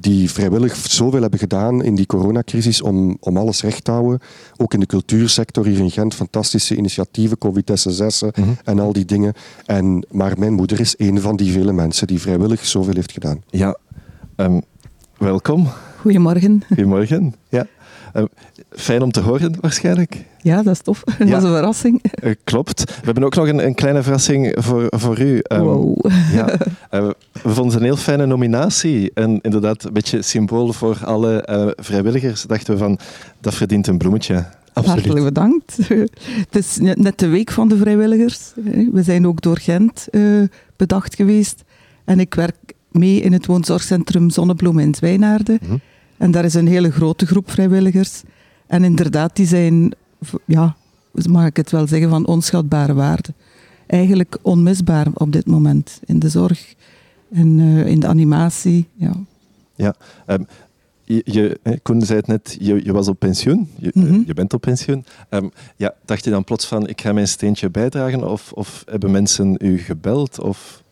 die 0.00 0.30
vrijwillig 0.30 0.76
zoveel 0.76 1.20
hebben 1.20 1.38
gedaan 1.38 1.82
in 1.82 1.94
die 1.94 2.06
coronacrisis 2.06 2.82
om, 2.82 3.16
om 3.20 3.36
alles 3.36 3.62
recht 3.62 3.84
te 3.84 3.90
houden. 3.90 4.18
Ook 4.56 4.74
in 4.74 4.80
de 4.80 4.86
cultuursector 4.86 5.66
hier 5.66 5.78
in 5.78 5.90
Gent, 5.90 6.14
fantastische 6.14 6.76
initiatieven, 6.76 7.38
COVID-SSS 7.38 8.22
Mhm. 8.22 8.48
en 8.64 8.78
al 8.78 8.92
die 8.92 9.04
dingen. 9.04 9.32
En, 9.66 10.06
maar 10.10 10.38
mijn 10.38 10.52
moeder 10.52 10.80
is 10.80 10.94
een 10.96 11.20
van 11.20 11.36
die 11.36 11.52
vele 11.52 11.72
mensen 11.72 12.06
die 12.06 12.20
vrijwillig 12.20 12.66
zoveel 12.66 12.94
heeft 12.94 13.12
gedaan. 13.12 13.42
Ja, 13.50 13.76
ehm, 14.38 14.60
welkom. 15.18 15.68
Goedemorgen. 16.00 16.62
Goedemorgen. 16.66 17.34
Ja. 17.48 17.66
Ehm, 18.12 18.26
fijn 18.70 19.02
om 19.02 19.10
te 19.10 19.20
horen, 19.20 19.54
waarschijnlijk. 19.60 20.24
Ja, 20.42 20.62
dat 20.62 20.74
is 20.74 20.80
tof. 20.80 21.02
Dat 21.18 21.28
was 21.28 21.42
een 21.42 21.50
verrassing. 21.50 22.02
Eh, 22.02 22.34
klopt. 22.44 22.84
We 22.84 23.04
hebben 23.04 23.24
ook 23.24 23.34
nog 23.34 23.48
een, 23.48 23.64
een 23.66 23.74
kleine 23.74 24.02
verrassing 24.02 24.54
voor, 24.58 24.86
voor 24.88 25.20
u. 25.20 25.38
Ehm, 25.38 25.62
Wow. 25.62 26.04
Ja, 26.32 26.48
eh, 26.90 27.08
we 27.32 27.50
vonden 27.50 27.64
het 27.64 27.74
een 27.74 27.82
heel 27.82 27.96
fijne 27.96 28.26
nominatie. 28.26 29.10
En 29.14 29.40
inderdaad, 29.40 29.84
een 29.84 29.92
beetje 29.92 30.22
symbool 30.22 30.72
voor 30.72 30.98
alle 31.04 31.42
eh, 31.42 31.66
vrijwilligers. 31.76 32.42
Dachten 32.42 32.72
we 32.72 32.78
van, 32.78 32.98
dat 33.40 33.54
verdient 33.54 33.86
een 33.86 33.98
bloemetje. 33.98 34.44
Hartelijk 34.72 35.24
bedankt. 35.24 35.76
Het 36.50 36.56
is 36.56 36.76
net 36.80 37.18
de 37.18 37.28
week 37.28 37.50
van 37.50 37.68
de 37.68 37.76
vrijwilligers. 37.76 38.52
We 38.92 39.02
zijn 39.02 39.26
ook 39.26 39.40
door 39.40 39.58
Gent 39.58 40.08
eh, 40.10 40.22
bedacht 40.76 41.14
geweest. 41.14 41.62
En 42.04 42.20
ik 42.20 42.34
werk 42.34 42.56
mee 42.90 43.20
in 43.20 43.32
het 43.32 43.46
woonzorgcentrum 43.46 44.30
Zonnebloem 44.30 44.78
in 44.78 44.94
Zwijnaarden. 44.94 45.58
Mhm. 45.62 45.76
En 46.16 46.30
daar 46.30 46.44
is 46.44 46.54
een 46.54 46.66
hele 46.66 46.90
grote 46.90 47.26
groep 47.26 47.50
vrijwilligers. 47.50 48.22
En 48.66 48.84
inderdaad, 48.84 49.36
die 49.36 49.46
zijn, 49.46 49.94
ja, 50.44 50.76
mag 51.28 51.46
ik 51.46 51.56
het 51.56 51.70
wel 51.70 51.86
zeggen, 51.86 52.08
van 52.08 52.26
onschatbare 52.26 52.94
waarde. 52.94 53.34
Eigenlijk 53.86 54.38
onmisbaar 54.42 55.06
op 55.14 55.32
dit 55.32 55.46
moment 55.46 56.00
in 56.04 56.18
de 56.18 56.28
zorg 56.28 56.74
en 57.32 57.60
eh, 57.60 57.86
in 57.86 58.00
de 58.00 58.06
animatie. 58.06 58.88
Ja. 58.94 59.12
Ja. 59.74 59.94
ehm, 60.26 60.42
je, 61.04 61.20
je, 61.24 61.60
Koen 61.82 62.02
zei 62.02 62.18
het 62.18 62.26
net, 62.26 62.56
je, 62.60 62.84
je 62.84 62.92
was 62.92 63.08
op 63.08 63.18
pensioen. 63.18 63.68
Je, 63.78 63.92
eh, 63.92 64.02
Mhm. 64.02 64.22
je 64.26 64.34
bent 64.34 64.52
op 64.52 64.60
pensioen. 64.60 65.04
Ehm, 65.28 65.48
ja, 65.76 65.94
dacht 66.04 66.24
je 66.24 66.30
dan 66.30 66.44
plots 66.44 66.66
van, 66.66 66.88
ik 66.88 67.00
ga 67.00 67.12
mijn 67.12 67.28
steentje 67.28 67.70
bijdragen? 67.70 68.30
Of, 68.30 68.52
of 68.52 68.82
hebben 68.86 69.10
mensen 69.10 69.56
u 69.60 69.78
gebeld? 69.78 70.40
Of... 70.40 70.82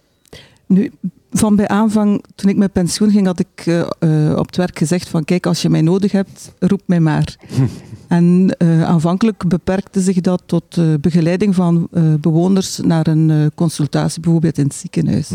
Nu, 0.66 0.92
van 1.30 1.56
bij 1.56 1.68
aanvang, 1.68 2.24
toen 2.34 2.50
ik 2.50 2.56
met 2.56 2.72
pensioen 2.72 3.10
ging, 3.10 3.26
had 3.26 3.38
ik 3.38 3.66
eh, 3.66 3.80
eh, 3.80 4.38
op 4.38 4.46
het 4.46 4.56
werk 4.56 4.78
gezegd 4.78 5.08
van 5.08 5.24
kijk, 5.24 5.46
als 5.46 5.62
je 5.62 5.68
mij 5.68 5.82
nodig 5.82 6.12
hebt, 6.12 6.52
roep 6.58 6.82
mij 6.86 7.00
maar. 7.00 7.36
en 8.08 8.54
eh, 8.58 8.82
aanvankelijk 8.82 9.48
beperkte 9.48 10.00
zich 10.00 10.20
dat 10.20 10.42
tot 10.46 11.00
begeleiding 11.00 11.54
van 11.54 11.88
bewoners 12.20 12.78
naar 12.78 13.06
een 13.06 13.50
consultatie, 13.54 14.20
bijvoorbeeld 14.20 14.58
in 14.58 14.64
het 14.64 14.74
ziekenhuis. 14.74 15.30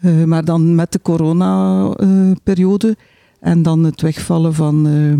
Eh, 0.00 0.24
maar 0.24 0.44
dan 0.44 0.74
met 0.74 0.92
de 0.92 1.00
corona-periode 1.02 2.96
en 3.40 3.62
dan 3.62 3.84
het 3.84 4.00
wegvallen 4.00 4.54
van 4.54 4.86
eh 4.86 5.14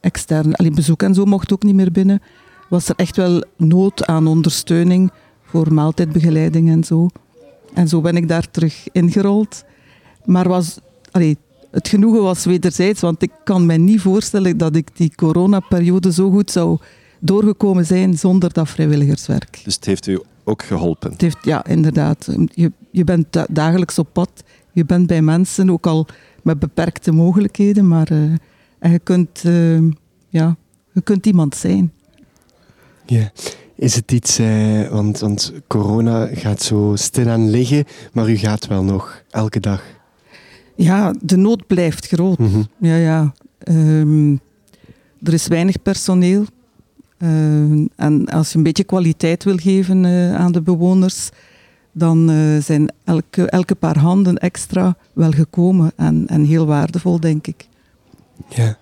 externe 0.00 0.56
allee, 0.56 0.70
bezoek 0.70 1.02
en 1.02 1.14
zo 1.14 1.24
mocht 1.24 1.52
ook 1.52 1.62
niet 1.62 1.74
meer 1.74 1.92
binnen, 1.92 2.22
was 2.68 2.88
er 2.88 2.94
echt 2.96 3.16
wel 3.16 3.44
nood 3.56 4.06
aan 4.06 4.26
ondersteuning 4.26 5.10
voor 5.42 5.72
maaltijdbegeleiding 5.72 6.70
en 6.70 6.84
zo. 6.84 7.08
En 7.74 7.88
zo 7.88 8.00
ben 8.00 8.16
ik 8.16 8.28
daar 8.28 8.50
terug 8.50 8.86
ingerold. 8.92 9.64
Maar 10.24 10.48
was, 10.48 10.78
allee, 11.10 11.36
het 11.70 11.88
genoegen 11.88 12.22
was 12.22 12.44
wederzijds, 12.44 13.00
want 13.00 13.22
ik 13.22 13.30
kan 13.44 13.66
me 13.66 13.76
niet 13.76 14.00
voorstellen 14.00 14.56
dat 14.56 14.76
ik 14.76 14.96
die 14.96 15.12
coronaperiode 15.14 16.12
zo 16.12 16.30
goed 16.30 16.50
zou 16.50 16.78
doorgekomen 17.20 17.86
zijn 17.86 18.18
zonder 18.18 18.52
dat 18.52 18.68
vrijwilligerswerk. 18.68 19.60
Dus 19.64 19.74
het 19.74 19.84
heeft 19.84 20.06
u 20.06 20.20
ook 20.44 20.62
geholpen? 20.62 21.10
Het 21.10 21.20
heeft, 21.20 21.38
ja, 21.42 21.66
inderdaad. 21.66 22.28
Je, 22.54 22.72
je 22.90 23.04
bent 23.04 23.26
dagelijks 23.50 23.98
op 23.98 24.08
pad. 24.12 24.44
Je 24.72 24.84
bent 24.84 25.06
bij 25.06 25.22
mensen, 25.22 25.70
ook 25.70 25.86
al 25.86 26.06
met 26.42 26.58
beperkte 26.58 27.12
mogelijkheden, 27.12 27.88
maar 27.88 28.12
uh, 28.12 28.32
en 28.78 28.90
je, 28.90 28.98
kunt, 28.98 29.42
uh, 29.46 29.78
ja, 30.28 30.56
je 30.92 31.00
kunt 31.00 31.26
iemand 31.26 31.56
zijn. 31.56 31.92
Ja. 33.06 33.30
Is 33.76 33.94
het 33.94 34.12
iets, 34.12 34.40
uh, 34.40 34.88
want, 34.88 35.18
want 35.18 35.52
corona 35.66 36.28
gaat 36.32 36.62
zo 36.62 36.92
stilaan 36.96 37.50
liggen, 37.50 37.84
maar 38.12 38.30
u 38.30 38.36
gaat 38.36 38.66
wel 38.66 38.82
nog 38.82 39.22
elke 39.30 39.60
dag? 39.60 39.82
Ja, 40.76 41.14
de 41.20 41.36
nood 41.36 41.66
blijft 41.66 42.06
groot. 42.06 42.38
Mhm. 42.38 42.62
Ja, 42.78 42.96
ja. 42.96 43.32
Um, 43.68 44.40
er 45.22 45.32
is 45.32 45.46
weinig 45.46 45.82
personeel. 45.82 46.44
Uh, 47.18 47.86
en 47.96 48.26
als 48.26 48.50
je 48.50 48.56
een 48.56 48.62
beetje 48.62 48.84
kwaliteit 48.84 49.44
wil 49.44 49.56
geven 49.56 50.04
uh, 50.04 50.34
aan 50.34 50.52
de 50.52 50.62
bewoners, 50.62 51.30
dan 51.92 52.30
uh, 52.30 52.62
zijn 52.62 52.92
elke, 53.04 53.50
elke 53.50 53.74
paar 53.74 53.98
handen 53.98 54.38
extra 54.38 54.96
wel 55.12 55.30
gekomen 55.30 55.92
en, 55.96 56.26
en 56.26 56.44
heel 56.44 56.66
waardevol, 56.66 57.20
denk 57.20 57.46
ik. 57.46 57.68
Ja. 58.48 58.76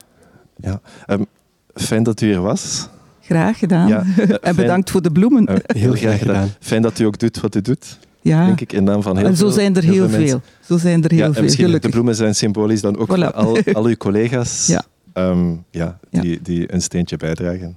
ja. 0.56 0.80
Um, 1.06 1.26
fijn 1.74 2.02
dat 2.02 2.20
u 2.20 2.26
hier 2.26 2.40
was. 2.40 2.88
Graag 3.32 3.58
gedaan. 3.58 3.88
Ja, 3.88 4.04
en 4.40 4.56
bedankt 4.56 4.90
voor 4.90 5.02
de 5.02 5.10
bloemen. 5.10 5.48
heel 5.66 5.94
graag 5.94 6.18
gedaan. 6.18 6.48
Fijn 6.60 6.82
dat 6.82 6.98
u 6.98 7.04
ook 7.04 7.18
doet 7.18 7.40
wat 7.40 7.54
u 7.54 7.60
doet. 7.60 7.98
Ja. 8.20 8.46
Denk 8.46 8.60
ik, 8.60 8.72
in 8.72 8.84
naam 8.84 9.02
van 9.02 9.16
heel 9.16 9.26
en 9.26 9.36
zo 9.36 9.44
veel, 9.44 9.54
zijn 9.54 9.76
er 9.76 9.82
heel, 9.82 10.08
veel. 10.08 10.26
veel. 10.26 10.40
Zo 10.60 10.78
zijn 10.78 11.04
er 11.04 11.10
heel 11.10 11.26
ja, 11.26 11.32
veel, 11.32 11.42
misschien 11.42 11.64
gelukkig. 11.64 11.90
De 11.90 11.96
bloemen 11.96 12.14
zijn 12.14 12.34
symbolisch 12.34 12.80
dan 12.80 12.96
ook 12.96 13.08
Voilà. 13.08 13.10
voor 13.10 13.32
al, 13.32 13.58
al 13.72 13.84
uw 13.84 13.96
collega's 13.96 14.66
ja. 14.66 14.84
Um, 15.14 15.64
ja, 15.70 15.98
die, 16.10 16.42
die 16.42 16.72
een 16.72 16.82
steentje 16.82 17.16
bijdragen. 17.16 17.76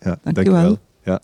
Ja, 0.00 0.18
dank, 0.22 0.36
dank 0.36 0.48
u 0.48 0.50
wel. 0.50 0.78
Ja. 1.04 1.20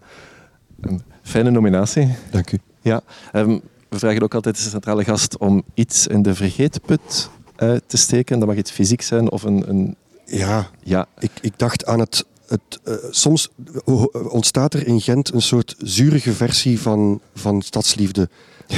Een 0.81 1.03
fijne 1.23 1.51
nominatie. 1.51 2.09
Dank 2.31 2.53
u. 2.53 2.59
Ja, 2.81 3.01
um, 3.33 3.61
we 3.89 3.99
vragen 3.99 4.23
ook 4.23 4.35
altijd 4.35 4.57
de 4.57 4.63
centrale 4.63 5.05
gast 5.05 5.39
om 5.39 5.63
iets 5.75 6.07
in 6.07 6.23
de 6.23 6.35
vergeetput 6.35 7.31
uh, 7.59 7.77
te 7.87 7.97
steken. 7.97 8.39
Dat 8.39 8.49
mag 8.49 8.57
iets 8.57 8.71
fysiek 8.71 9.03
zijn 9.03 9.31
of 9.31 9.43
een... 9.43 9.69
een... 9.69 9.97
Ja, 10.27 10.69
ja. 10.83 11.07
Ik, 11.19 11.31
ik 11.41 11.59
dacht 11.59 11.87
aan 11.87 11.99
het... 11.99 12.25
het 12.53 12.81
uh, 12.85 12.95
soms 13.11 13.49
ontstaat 14.29 14.75
er 14.75 14.87
in 14.87 15.01
Gent 15.01 15.35
een 15.35 15.43
soort 15.43 15.75
zurige 15.79 16.33
versie 16.33 16.81
van, 16.81 17.21
van 17.35 17.63
stadsliefde. 17.63 18.29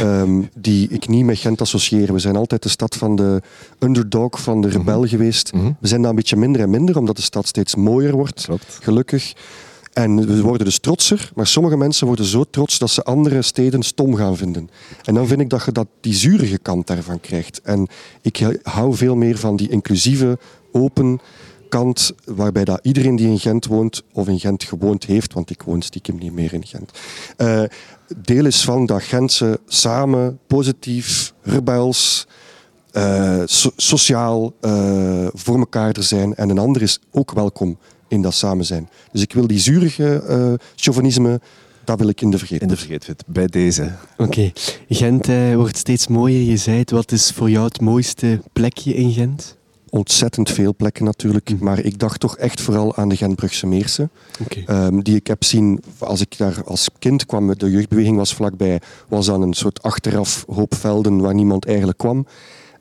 Um, 0.01 0.49
die 0.59 0.89
ik 0.89 1.09
niet 1.09 1.25
met 1.25 1.39
Gent 1.39 1.61
associeer. 1.61 2.13
We 2.13 2.19
zijn 2.19 2.37
altijd 2.37 2.63
de 2.63 2.69
stad 2.69 2.95
van 2.97 3.17
de 3.17 3.43
underdog, 3.79 4.41
van 4.41 4.61
de 4.61 4.69
rebel 4.69 4.95
mm-hmm. 4.95 5.09
geweest. 5.09 5.53
Mm-hmm. 5.53 5.77
We 5.81 5.89
zijn 5.89 6.01
daar 6.01 6.11
een 6.11 6.17
beetje 6.17 6.37
minder 6.37 6.61
en 6.61 6.71
minder, 6.71 6.99
omdat 6.99 7.17
de 7.17 7.23
stad 7.23 7.47
steeds 7.47 7.75
mooier 7.75 8.13
wordt. 8.13 8.45
Klopt. 8.45 8.79
Gelukkig. 8.81 9.33
En 9.93 10.27
we 10.27 10.43
worden 10.43 10.67
dus 10.67 10.79
trotser, 10.79 11.31
maar 11.35 11.47
sommige 11.47 11.77
mensen 11.77 12.07
worden 12.07 12.25
zo 12.25 12.45
trots 12.51 12.79
dat 12.79 12.91
ze 12.91 13.03
andere 13.03 13.43
steden 13.43 13.83
stom 13.83 14.15
gaan 14.15 14.37
vinden. 14.37 14.71
En 15.05 15.15
dan 15.15 15.27
vind 15.27 15.41
ik 15.41 15.51
dat 15.51 15.65
je 15.65 15.73
dat, 15.73 15.87
die 16.01 16.15
zurige 16.15 16.59
kant 16.59 16.87
daarvan 16.87 17.21
krijgt. 17.21 17.61
En 17.61 17.89
ik 18.21 18.59
hou 18.63 18.95
veel 18.95 19.17
meer 19.17 19.39
van 19.39 19.57
die 19.57 19.69
inclusieve, 19.69 20.39
open 20.73 21.21
kant, 21.75 22.13
waarbij 22.25 22.65
dat 22.65 22.79
iedereen 22.83 23.17
die 23.17 23.27
in 23.27 23.39
Gent 23.39 23.67
woont, 23.67 24.03
of 24.13 24.29
in 24.29 24.41
Gent 24.41 24.65
gewoond 24.65 25.05
heeft, 25.05 25.33
want 25.33 25.51
ik 25.51 25.63
woon 25.63 25.83
stiekem 25.83 26.19
niet 26.19 26.33
meer 26.33 26.53
in 26.53 26.67
Gent, 26.67 26.91
uh, 27.39 27.63
deel 28.17 28.47
is 28.47 28.65
van 28.65 28.87
dat 28.87 29.03
Gentse 29.03 29.61
samen, 29.67 30.39
positief, 30.47 31.33
rebels, 31.43 32.27
uh, 32.93 33.43
so 33.45 33.71
sociaal 33.77 34.53
uh, 34.61 35.27
voor 35.33 35.59
elkaar 35.59 35.93
er 35.93 36.03
zijn. 36.03 36.35
En 36.35 36.49
een 36.49 36.59
ander 36.59 36.83
is 36.83 36.99
ook 37.11 37.33
welkom 37.33 37.79
in 38.09 38.23
dat 38.23 38.35
samen 38.35 38.65
zijn. 38.65 38.89
Dus 39.13 39.23
ik 39.23 39.33
wil 39.33 39.47
die 39.47 39.59
zurige 39.59 40.25
uh, 40.29 40.53
chauvinisme, 40.77 41.41
dat 41.85 41.99
wil 41.99 42.09
ik 42.09 42.21
in 42.21 42.31
de 42.31 42.39
vergeten. 42.39 42.63
In 42.63 42.69
de 42.69 42.77
vergeten, 42.77 43.17
bij 43.27 43.47
deze. 43.47 43.93
Oké. 44.17 44.23
Okay. 44.23 44.53
Gent 44.89 45.27
wordt 45.55 45.77
steeds 45.77 46.07
mooier. 46.07 46.43
Je 46.43 46.57
zei 46.57 46.79
het, 46.79 46.91
wat 46.91 47.13
is 47.13 47.31
voor 47.31 47.51
jou 47.51 47.65
het 47.65 47.81
mooiste 47.81 48.41
plekje 48.53 48.95
in 48.95 49.13
Gent? 49.13 49.57
Ontzettend 49.95 50.51
veel 50.51 50.75
plekken 50.75 51.05
natuurlijk. 51.05 51.51
Mm. 51.51 51.59
Maar 51.61 51.79
ik 51.79 51.99
dacht 51.99 52.21
toch 52.21 52.37
echt 52.37 52.61
vooral 52.61 52.97
aan 52.97 53.09
de 53.09 53.17
Gentbrugse 53.17 53.67
Meersen. 53.67 54.11
Okay. 54.43 54.87
Um, 54.87 55.03
die 55.03 55.17
ik 55.17 55.27
heb 55.27 55.45
zien, 55.45 55.83
als 55.99 56.21
ik 56.21 56.39
daar 56.39 56.63
als 56.65 56.89
kind 56.99 57.27
kwam, 57.27 57.55
de 57.59 57.71
jeugdbeweging 57.71 58.17
was 58.17 58.35
vlakbij, 58.35 58.81
was 59.09 59.27
dan 59.27 59.43
een 59.43 59.53
soort 59.53 59.83
achteraf 59.83 60.45
hoop 60.49 60.75
velden 60.75 61.21
waar 61.21 61.35
niemand 61.35 61.67
eigenlijk 61.67 61.99
kwam. 61.99 62.27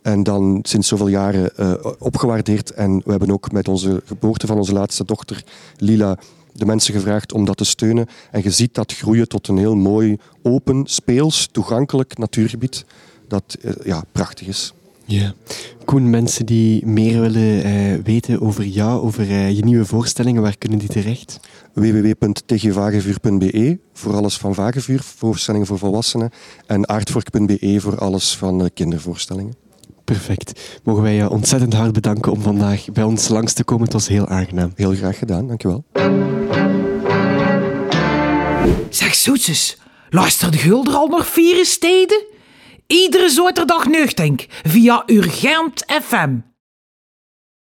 En 0.01 0.24
dan 0.24 0.59
sinds 0.61 0.88
zoveel 0.88 1.07
jaren 1.07 1.51
uh, 1.59 1.74
opgewaardeerd. 1.99 2.72
En 2.72 3.01
we 3.05 3.11
hebben 3.11 3.32
ook 3.32 3.51
met 3.51 3.68
onze 3.68 4.01
geboorte 4.05 4.47
van 4.47 4.57
onze 4.57 4.74
laatste 4.74 5.05
dochter, 5.05 5.43
Lila, 5.78 6.18
de 6.53 6.66
mensen 6.66 6.93
gevraagd 6.93 7.34
om 7.34 7.45
dat 7.45 7.57
te 7.57 7.66
steunen. 7.66 8.07
En 8.32 8.43
je 8.43 8.51
ziet 8.51 8.74
dat 8.74 8.93
groeien 8.93 9.28
tot 9.28 9.47
een 9.47 9.57
heel 9.57 9.76
mooi, 9.76 10.18
open, 10.41 10.86
speels, 10.86 11.49
toegankelijk 11.51 12.18
natuurgebied. 12.18 12.86
Dat 13.28 13.57
uh, 13.61 13.72
ja, 13.84 14.03
prachtig 14.11 14.47
is. 14.47 14.74
Ja. 15.05 15.33
Koen, 15.85 16.09
mensen 16.09 16.45
die 16.45 16.85
meer 16.85 17.19
willen 17.19 17.65
uh, 17.65 17.95
weten 18.03 18.41
over 18.41 18.65
jou, 18.65 19.01
over 19.01 19.29
uh, 19.29 19.51
je 19.51 19.63
nieuwe 19.63 19.85
voorstellingen, 19.85 20.41
waar 20.41 20.57
kunnen 20.57 20.79
die 20.79 20.89
terecht? 20.89 21.39
www.tgvagevuur.be 21.73 23.79
voor 23.93 24.13
alles 24.13 24.37
van 24.37 24.53
Vagevuur, 24.53 25.01
voorstellingen 25.01 25.67
voor 25.67 25.77
volwassenen. 25.77 26.29
En 26.65 26.89
aardvork.be 26.89 27.77
voor 27.79 27.97
alles 27.97 28.37
van 28.37 28.61
uh, 28.61 28.67
kindervoorstellingen. 28.73 29.53
Perfect. 30.03 30.79
Mogen 30.83 31.03
wij 31.03 31.15
je 31.15 31.29
ontzettend 31.29 31.73
hard 31.73 31.93
bedanken 31.93 32.31
om 32.31 32.41
vandaag 32.41 32.85
bij 32.93 33.03
ons 33.03 33.27
langs 33.27 33.53
te 33.53 33.63
komen. 33.63 33.83
Het 33.83 33.93
was 33.93 34.07
heel 34.07 34.27
aangenaam. 34.27 34.71
Heel 34.75 34.93
graag 34.93 35.17
gedaan, 35.17 35.47
dankjewel. 35.47 35.83
Zeg 38.89 39.15
zoetjes, 39.15 39.77
luister 40.09 40.51
de 40.51 40.57
Gulder 40.57 40.93
al 40.93 41.07
nog 41.07 41.27
vier 41.27 41.65
steden? 41.65 42.32
Iedere 42.93 43.29
zaterdag 43.29 43.85
nuchtink 43.87 44.45
via 44.63 45.03
Urgent 45.07 45.83
FM. 45.87 46.52